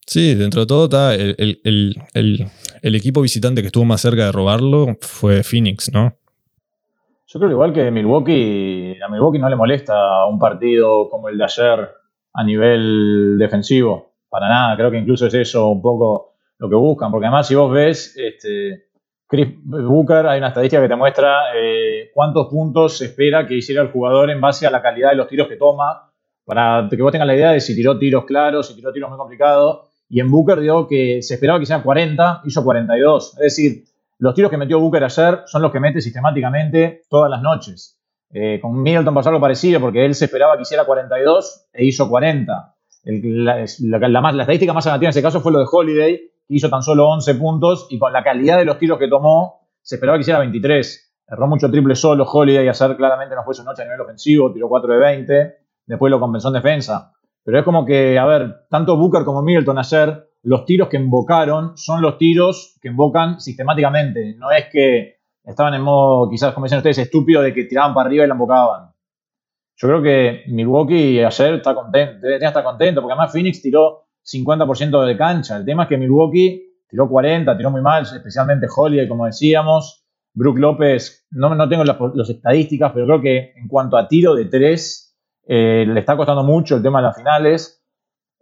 Sí, 0.07 0.37
dentro 0.37 0.61
de 0.61 0.67
todo 0.69 0.85
está 0.85 1.15
el, 1.17 1.35
el- 1.39 1.61
el- 1.65 1.97
el- 2.15 2.47
el 2.83 2.95
equipo 2.95 3.21
visitante 3.21 3.63
que 3.63 3.67
estuvo 3.67 3.85
más 3.85 4.01
cerca 4.01 4.27
de 4.27 4.31
robarlo 4.33 4.97
fue 5.01 5.43
Phoenix, 5.43 5.91
¿no? 5.93 6.15
Yo 7.27 7.41
creo 7.41 7.49
que 7.49 7.55
igual 7.55 7.73
que 7.73 7.91
Milwaukee, 7.91 8.95
a 9.05 9.09
Milwaukee 9.11 9.41
no 9.41 9.49
le 9.49 9.57
molesta 9.57 10.25
un 10.27 10.39
partido 10.39 11.09
como 11.11 11.29
el 11.29 11.37
de 11.37 11.45
ayer 11.45 11.89
a 12.33 12.45
nivel 12.45 13.37
defensivo. 13.41 14.13
Para 14.29 14.49
nada, 14.49 14.77
creo 14.77 14.93
que 14.93 14.99
incluso 14.99 15.27
es 15.27 15.35
eso 15.35 15.69
un 15.69 15.83
poco 15.83 16.36
lo 16.59 16.69
que 16.69 16.75
buscan. 16.77 17.11
Porque 17.11 17.27
además, 17.27 17.47
si 17.47 17.55
vos 17.55 17.71
ves, 17.73 18.17
este, 18.17 18.87
Chris 19.29 19.49
Booker, 19.65 20.27
hay 20.27 20.39
una 20.39 20.49
estadística 20.49 20.81
que 20.83 20.89
te 20.89 20.97
muestra 20.97 21.55
eh, 21.57 22.11
cuántos 22.15 22.47
puntos 22.49 22.99
se 22.99 23.07
espera 23.07 23.47
que 23.47 23.55
hiciera 23.57 23.83
el 23.83 23.89
jugador 23.91 24.31
en 24.31 24.41
base 24.41 24.67
a 24.67 24.71
la 24.71 24.83
calidad 24.83 25.11
de 25.11 25.17
los 25.17 25.29
tiros 25.29 25.49
que 25.49 25.57
toma. 25.57 26.11
Para 26.45 26.87
que 26.89 27.03
vos 27.03 27.11
tengas 27.11 27.27
la 27.27 27.35
idea 27.35 27.51
de 27.51 27.61
si 27.61 27.75
tiró 27.75 27.99
tiros 27.99 28.25
claros, 28.25 28.69
si 28.69 28.75
tiró 28.77 28.93
tiros 28.93 29.09
muy 29.11 29.19
complicados. 29.19 29.89
Y 30.09 30.21
en 30.21 30.31
Booker 30.31 30.61
dio 30.61 30.87
que 30.87 31.21
se 31.23 31.35
esperaba 31.35 31.59
que 31.59 31.65
hicieran 31.65 31.83
40, 31.83 32.43
hizo 32.45 32.63
42. 32.63 33.33
Es 33.35 33.39
decir, 33.41 33.83
los 34.19 34.33
tiros 34.35 34.51
que 34.53 34.57
metió 34.57 34.79
Booker 34.79 35.03
ayer 35.03 35.41
son 35.47 35.63
los 35.63 35.73
que 35.73 35.81
mete 35.81 36.01
sistemáticamente 36.01 37.03
todas 37.11 37.29
las 37.31 37.43
noches. 37.43 37.99
Eh, 38.33 38.61
con 38.61 38.81
Middleton 38.81 39.13
pasó 39.15 39.31
algo 39.31 39.41
parecido 39.41 39.81
porque 39.81 40.05
él 40.05 40.15
se 40.15 40.27
esperaba 40.27 40.57
que 40.57 40.63
hiciera 40.63 40.85
42 40.85 41.69
e 41.73 41.85
hizo 41.85 42.09
40. 42.09 42.75
El- 43.05 43.45
la, 43.45 43.65
la- 43.81 44.09
la 44.09 44.33
la 44.33 44.43
estadística 44.43 44.73
más 44.73 44.85
llamativa 44.85 45.09
en 45.09 45.11
ese 45.11 45.23
caso 45.23 45.41
fue 45.41 45.51
lo 45.53 45.59
de 45.59 45.67
Holiday, 45.71 46.21
que 46.47 46.55
hizo 46.55 46.69
tan 46.71 46.83
solo 46.83 47.09
11 47.09 47.35
puntos 47.35 47.87
y 47.91 47.99
con 47.99 48.13
la 48.13 48.23
calidad 48.23 48.59
de 48.59 48.65
los 48.65 48.79
tiros 48.79 48.99
que 48.99 49.09
tomó 49.09 49.69
se 49.83 49.97
esperaba 49.97 50.19
que 50.19 50.23
hiciera 50.23 50.41
23. 50.41 51.15
Erró 51.29 51.47
mucho 51.47 51.71
triple 51.71 51.95
solo 51.95 52.25
Holiday 52.25 52.67
y 52.67 52.69
ayer 52.69 52.97
claramente 52.97 53.35
no 53.35 53.45
fue 53.45 53.55
su 53.55 53.65
noche 53.65 53.83
a 53.83 53.85
nivel 53.85 54.01
ofensivo, 54.01 54.53
tiró 54.53 54.69
4 54.69 54.95
de 54.95 54.99
20, 54.99 55.57
después 55.87 56.11
lo 56.11 56.21
compensó 56.21 56.49
en 56.49 56.55
defensa. 56.55 57.13
Pero 57.45 57.59
es 57.59 57.65
como 57.65 57.85
que, 57.85 58.19
a 58.19 58.25
ver, 58.27 58.67
tanto 58.69 58.97
Booker 58.97 59.25
como 59.25 59.43
Middleton 59.43 59.79
ayer, 59.79 60.29
los 60.43 60.65
tiros 60.65 60.89
que 60.89 60.97
invocaron 60.97 61.77
son 61.77 62.03
los 62.03 62.19
tiros 62.19 62.77
que 62.81 62.89
invocan 62.89 63.41
sistemáticamente. 63.41 64.35
No 64.37 64.51
es 64.51 64.67
que 64.71 65.17
estaban 65.45 65.75
en 65.75 65.83
modo, 65.83 66.29
quizás 66.29 66.53
como 66.53 66.67
dicen 66.67 66.79
ustedes, 66.79 66.99
estúpido 66.99 67.43
de 67.43 67.53
que 67.53 67.65
tiraban 67.65 67.95
para 67.95 68.09
arriba 68.09 68.25
y 68.25 68.29
la 68.29 68.35
invocaban. 68.35 68.91
Yo 69.77 69.89
creo 69.89 70.03
que 70.03 70.45
Milwaukee 70.49 71.23
ayer 71.23 71.55
está 71.55 71.75
contento, 71.75 72.27
debería 72.27 72.49
estar 72.49 72.65
contento, 72.65 73.03
porque 73.03 73.13
además 73.13 73.33
Phoenix 73.33 73.61
tiró 73.61 74.06
50% 74.27 75.05
de 75.05 75.17
cancha. 75.17 75.57
El 75.57 75.65
tema 75.65 75.85
es 75.85 75.89
que 75.89 75.99
Milwaukee 75.99 76.67
tiró 76.89 77.09
40, 77.09 77.57
tiró 77.57 77.71
muy 77.71 77.81
mal, 77.81 78.03
especialmente 78.03 78.67
Holiday, 78.75 79.09
como 79.09 79.27
decíamos. 79.27 80.07
Brook 80.37 80.59
López, 80.59 81.27
no, 81.31 81.55
no 81.55 81.69
tengo 81.69 81.83
las, 81.83 82.29
estadísticas, 82.29 82.93
pero 82.93 83.07
creo 83.07 83.21
que 83.23 83.53
en 83.57 83.69
cuanto 83.69 83.97
a 83.97 84.07
tiro 84.07 84.35
de 84.35 84.45
tres, 84.45 85.17
eh, 85.47 85.87
le 85.89 85.99
está 85.99 86.15
costando 86.15 86.45
mucho 86.45 86.77
el 86.77 86.83
tema 86.83 86.99
de 86.99 87.07
las 87.07 87.17
finales. 87.17 87.83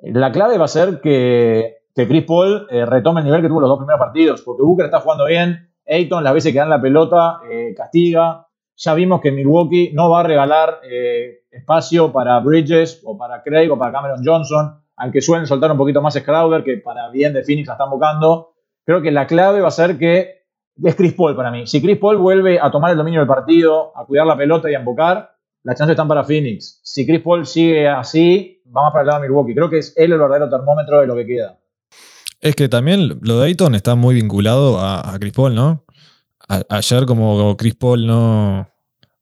La 0.03 0.33
clave 0.33 0.59
va 0.59 0.65
a 0.65 0.69
ser 0.69 1.01
que, 1.01 1.77
Chris 1.95 2.25
Paul 2.25 2.67
eh, 2.69 2.85
retome 2.85 3.21
el 3.21 3.27
nivel 3.27 3.43
que 3.43 3.49
tuvo 3.49 3.61
los 3.61 3.69
dos 3.69 3.79
primeros 3.79 4.01
partidos, 4.01 4.43
porque 4.43 4.65
Booker 4.65 4.87
está 4.87 4.99
jugando 4.99 5.27
bien, 5.27 5.71
Ayton 5.87 6.25
las 6.25 6.35
veces 6.35 6.53
que 6.53 6.59
dan 6.59 6.69
la 6.69 6.83
pelota 6.83 7.39
eh, 7.49 7.73
castiga. 7.77 8.49
Ya 8.77 8.95
vimos 8.95 9.21
que 9.21 9.31
Milwaukee 9.31 9.93
no 9.95 10.11
va 10.11 10.21
a 10.21 10.23
regalar 10.25 10.81
espacio 11.49 12.13
para 12.13 12.41
Bridges 12.41 13.03
o 13.05 13.17
para 13.17 13.45
Craig 13.45 13.71
o 13.71 13.79
para 13.79 13.93
Cameron 13.93 14.21
Johnson, 14.25 14.84
aunque 14.97 15.21
suelen 15.21 15.47
soltar 15.47 15.71
un 15.71 15.79
poquito 15.79 16.01
más 16.01 16.19
Crowder, 16.21 16.63
que 16.63 16.79
para 16.79 17.11
bien 17.11 17.33
de 17.33 17.43
Phoenix 17.43 17.67
la 17.67 17.75
están 17.75 17.91
buscando. 17.91 18.55
Creo 18.85 19.03
que 19.03 19.11
la 19.11 19.27
clave 19.27 19.61
va 19.61 19.69
a 19.69 19.73
ser 19.73 19.99
que 19.99 20.45
es 20.83 20.95
Chris 20.95 21.15
Paul 21.15 21.37
para 21.37 21.51
mí. 21.51 21.67
Si 21.67 21.81
Chris 21.81 21.99
Paul 21.99 22.19
vuelve 22.19 22.59
a 22.61 22.71
tomar 22.71 22.91
el 22.91 22.97
dominio 22.97 23.21
del 23.21 23.29
partido, 23.29 23.97
a 23.97 24.05
cuidar 24.05 24.27
la 24.27 24.37
pelota 24.37 24.71
y 24.71 24.75
a 24.75 24.79
embocar, 24.79 25.31
las 25.63 25.79
chances 25.79 25.93
están 25.95 26.09
para 26.09 26.25
Phoenix. 26.25 26.81
Si 26.83 27.07
Chris 27.07 27.23
Paul 27.23 27.47
sigue 27.47 27.89
así, 27.89 28.63
vamos 28.67 28.93
para 28.93 29.03
el 29.03 29.07
lado 29.07 29.23
de 29.23 29.29
Milwaukee. 29.29 29.55
Creo 29.55 29.71
que 29.71 29.79
es 29.79 29.95
él 29.97 30.13
el 30.13 30.19
verdadero 30.19 30.49
termómetro 30.49 31.01
de 31.01 31.07
lo 31.07 31.17
que 31.17 31.27
queda. 31.27 31.59
Es 32.41 32.55
que 32.55 32.69
también 32.69 33.19
lo 33.23 33.41
de 33.41 33.47
Ayton 33.47 33.75
está 33.75 33.95
muy 33.95 34.15
vinculado 34.15 34.79
a, 34.79 35.17
Chris 35.19 35.33
Paul, 35.33 35.55
¿no? 35.55 35.85
Ayer 36.69 37.07
como 37.07 37.57
Chris 37.57 37.75
Paul 37.75 38.07
no, 38.07 38.69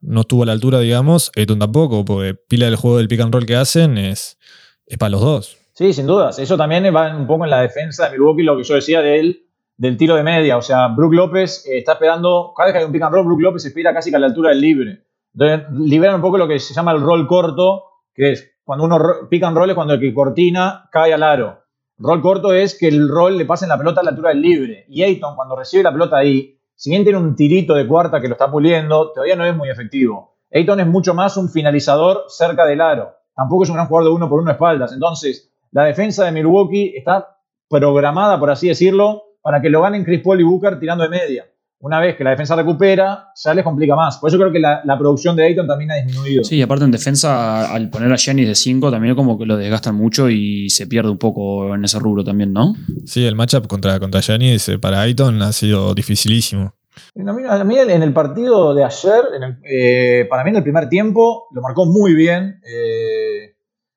no 0.00 0.20
estuvo 0.22 0.42
a 0.42 0.46
la 0.46 0.52
altura, 0.52 0.80
digamos. 0.80 1.30
Ayton 1.36 1.60
tampoco, 1.60 2.04
porque 2.04 2.34
pila 2.34 2.66
del 2.66 2.74
juego 2.74 2.98
del 2.98 3.06
pick 3.06 3.20
and 3.20 3.32
roll 3.32 3.46
que 3.46 3.54
hacen 3.54 3.96
es, 3.96 4.38
es 4.86 4.98
para 4.98 5.10
los 5.10 5.20
dos. 5.20 5.61
Sí, 5.74 5.92
sin 5.92 6.06
dudas. 6.06 6.38
Eso 6.38 6.56
también 6.56 6.84
va 6.94 7.16
un 7.16 7.26
poco 7.26 7.44
en 7.44 7.50
la 7.50 7.60
defensa 7.60 8.04
de 8.04 8.12
Milwaukee, 8.12 8.42
lo 8.42 8.56
que 8.56 8.64
yo 8.64 8.74
decía 8.74 9.00
de 9.00 9.18
él, 9.18 9.46
del 9.76 9.96
tiro 9.96 10.14
de 10.14 10.22
media. 10.22 10.58
O 10.58 10.62
sea, 10.62 10.88
Brook 10.88 11.14
López 11.14 11.66
eh, 11.66 11.78
está 11.78 11.92
esperando, 11.92 12.52
cada 12.56 12.66
vez 12.66 12.74
que 12.74 12.78
hay 12.80 12.84
un 12.84 12.92
pick 12.92 13.02
and 13.02 13.14
roll, 13.14 13.24
Brook 13.24 13.40
López 13.40 13.64
espera 13.64 13.94
casi 13.94 14.10
que 14.10 14.16
a 14.16 14.18
la 14.18 14.26
altura 14.26 14.50
del 14.50 14.60
libre. 14.60 15.04
Entonces, 15.34 15.66
liberan 15.72 16.16
un 16.16 16.20
poco 16.20 16.36
lo 16.36 16.46
que 16.46 16.58
se 16.58 16.74
llama 16.74 16.92
el 16.92 17.00
rol 17.00 17.26
corto, 17.26 17.84
que 18.14 18.32
es 18.32 18.52
cuando 18.64 18.84
uno 18.84 18.98
pick 19.30 19.42
and 19.42 19.56
roll 19.56 19.70
es 19.70 19.74
cuando 19.74 19.94
el 19.94 20.00
que 20.00 20.12
cortina 20.12 20.88
cae 20.92 21.14
al 21.14 21.22
aro. 21.22 21.62
Rol 21.98 22.20
corto 22.20 22.52
es 22.52 22.78
que 22.78 22.88
el 22.88 23.08
rol 23.08 23.38
le 23.38 23.46
pasen 23.46 23.68
la 23.68 23.78
pelota 23.78 24.00
a 24.00 24.04
la 24.04 24.10
altura 24.10 24.30
del 24.30 24.42
libre. 24.42 24.84
Y 24.88 25.02
Ayton, 25.02 25.36
cuando 25.36 25.56
recibe 25.56 25.82
la 25.82 25.92
pelota 25.92 26.18
ahí, 26.18 26.58
si 26.74 26.90
bien 26.90 27.04
tiene 27.04 27.18
un 27.18 27.34
tirito 27.34 27.74
de 27.74 27.86
cuarta 27.86 28.20
que 28.20 28.28
lo 28.28 28.34
está 28.34 28.50
puliendo, 28.50 29.12
todavía 29.12 29.36
no 29.36 29.44
es 29.44 29.56
muy 29.56 29.70
efectivo. 29.70 30.36
Ayton 30.52 30.80
es 30.80 30.86
mucho 30.86 31.14
más 31.14 31.36
un 31.36 31.48
finalizador 31.48 32.24
cerca 32.28 32.66
del 32.66 32.80
aro. 32.80 33.14
Tampoco 33.34 33.62
es 33.62 33.70
un 33.70 33.76
gran 33.76 33.86
jugador 33.86 34.10
de 34.10 34.16
uno 34.16 34.28
por 34.28 34.40
uno 34.40 34.50
espaldas. 34.50 34.92
Entonces, 34.92 35.51
la 35.72 35.84
defensa 35.84 36.24
de 36.24 36.32
Milwaukee 36.32 36.94
está 36.96 37.26
programada, 37.68 38.38
por 38.38 38.50
así 38.50 38.68
decirlo, 38.68 39.22
para 39.42 39.60
que 39.60 39.70
lo 39.70 39.82
ganen 39.82 40.04
Chris 40.04 40.20
Paul 40.22 40.40
y 40.40 40.44
Booker 40.44 40.78
tirando 40.78 41.04
de 41.04 41.10
media. 41.10 41.46
Una 41.80 41.98
vez 41.98 42.14
que 42.16 42.22
la 42.22 42.30
defensa 42.30 42.54
recupera, 42.54 43.30
ya 43.34 43.54
les 43.54 43.64
complica 43.64 43.96
más. 43.96 44.18
Por 44.18 44.28
eso 44.30 44.38
creo 44.38 44.52
que 44.52 44.60
la, 44.60 44.82
la 44.84 44.96
producción 44.96 45.34
de 45.34 45.44
Ayton 45.46 45.66
también 45.66 45.90
ha 45.90 45.96
disminuido. 45.96 46.44
Sí, 46.44 46.56
y 46.58 46.62
aparte 46.62 46.84
en 46.84 46.92
defensa, 46.92 47.74
al 47.74 47.90
poner 47.90 48.12
a 48.12 48.16
Giannis 48.16 48.46
de 48.46 48.54
5, 48.54 48.88
también 48.92 49.16
como 49.16 49.36
que 49.36 49.46
lo 49.46 49.56
desgastan 49.56 49.96
mucho 49.96 50.30
y 50.30 50.70
se 50.70 50.86
pierde 50.86 51.10
un 51.10 51.18
poco 51.18 51.74
en 51.74 51.84
ese 51.84 51.98
rubro 51.98 52.22
también, 52.22 52.52
¿no? 52.52 52.74
Sí, 53.04 53.26
el 53.26 53.34
matchup 53.34 53.66
contra, 53.66 53.98
contra 53.98 54.20
Giannis 54.20 54.68
eh, 54.68 54.78
para 54.78 55.00
Ayton 55.00 55.42
ha 55.42 55.50
sido 55.52 55.92
dificilísimo. 55.92 56.72
A 57.16 57.32
mí, 57.32 57.42
a 57.48 57.64
mí 57.64 57.78
en 57.78 58.02
el 58.02 58.12
partido 58.12 58.74
de 58.74 58.84
ayer, 58.84 59.22
en 59.34 59.42
el- 59.42 59.56
eh, 59.68 60.26
para 60.30 60.44
mí 60.44 60.50
en 60.50 60.56
el 60.56 60.62
primer 60.62 60.88
tiempo, 60.88 61.46
lo 61.52 61.62
marcó 61.62 61.84
muy 61.84 62.14
bien 62.14 62.60
eh, 62.64 63.54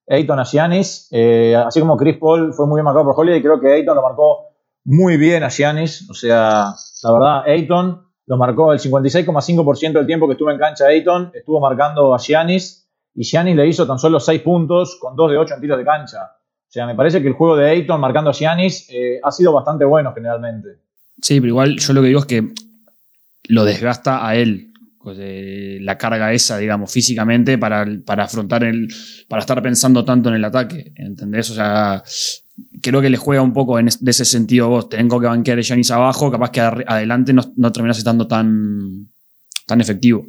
Ayton 0.08 0.39
a 0.39 0.44
Giannis. 0.44 1.08
eh, 1.12 1.56
así 1.56 1.80
como 1.80 1.98
Chris 1.98 2.18
Paul 2.18 2.54
fue 2.54 2.68
muy 2.68 2.78
bien 2.78 2.86
marcado 2.86 3.06
por 3.06 3.20
Holiday, 3.20 3.41
creo 3.41 3.60
que 3.60 3.72
Ayton 3.74 3.96
lo 3.96 4.02
marcó 4.02 4.56
muy 4.86 5.18
bien 5.18 5.44
a 5.44 5.50
Giannis. 5.50 6.10
O 6.10 6.13
sea, 6.13 6.74
la 7.04 7.12
verdad, 7.12 7.44
Ayton 7.48 8.06
lo 8.28 8.38
marcó 8.38 8.74
el 8.74 8.80
56,5% 8.80 9.94
del 9.94 10.08
tiempo 10.08 10.28
que 10.28 10.34
estuvo 10.34 10.52
en 10.52 10.58
cancha 10.58 10.88
Ayton, 10.88 11.32
estuvo 11.34 11.60
marcando 11.60 12.13
a 12.13 12.20
Giannis 12.20 12.88
y 13.13 13.24
Giannis 13.24 13.56
le 13.56 13.68
hizo 13.68 13.86
tan 13.88 14.00
solo 14.00 14.20
6 14.20 14.41
puntos 14.41 14.98
con 15.00 15.15
2 15.15 15.32
de 15.32 15.38
8 15.38 15.54
en 15.56 15.62
tiros 15.62 15.78
de 15.78 15.86
cancha. 15.86 16.32
O 16.68 16.72
sea, 16.76 16.86
me 16.86 16.96
parece 16.96 17.22
que 17.22 17.28
el 17.28 17.34
juego 17.34 17.56
de 17.56 17.70
Ayton 17.70 18.02
marcando 18.02 18.32
a 18.32 18.34
Giannis 18.34 18.89
eh, 18.89 19.20
ha 19.24 19.32
sido 19.32 19.54
bastante 19.54 19.86
bueno 19.86 20.13
generalmente. 20.13 20.80
Sí, 21.22 21.39
pero 21.39 21.50
igual 21.50 21.78
yo 21.78 21.94
lo 21.94 22.02
que 22.02 22.08
digo 22.08 22.20
es 22.20 22.26
que 22.26 22.50
lo 23.48 23.63
desgasta 23.63 24.28
a 24.28 24.36
él. 24.36 24.74
Pues, 25.06 25.20
eh, 25.22 25.78
la 25.82 26.00
carga 26.00 26.34
esa, 26.34 26.58
digamos, 26.58 26.91
físicamente 26.91 27.60
para, 27.60 27.86
para 28.04 28.24
afrontar 28.24 28.63
el. 28.63 28.88
para 29.30 29.41
estar 29.41 29.62
pensando 29.62 30.04
tanto 30.04 30.30
en 30.30 30.36
el 30.36 30.44
ataque. 30.44 30.94
¿Entendés? 30.96 31.52
O 31.52 31.54
sea, 31.54 32.02
creo 32.82 33.04
que 33.04 33.12
le 33.12 33.18
juega 33.18 33.44
un 33.44 33.54
poco 33.54 33.78
en 33.78 33.88
de 34.00 34.12
ese 34.12 34.26
sentido 34.26 34.68
vos. 34.68 34.89
Tengo 34.89 35.20
que 35.20 35.28
banquear 35.28 35.60
a 35.60 35.62
Giannis 35.62 35.91
abajo, 35.91 36.32
capaz 36.32 36.50
que 36.50 36.60
adelante 36.60 37.34
no, 37.34 37.44
no 37.56 37.72
terminás 37.72 38.00
estando 38.00 38.26
tan, 38.26 39.08
tan 39.68 39.80
efectivo. 39.80 40.26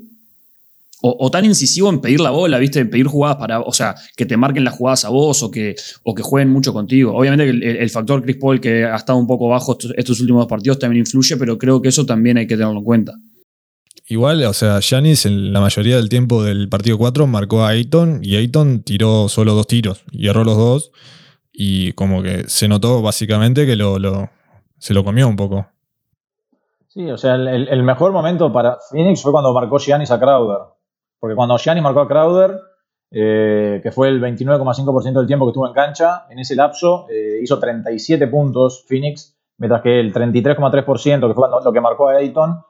O, 1.01 1.31
tan 1.31 1.47
incisivo 1.47 1.89
en 1.89 2.01
pedir 2.01 2.21
la 2.21 2.31
bola, 2.31 2.59
¿viste? 2.59 2.81
En 2.81 2.91
pedir 2.91 3.07
jugadas 3.07 3.37
para. 3.39 3.61
O 3.61 3.73
sea, 3.73 3.95
que 4.15 4.27
te 4.27 4.37
marquen 4.37 4.63
las 4.63 4.75
jugadas 4.75 5.07
a 5.07 5.09
vos 5.09 5.43
o 5.43 5.51
que, 5.51 5.75
o 6.03 6.15
que 6.15 6.23
jueguen 6.23 6.51
mucho 6.51 6.75
contigo. 6.75 7.17
Obviamente 7.17 7.49
el, 7.49 7.63
el 7.63 7.91
factor 7.91 8.23
Chris 8.23 8.37
Paul, 8.37 8.61
que 8.61 8.85
ha 8.85 8.97
estado 8.97 9.19
un 9.19 9.27
poco 9.27 9.49
bajo 9.49 9.79
estos 9.97 10.21
últimos 10.21 10.43
dos 10.43 10.49
partidos, 10.49 10.79
también 10.79 11.01
influye, 11.01 11.39
pero 11.39 11.57
creo 11.57 11.81
que 11.81 11.89
eso 11.89 12.05
también 12.05 12.37
hay 12.37 12.47
que 12.47 12.57
tenerlo 12.57 12.81
en 12.81 12.85
cuenta. 12.85 13.15
Igual, 14.09 14.43
o 14.45 14.53
sea, 14.53 14.79
Giannis 14.81 15.27
en 15.27 15.53
la 15.53 15.61
mayoría 15.61 15.97
del 15.97 16.09
tiempo 16.09 16.43
del 16.45 16.69
partido 16.69 16.97
4 16.97 17.27
marcó 17.27 17.65
a 17.65 17.69
Ayton 17.71 18.21
y 18.23 18.37
Ayton 18.37 18.83
tiró 18.83 19.29
solo 19.29 19.55
dos 19.55 19.67
tiros 19.67 20.05
y 20.13 20.29
erró 20.29 20.45
los 20.45 20.57
dos. 20.57 20.93
Y 21.53 21.93
como 21.95 22.23
que 22.23 22.45
se 22.49 22.69
notó 22.69 23.03
básicamente 23.03 23.67
que 23.67 23.75
lo, 23.77 23.99
lo- 23.99 24.29
se 24.79 24.95
lo 24.95 25.03
comió 25.05 25.27
un 25.27 25.37
poco. 25.37 25.67
Sí, 26.89 27.11
o 27.11 27.19
sea, 27.19 27.35
el, 27.35 27.83
mejor 27.83 28.13
momento 28.13 28.53
para 28.53 28.79
Phoenix 28.91 29.23
fue 29.23 29.33
cuando 29.33 29.53
marcó 29.53 29.79
Giannis 29.79 30.11
a 30.11 30.21
Crowder. 30.21 30.59
Porque 31.19 31.35
cuando 31.35 31.57
Giannis 31.59 31.83
marcó 31.83 32.01
a 32.01 32.09
Crowder, 32.09 32.59
eh, 33.11 33.81
que 33.83 33.91
fue 33.91 34.09
el 34.09 34.21
29,5% 34.21 35.13
del 35.19 35.27
tiempo 35.27 35.47
que 35.47 35.51
estuvo 35.51 35.67
en 35.67 35.73
cancha, 35.75 36.27
en 36.31 36.39
ese 36.39 36.55
lapso 36.55 37.07
eh, 37.11 37.41
hizo 37.43 37.59
37 37.59 38.27
puntos 38.29 38.85
Phoenix, 38.87 39.37
mientras 39.59 39.83
que 39.83 39.99
el 39.99 40.13
33,3% 40.13 41.29
que 41.29 41.35
fue 41.35 41.49
lo 41.65 41.73
que 41.73 41.81
marcó 41.81 42.09
a 42.09 42.17
Ayton, 42.17 42.61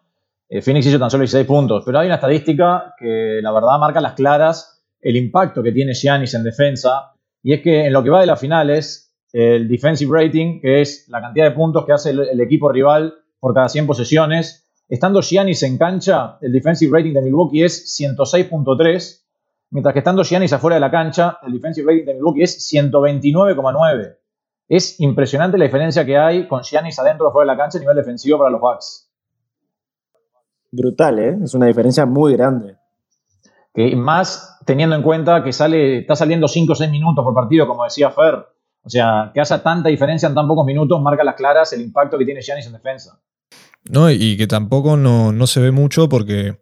eh, 0.49 0.63
Phoenix 0.63 0.87
hizo 0.87 0.99
tan 0.99 1.11
solo 1.11 1.23
16 1.23 1.47
puntos. 1.47 1.83
Pero 1.85 1.99
hay 1.99 2.07
una 2.07 2.17
estadística 2.17 2.95
que 2.99 3.41
la 3.43 3.53
verdad 3.53 3.79
marca 3.79 4.01
las 4.01 4.15
claras 4.15 4.77
el 5.01 5.17
impacto 5.17 5.63
que 5.63 5.73
tiene 5.73 5.93
Giannis 5.95 6.35
en 6.35 6.43
defensa, 6.43 7.13
y 7.43 7.53
es 7.53 7.63
que 7.63 7.87
en 7.87 7.93
lo 7.93 8.03
que 8.03 8.11
va 8.11 8.21
de 8.21 8.27
las 8.27 8.41
finales, 8.41 9.15
el 9.33 9.69
defensive 9.69 10.11
rating, 10.13 10.61
que 10.61 10.81
es 10.81 11.07
la 11.09 11.21
cantidad 11.21 11.45
de 11.45 11.53
puntos 11.53 11.85
que 11.85 11.93
hace 11.93 12.11
el, 12.11 12.41
equipo 12.41 12.69
rival 12.71 13.15
por 13.39 13.55
cada 13.55 13.69
100 13.69 13.87
posesiones, 13.87 14.67
estando 14.89 15.23
Giannis 15.23 15.63
en 15.63 15.79
cancha, 15.79 16.39
el 16.41 16.53
defensive 16.53 16.97
rating 16.97 17.13
de 17.13 17.23
Milwaukee 17.23 17.63
es 17.63 18.01
106.3, 18.01 19.23
mientras 19.71 19.93
que 19.93 19.99
estando 20.01 20.25
Giannis 20.25 20.53
afuera 20.53 20.75
de 20.75 20.81
la 20.81 20.91
cancha, 20.91 21.39
el 21.47 21.53
defensive 21.53 21.89
rating 21.89 22.07
de 22.07 22.15
Milwaukee 22.15 22.43
es 22.43 22.73
129,9. 22.73 24.17
Es 24.69 24.99
impresionante 24.99 25.57
la 25.57 25.67
diferencia 25.67 26.05
que 26.05 26.19
hay 26.19 26.49
con 26.49 26.63
Giannis 26.63 26.99
adentro 26.99 27.27
o 27.27 27.29
afuera 27.29 27.53
de 27.53 27.57
la 27.57 27.63
cancha 27.63 27.79
a 27.79 27.81
nivel 27.81 27.97
defensivo 27.97 28.39
para 28.39 28.51
los 28.51 28.61
Bucks. 28.61 29.06
Brutal, 30.71 31.19
¿eh? 31.19 31.37
Es 31.45 31.55
una 31.55 31.67
diferencia 31.67 32.07
muy 32.07 32.33
grande. 32.35 32.77
Que 33.75 33.95
más 33.97 34.59
teniendo 34.65 34.97
en 34.97 35.03
cuenta 35.03 35.43
que 35.45 35.53
sale, 35.53 35.99
está 35.99 36.17
saliendo 36.17 36.49
5 36.49 36.73
o 36.73 36.77
6 36.77 36.91
minutos 36.91 37.23
por 37.25 37.35
partido, 37.35 37.67
como 37.67 37.85
decía 37.85 38.11
Fer. 38.11 38.35
O 38.83 38.89
sea, 38.89 39.31
que 39.35 39.41
haya 39.41 39.63
tanta 39.63 39.89
diferencia 39.89 40.29
en 40.29 40.35
tan 40.35 40.47
pocos 40.47 40.65
minutos 40.65 41.01
marca 41.03 41.25
las 41.25 41.35
claras 41.35 41.73
el 41.73 41.81
impacto 41.83 42.17
que 42.19 42.25
tiene 42.25 42.41
Giannis 42.41 42.67
en 42.67 42.73
defensa. 42.73 43.21
¿no? 43.91 44.11
Y 44.11 44.37
que 44.37 44.47
tampoco 44.47 44.97
no, 44.97 45.33
no 45.33 45.47
se 45.47 45.61
ve 45.61 45.71
mucho 45.73 46.09
porque 46.09 46.59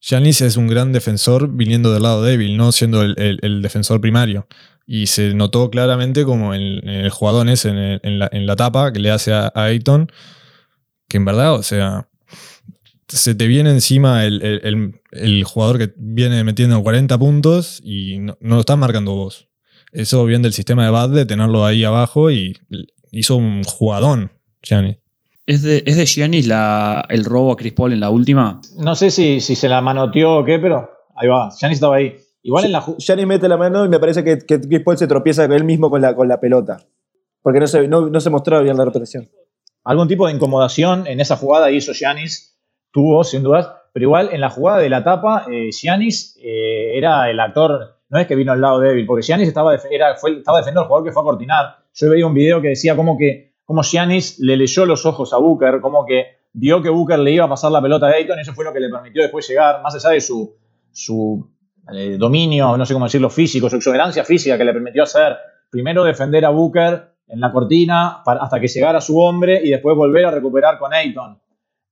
Giannis 0.00 0.40
es 0.42 0.56
un 0.56 0.68
gran 0.68 0.92
defensor 0.92 1.48
viniendo 1.48 1.92
del 1.92 2.02
lado 2.02 2.22
débil, 2.22 2.56
no 2.56 2.70
siendo 2.72 3.02
el, 3.02 3.14
el- 3.18 3.38
el 3.42 3.62
defensor 3.62 4.00
primario. 4.00 4.46
Y 4.86 5.06
se 5.06 5.34
notó 5.34 5.70
claramente 5.70 6.24
como 6.24 6.54
en, 6.54 6.62
en 6.88 7.04
el 7.04 7.10
jugador 7.10 7.48
ese, 7.48 7.70
en, 7.70 7.78
el- 7.78 8.00
en 8.02 8.18
la, 8.18 8.28
en 8.32 8.46
la 8.46 8.56
tapa 8.56 8.92
que 8.92 9.00
le 9.00 9.10
hace 9.10 9.32
a, 9.32 9.50
a 9.54 9.64
Ayton, 9.64 10.10
que 11.08 11.16
en 11.16 11.24
verdad, 11.24 11.54
o 11.54 11.62
sea, 11.62 12.07
se 13.08 13.34
te 13.34 13.46
viene 13.46 13.70
encima 13.70 14.24
el, 14.24 14.42
el- 14.42 14.60
el- 14.64 15.00
el 15.12 15.44
jugador 15.44 15.78
que 15.78 15.92
viene 15.96 16.44
metiendo 16.44 16.82
40 16.82 17.18
puntos 17.18 17.80
y 17.82 18.18
no, 18.18 18.36
no 18.40 18.54
lo 18.56 18.60
estás 18.60 18.78
marcando 18.78 19.14
vos. 19.14 19.48
Eso 19.92 20.24
viene 20.26 20.42
del 20.42 20.52
sistema 20.52 20.84
de 20.84 20.90
Bad 20.90 21.10
de 21.10 21.24
tenerlo 21.26 21.64
ahí 21.64 21.82
abajo 21.84 22.30
y 22.30 22.56
hizo 23.10 23.36
un 23.36 23.62
jugadón, 23.64 24.30
Giannis. 24.62 24.98
¿Es 25.46 25.62
de, 25.62 25.82
es 25.86 25.96
de 25.96 26.04
Giannis 26.04 26.46
la, 26.46 27.06
el 27.08 27.24
robo 27.24 27.52
a 27.52 27.56
Chris 27.56 27.72
Paul 27.72 27.94
en 27.94 28.00
la 28.00 28.10
última? 28.10 28.60
No 28.76 28.94
sé 28.94 29.10
si, 29.10 29.40
si 29.40 29.54
se 29.56 29.68
la 29.68 29.80
manoteó 29.80 30.36
o 30.36 30.44
qué, 30.44 30.58
pero 30.58 30.90
ahí 31.16 31.26
va. 31.28 31.50
Giannis 31.58 31.76
estaba 31.78 31.96
ahí. 31.96 32.14
Igual 32.42 32.66
en 32.66 32.72
la 32.72 32.84
Giannis 32.98 33.26
mete 33.26 33.48
la 33.48 33.56
mano 33.56 33.84
y 33.84 33.88
me 33.88 33.98
parece 33.98 34.22
que, 34.22 34.38
que 34.38 34.60
Chris 34.60 34.80
Paul 34.84 34.98
se 34.98 35.06
tropieza 35.06 35.44
él 35.46 35.64
mismo 35.64 35.88
con 35.88 36.02
la, 36.02 36.14
con 36.14 36.28
la 36.28 36.38
pelota. 36.38 36.86
Porque 37.40 37.60
no 37.60 37.66
se, 37.66 37.88
no, 37.88 38.10
no 38.10 38.20
se 38.20 38.28
mostraba 38.28 38.62
bien 38.62 38.76
la 38.76 38.84
repetición. 38.84 39.30
algún 39.84 40.06
tipo 40.06 40.26
de 40.26 40.34
incomodación 40.34 41.06
en 41.06 41.18
esa 41.20 41.36
jugada 41.36 41.70
hizo 41.70 41.94
Giannis, 41.94 42.57
tuvo 42.90 43.24
sin 43.24 43.42
dudas, 43.42 43.70
pero 43.92 44.04
igual 44.04 44.30
en 44.32 44.40
la 44.40 44.50
jugada 44.50 44.78
de 44.78 44.88
la 44.88 45.02
tapa, 45.02 45.46
eh, 45.50 45.70
eh, 45.70 46.98
era 46.98 47.30
el 47.30 47.40
actor, 47.40 47.96
no 48.08 48.18
es 48.18 48.26
que 48.26 48.34
vino 48.34 48.52
al 48.52 48.60
lado 48.60 48.80
débil, 48.80 49.06
porque 49.06 49.22
Giannis 49.22 49.48
estaba, 49.48 49.76
era, 49.90 50.16
fue, 50.16 50.38
estaba 50.38 50.58
defendiendo 50.58 50.82
al 50.82 50.86
jugador 50.86 51.06
que 51.06 51.12
fue 51.12 51.22
a 51.22 51.24
cortinar. 51.24 51.76
Yo 51.94 52.10
veía 52.10 52.26
un 52.26 52.34
video 52.34 52.60
que 52.60 52.68
decía 52.68 52.96
como 52.96 53.16
que 53.16 53.48
como 53.64 53.82
Giannis 53.82 54.38
le 54.38 54.56
leyó 54.56 54.86
los 54.86 55.04
ojos 55.04 55.32
a 55.34 55.36
Booker, 55.36 55.80
como 55.80 56.06
que 56.06 56.38
vio 56.54 56.80
que 56.80 56.88
Booker 56.88 57.18
le 57.18 57.32
iba 57.32 57.44
a 57.44 57.48
pasar 57.48 57.70
la 57.70 57.82
pelota 57.82 58.06
a 58.06 58.12
Ayton, 58.12 58.38
y 58.38 58.42
eso 58.42 58.54
fue 58.54 58.64
lo 58.64 58.72
que 58.72 58.80
le 58.80 58.88
permitió 58.88 59.22
después 59.22 59.46
llegar, 59.46 59.82
más 59.82 59.94
allá 59.94 60.10
de 60.14 60.20
su, 60.22 60.56
su 60.90 61.50
eh, 61.92 62.16
dominio, 62.18 62.76
no 62.76 62.86
sé 62.86 62.94
cómo 62.94 63.04
decirlo, 63.04 63.28
físico, 63.28 63.68
su 63.68 63.76
exuberancia 63.76 64.24
física 64.24 64.56
que 64.56 64.64
le 64.64 64.72
permitió 64.72 65.02
hacer 65.02 65.36
primero 65.70 66.04
defender 66.04 66.44
a 66.44 66.50
Booker 66.50 67.12
en 67.26 67.40
la 67.40 67.52
cortina 67.52 68.22
hasta 68.24 68.58
que 68.58 68.68
llegara 68.68 69.00
su 69.00 69.18
hombre 69.20 69.60
y 69.62 69.70
después 69.70 69.94
volver 69.94 70.24
a 70.24 70.30
recuperar 70.30 70.78
con 70.78 70.92
Ayton. 70.94 71.38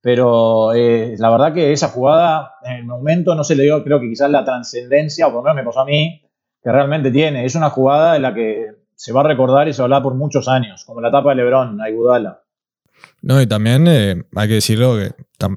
Pero 0.06 0.72
eh, 0.72 1.16
la 1.18 1.30
verdad 1.30 1.52
que 1.52 1.72
esa 1.72 1.88
jugada 1.88 2.52
en 2.62 2.76
el 2.76 2.84
momento 2.84 3.34
no 3.34 3.42
se 3.42 3.56
le 3.56 3.64
dio, 3.64 3.82
creo 3.82 3.98
que 3.98 4.08
quizás 4.08 4.30
la 4.30 4.44
trascendencia, 4.44 5.26
o 5.26 5.32
por 5.32 5.38
lo 5.38 5.42
menos 5.42 5.56
me 5.56 5.64
pasó 5.64 5.80
a 5.80 5.84
mí, 5.84 6.22
que 6.62 6.70
realmente 6.70 7.10
tiene. 7.10 7.44
Es 7.44 7.56
una 7.56 7.70
jugada 7.70 8.14
en 8.14 8.22
la 8.22 8.32
que 8.32 8.66
se 8.94 9.12
va 9.12 9.22
a 9.22 9.24
recordar 9.24 9.66
y 9.66 9.72
se 9.72 9.78
va 9.78 9.82
a 9.82 9.86
hablar 9.86 10.04
por 10.04 10.14
muchos 10.14 10.46
años, 10.46 10.84
como 10.84 11.00
la 11.00 11.10
tapa 11.10 11.30
de 11.30 11.34
Lebron 11.34 11.80
a 11.80 11.90
Iguodala. 11.90 12.40
No, 13.20 13.42
y 13.42 13.48
también 13.48 13.88
eh, 13.88 14.22
hay 14.36 14.46
que 14.46 14.54
decirlo 14.54 14.96
que 14.96 15.10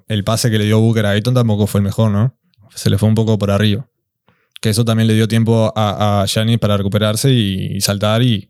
el 0.08 0.24
pase 0.24 0.50
que 0.50 0.58
le 0.58 0.66
dio 0.66 0.80
Booker 0.80 1.06
a 1.06 1.12
Ayton 1.12 1.36
tampoco 1.36 1.68
fue 1.68 1.82
el 1.82 1.86
mejor, 1.86 2.10
¿no? 2.10 2.36
Se 2.74 2.90
le 2.90 2.98
fue 2.98 3.08
un 3.08 3.14
poco 3.14 3.38
por 3.38 3.52
arriba. 3.52 3.88
Que 4.60 4.70
eso 4.70 4.84
también 4.84 5.06
le 5.06 5.14
dio 5.14 5.28
tiempo 5.28 5.72
a, 5.76 6.26
Giannis 6.26 6.58
para 6.58 6.76
recuperarse 6.76 7.30
y, 7.30 7.78
y 7.78 7.82
saltar 7.82 8.24
y 8.24 8.50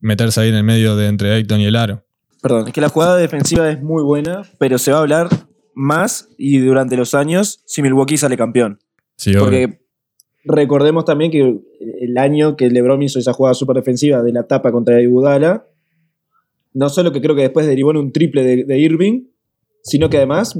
meterse 0.00 0.42
ahí 0.42 0.50
en 0.50 0.56
el 0.56 0.64
medio 0.64 0.96
de 0.96 1.06
entre 1.06 1.32
Ayton 1.32 1.60
y 1.60 1.64
el 1.64 1.76
aro. 1.76 2.04
Perdón, 2.42 2.68
es 2.68 2.72
que 2.72 2.80
la 2.80 2.88
jugada 2.88 3.16
defensiva 3.16 3.70
es 3.70 3.82
muy 3.82 4.02
buena, 4.02 4.42
pero 4.58 4.78
se 4.78 4.92
va 4.92 4.98
a 4.98 5.00
hablar 5.02 5.28
más 5.74 6.28
y 6.38 6.58
durante 6.58 6.96
los 6.96 7.14
años 7.14 7.62
si 7.66 7.82
Milwaukee 7.82 8.16
sale 8.16 8.36
campeón. 8.36 8.78
Sí, 9.16 9.30
obvio. 9.30 9.40
Porque 9.44 9.80
recordemos 10.44 11.04
también 11.04 11.30
que 11.30 11.58
el 12.00 12.18
año 12.18 12.56
que 12.56 12.70
LeBron 12.70 13.02
hizo 13.02 13.18
esa 13.18 13.32
jugada 13.32 13.54
súper 13.54 13.76
defensiva 13.76 14.22
de 14.22 14.32
la 14.32 14.44
tapa 14.46 14.72
contra 14.72 15.00
Iguodala, 15.00 15.66
no 16.72 16.88
solo 16.88 17.12
que 17.12 17.20
creo 17.20 17.34
que 17.34 17.42
después 17.42 17.66
derivó 17.66 17.90
en 17.90 17.98
un 17.98 18.12
triple 18.12 18.42
de, 18.42 18.64
de 18.64 18.78
Irving, 18.78 19.24
sino 19.82 20.08
que 20.08 20.18
además 20.18 20.58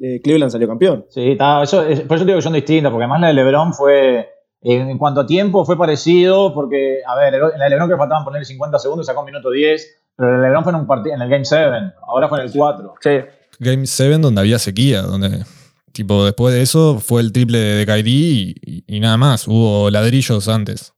eh, 0.00 0.20
Cleveland 0.22 0.50
salió 0.52 0.66
campeón. 0.68 1.04
Sí, 1.10 1.32
está, 1.32 1.62
eso, 1.62 1.84
es- 1.84 2.00
por 2.02 2.16
eso 2.16 2.24
digo 2.24 2.38
que 2.38 2.42
son 2.42 2.52
distintas, 2.54 2.90
porque 2.90 3.04
además 3.04 3.20
la 3.20 3.28
de 3.28 3.34
LeBron 3.34 3.72
fue, 3.74 4.28
en, 4.62 4.88
en 4.90 4.98
cuanto 4.98 5.20
a 5.20 5.26
tiempo, 5.26 5.64
fue 5.64 5.76
parecido, 5.76 6.54
porque, 6.54 6.98
a 7.06 7.14
ver, 7.16 7.34
en 7.34 7.58
la 7.58 7.64
de 7.64 7.70
LeBron 7.70 7.88
que 7.90 7.96
faltaban 7.96 8.24
poner 8.24 8.44
50 8.44 8.78
segundos, 8.78 9.06
sacó 9.06 9.20
un 9.20 9.26
minuto 9.26 9.50
10, 9.50 9.99
pero 10.20 10.36
de 10.36 10.42
LeBron 10.42 10.62
fue 10.62 10.72
en, 10.74 10.80
un 10.80 10.86
partido 10.86 11.14
en 11.14 11.22
el 11.22 11.30
Game 11.30 11.46
7, 11.46 11.94
ahora 12.06 12.28
fue 12.28 12.40
en 12.40 12.46
el 12.46 12.52
4. 12.52 12.94
Sí. 13.00 13.10
Game 13.58 13.86
7 13.86 14.18
donde 14.18 14.42
había 14.42 14.58
sequía, 14.58 15.00
donde 15.00 15.46
tipo 15.92 16.26
después 16.26 16.54
de 16.54 16.60
eso 16.60 17.00
fue 17.00 17.22
el 17.22 17.32
triple 17.32 17.58
de 17.58 17.86
Kyrie 17.86 18.54
y, 18.86 19.00
nada 19.00 19.16
más, 19.16 19.48
hubo 19.48 19.90
ladrillos 19.90 20.46
antes. 20.48 20.92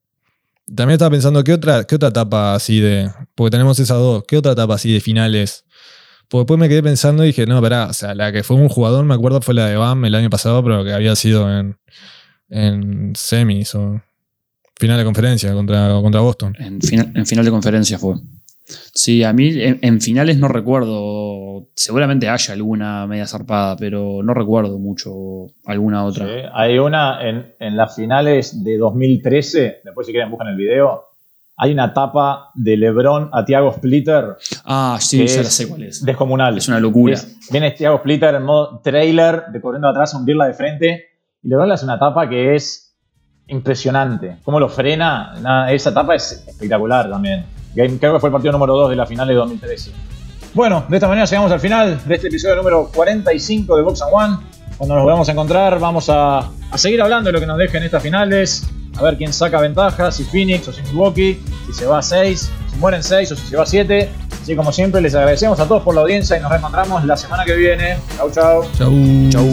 También 0.66 0.94
estaba 0.94 1.12
pensando, 1.12 1.44
¿qué 1.44 1.52
otra, 1.52 1.84
¿qué 1.84 1.94
otra 1.94 2.08
etapa 2.08 2.54
así 2.54 2.80
de...? 2.80 3.12
Porque 3.36 3.52
tenemos 3.52 3.78
esas 3.78 3.98
dos, 3.98 4.24
¿qué 4.26 4.38
otra 4.38 4.52
etapa 4.52 4.74
así 4.74 4.92
de 4.92 5.00
finales? 5.00 5.66
Porque 6.28 6.42
después 6.42 6.58
me 6.58 6.68
quedé 6.68 6.82
pensando 6.82 7.22
y 7.22 7.28
dije, 7.28 7.46
no, 7.46 7.62
pará, 7.62 7.86
o 7.86 7.92
sea, 7.92 8.16
la 8.16 8.32
que 8.32 8.42
fue 8.42 8.56
un 8.56 8.68
jugador, 8.68 9.04
me 9.04 9.14
acuerdo, 9.14 9.40
fue 9.40 9.54
la 9.54 9.66
de 9.66 9.76
Bam 9.76 10.04
el 10.04 10.16
año 10.16 10.30
pasado, 10.30 10.64
pero 10.64 10.82
que 10.82 10.92
había 10.92 11.14
sido 11.14 11.48
en, 11.48 11.78
en 12.48 13.12
semis 13.14 13.72
o 13.76 14.02
final 14.80 14.98
de 14.98 15.04
conferencia 15.04 15.52
contra, 15.52 15.90
contra 16.02 16.20
Boston. 16.20 16.56
En 16.58 16.80
final, 16.80 17.12
en 17.14 17.24
final 17.24 17.44
de 17.44 17.50
conferencia 17.52 17.98
fue. 18.00 18.16
Sí, 18.64 19.24
a 19.24 19.32
mí 19.32 19.48
en, 19.60 19.78
en 19.82 20.00
finales 20.00 20.38
no 20.38 20.48
recuerdo. 20.48 21.66
Seguramente 21.74 22.28
haya 22.28 22.54
alguna 22.54 23.06
media 23.06 23.26
zarpada, 23.26 23.76
pero 23.76 24.22
no 24.22 24.34
recuerdo 24.34 24.78
mucho 24.78 25.46
alguna 25.66 26.04
otra. 26.04 26.26
Sí, 26.26 26.32
Hay 26.54 26.78
una 26.78 27.26
en, 27.28 27.54
en 27.58 27.76
las 27.76 27.94
finales 27.96 28.62
de 28.62 28.76
2013, 28.78 29.80
después 29.84 30.06
si 30.06 30.12
quieren 30.12 30.30
buscan 30.30 30.48
el 30.48 30.56
video, 30.56 31.04
hay 31.56 31.72
una 31.72 31.92
tapa 31.92 32.50
de 32.54 32.76
LeBron 32.76 33.30
a 33.32 33.44
Thiago 33.44 33.72
Splitter 33.74 34.36
Ah, 34.64 34.96
sí, 35.00 35.26
ya 35.26 35.42
la 35.42 35.50
sé 35.50 35.68
cuál 35.68 35.82
es. 35.84 36.04
descomunal. 36.04 36.56
Es 36.56 36.68
una 36.68 36.80
locura. 36.80 37.14
Es- 37.14 37.50
viene 37.50 37.72
Thiago 37.72 37.98
Splitter 37.98 38.34
en 38.34 38.42
modo 38.44 38.80
trailer, 38.82 39.44
de 39.52 39.60
corriendo 39.60 39.88
atrás 39.88 40.14
a 40.14 40.18
hundirla 40.18 40.46
de 40.46 40.54
frente, 40.54 41.04
y 41.42 41.48
LeBron 41.48 41.68
le 41.68 41.74
hace 41.74 41.84
una 41.84 41.98
tapa 41.98 42.28
que 42.28 42.54
es 42.54 42.91
impresionante. 43.48 44.36
Cómo 44.44 44.60
lo 44.60 44.68
frena, 44.68 45.34
nada, 45.40 45.72
esa 45.72 45.92
tapa 45.92 46.14
es 46.14 46.44
espectacular 46.46 47.10
también. 47.10 47.44
Game- 47.74 47.98
creo 47.98 48.14
que 48.14 48.20
fue 48.20 48.28
el 48.28 48.32
partido 48.32 48.52
número 48.52 48.74
2 48.76 48.90
de 48.90 48.96
la 48.96 49.06
final 49.06 49.28
de 49.28 49.34
2013. 49.34 49.90
Bueno, 50.54 50.84
de 50.88 50.96
esta 50.96 51.08
manera 51.08 51.26
llegamos 51.26 51.50
al 51.52 51.60
final 51.60 52.00
de 52.06 52.14
este 52.14 52.28
episodio 52.28 52.56
número 52.56 52.90
45 52.94 53.76
de 53.76 53.82
Box 53.82 54.02
and 54.02 54.10
One. 54.12 54.36
Cuando 54.76 54.94
nos 54.94 55.04
volvamos 55.04 55.28
a 55.28 55.32
encontrar, 55.32 55.78
vamos 55.78 56.08
a, 56.10 56.38
a 56.40 56.78
seguir 56.78 57.00
hablando 57.00 57.28
de 57.28 57.32
lo 57.32 57.40
que 57.40 57.46
nos 57.46 57.56
dejen 57.58 57.82
estas 57.82 58.02
finales. 58.02 58.68
A 58.98 59.02
ver 59.02 59.16
quién 59.16 59.32
saca 59.32 59.58
ventaja, 59.60 60.10
si 60.12 60.22
Phoenix 60.24 60.68
o 60.68 60.72
si 60.72 60.82
Milwaukee, 60.82 61.40
si 61.66 61.72
se 61.72 61.86
va 61.86 61.98
a 62.00 62.02
6, 62.02 62.50
si 62.70 62.76
mueren 62.76 63.02
6 63.02 63.32
o 63.32 63.36
si 63.36 63.46
se 63.46 63.56
va 63.56 63.62
a 63.62 63.66
7. 63.66 64.10
Así 64.42 64.54
como 64.56 64.72
siempre, 64.72 65.00
les 65.00 65.14
agradecemos 65.14 65.58
a 65.60 65.66
todos 65.66 65.82
por 65.82 65.94
la 65.94 66.02
audiencia 66.02 66.36
y 66.36 66.40
nos 66.40 66.50
reencontramos 66.50 67.02
la 67.06 67.16
semana 67.16 67.44
que 67.44 67.54
viene. 67.54 67.96
Chau, 68.18 68.30
chau. 68.30 68.64
Chau. 68.76 68.90
Chau. 69.30 69.44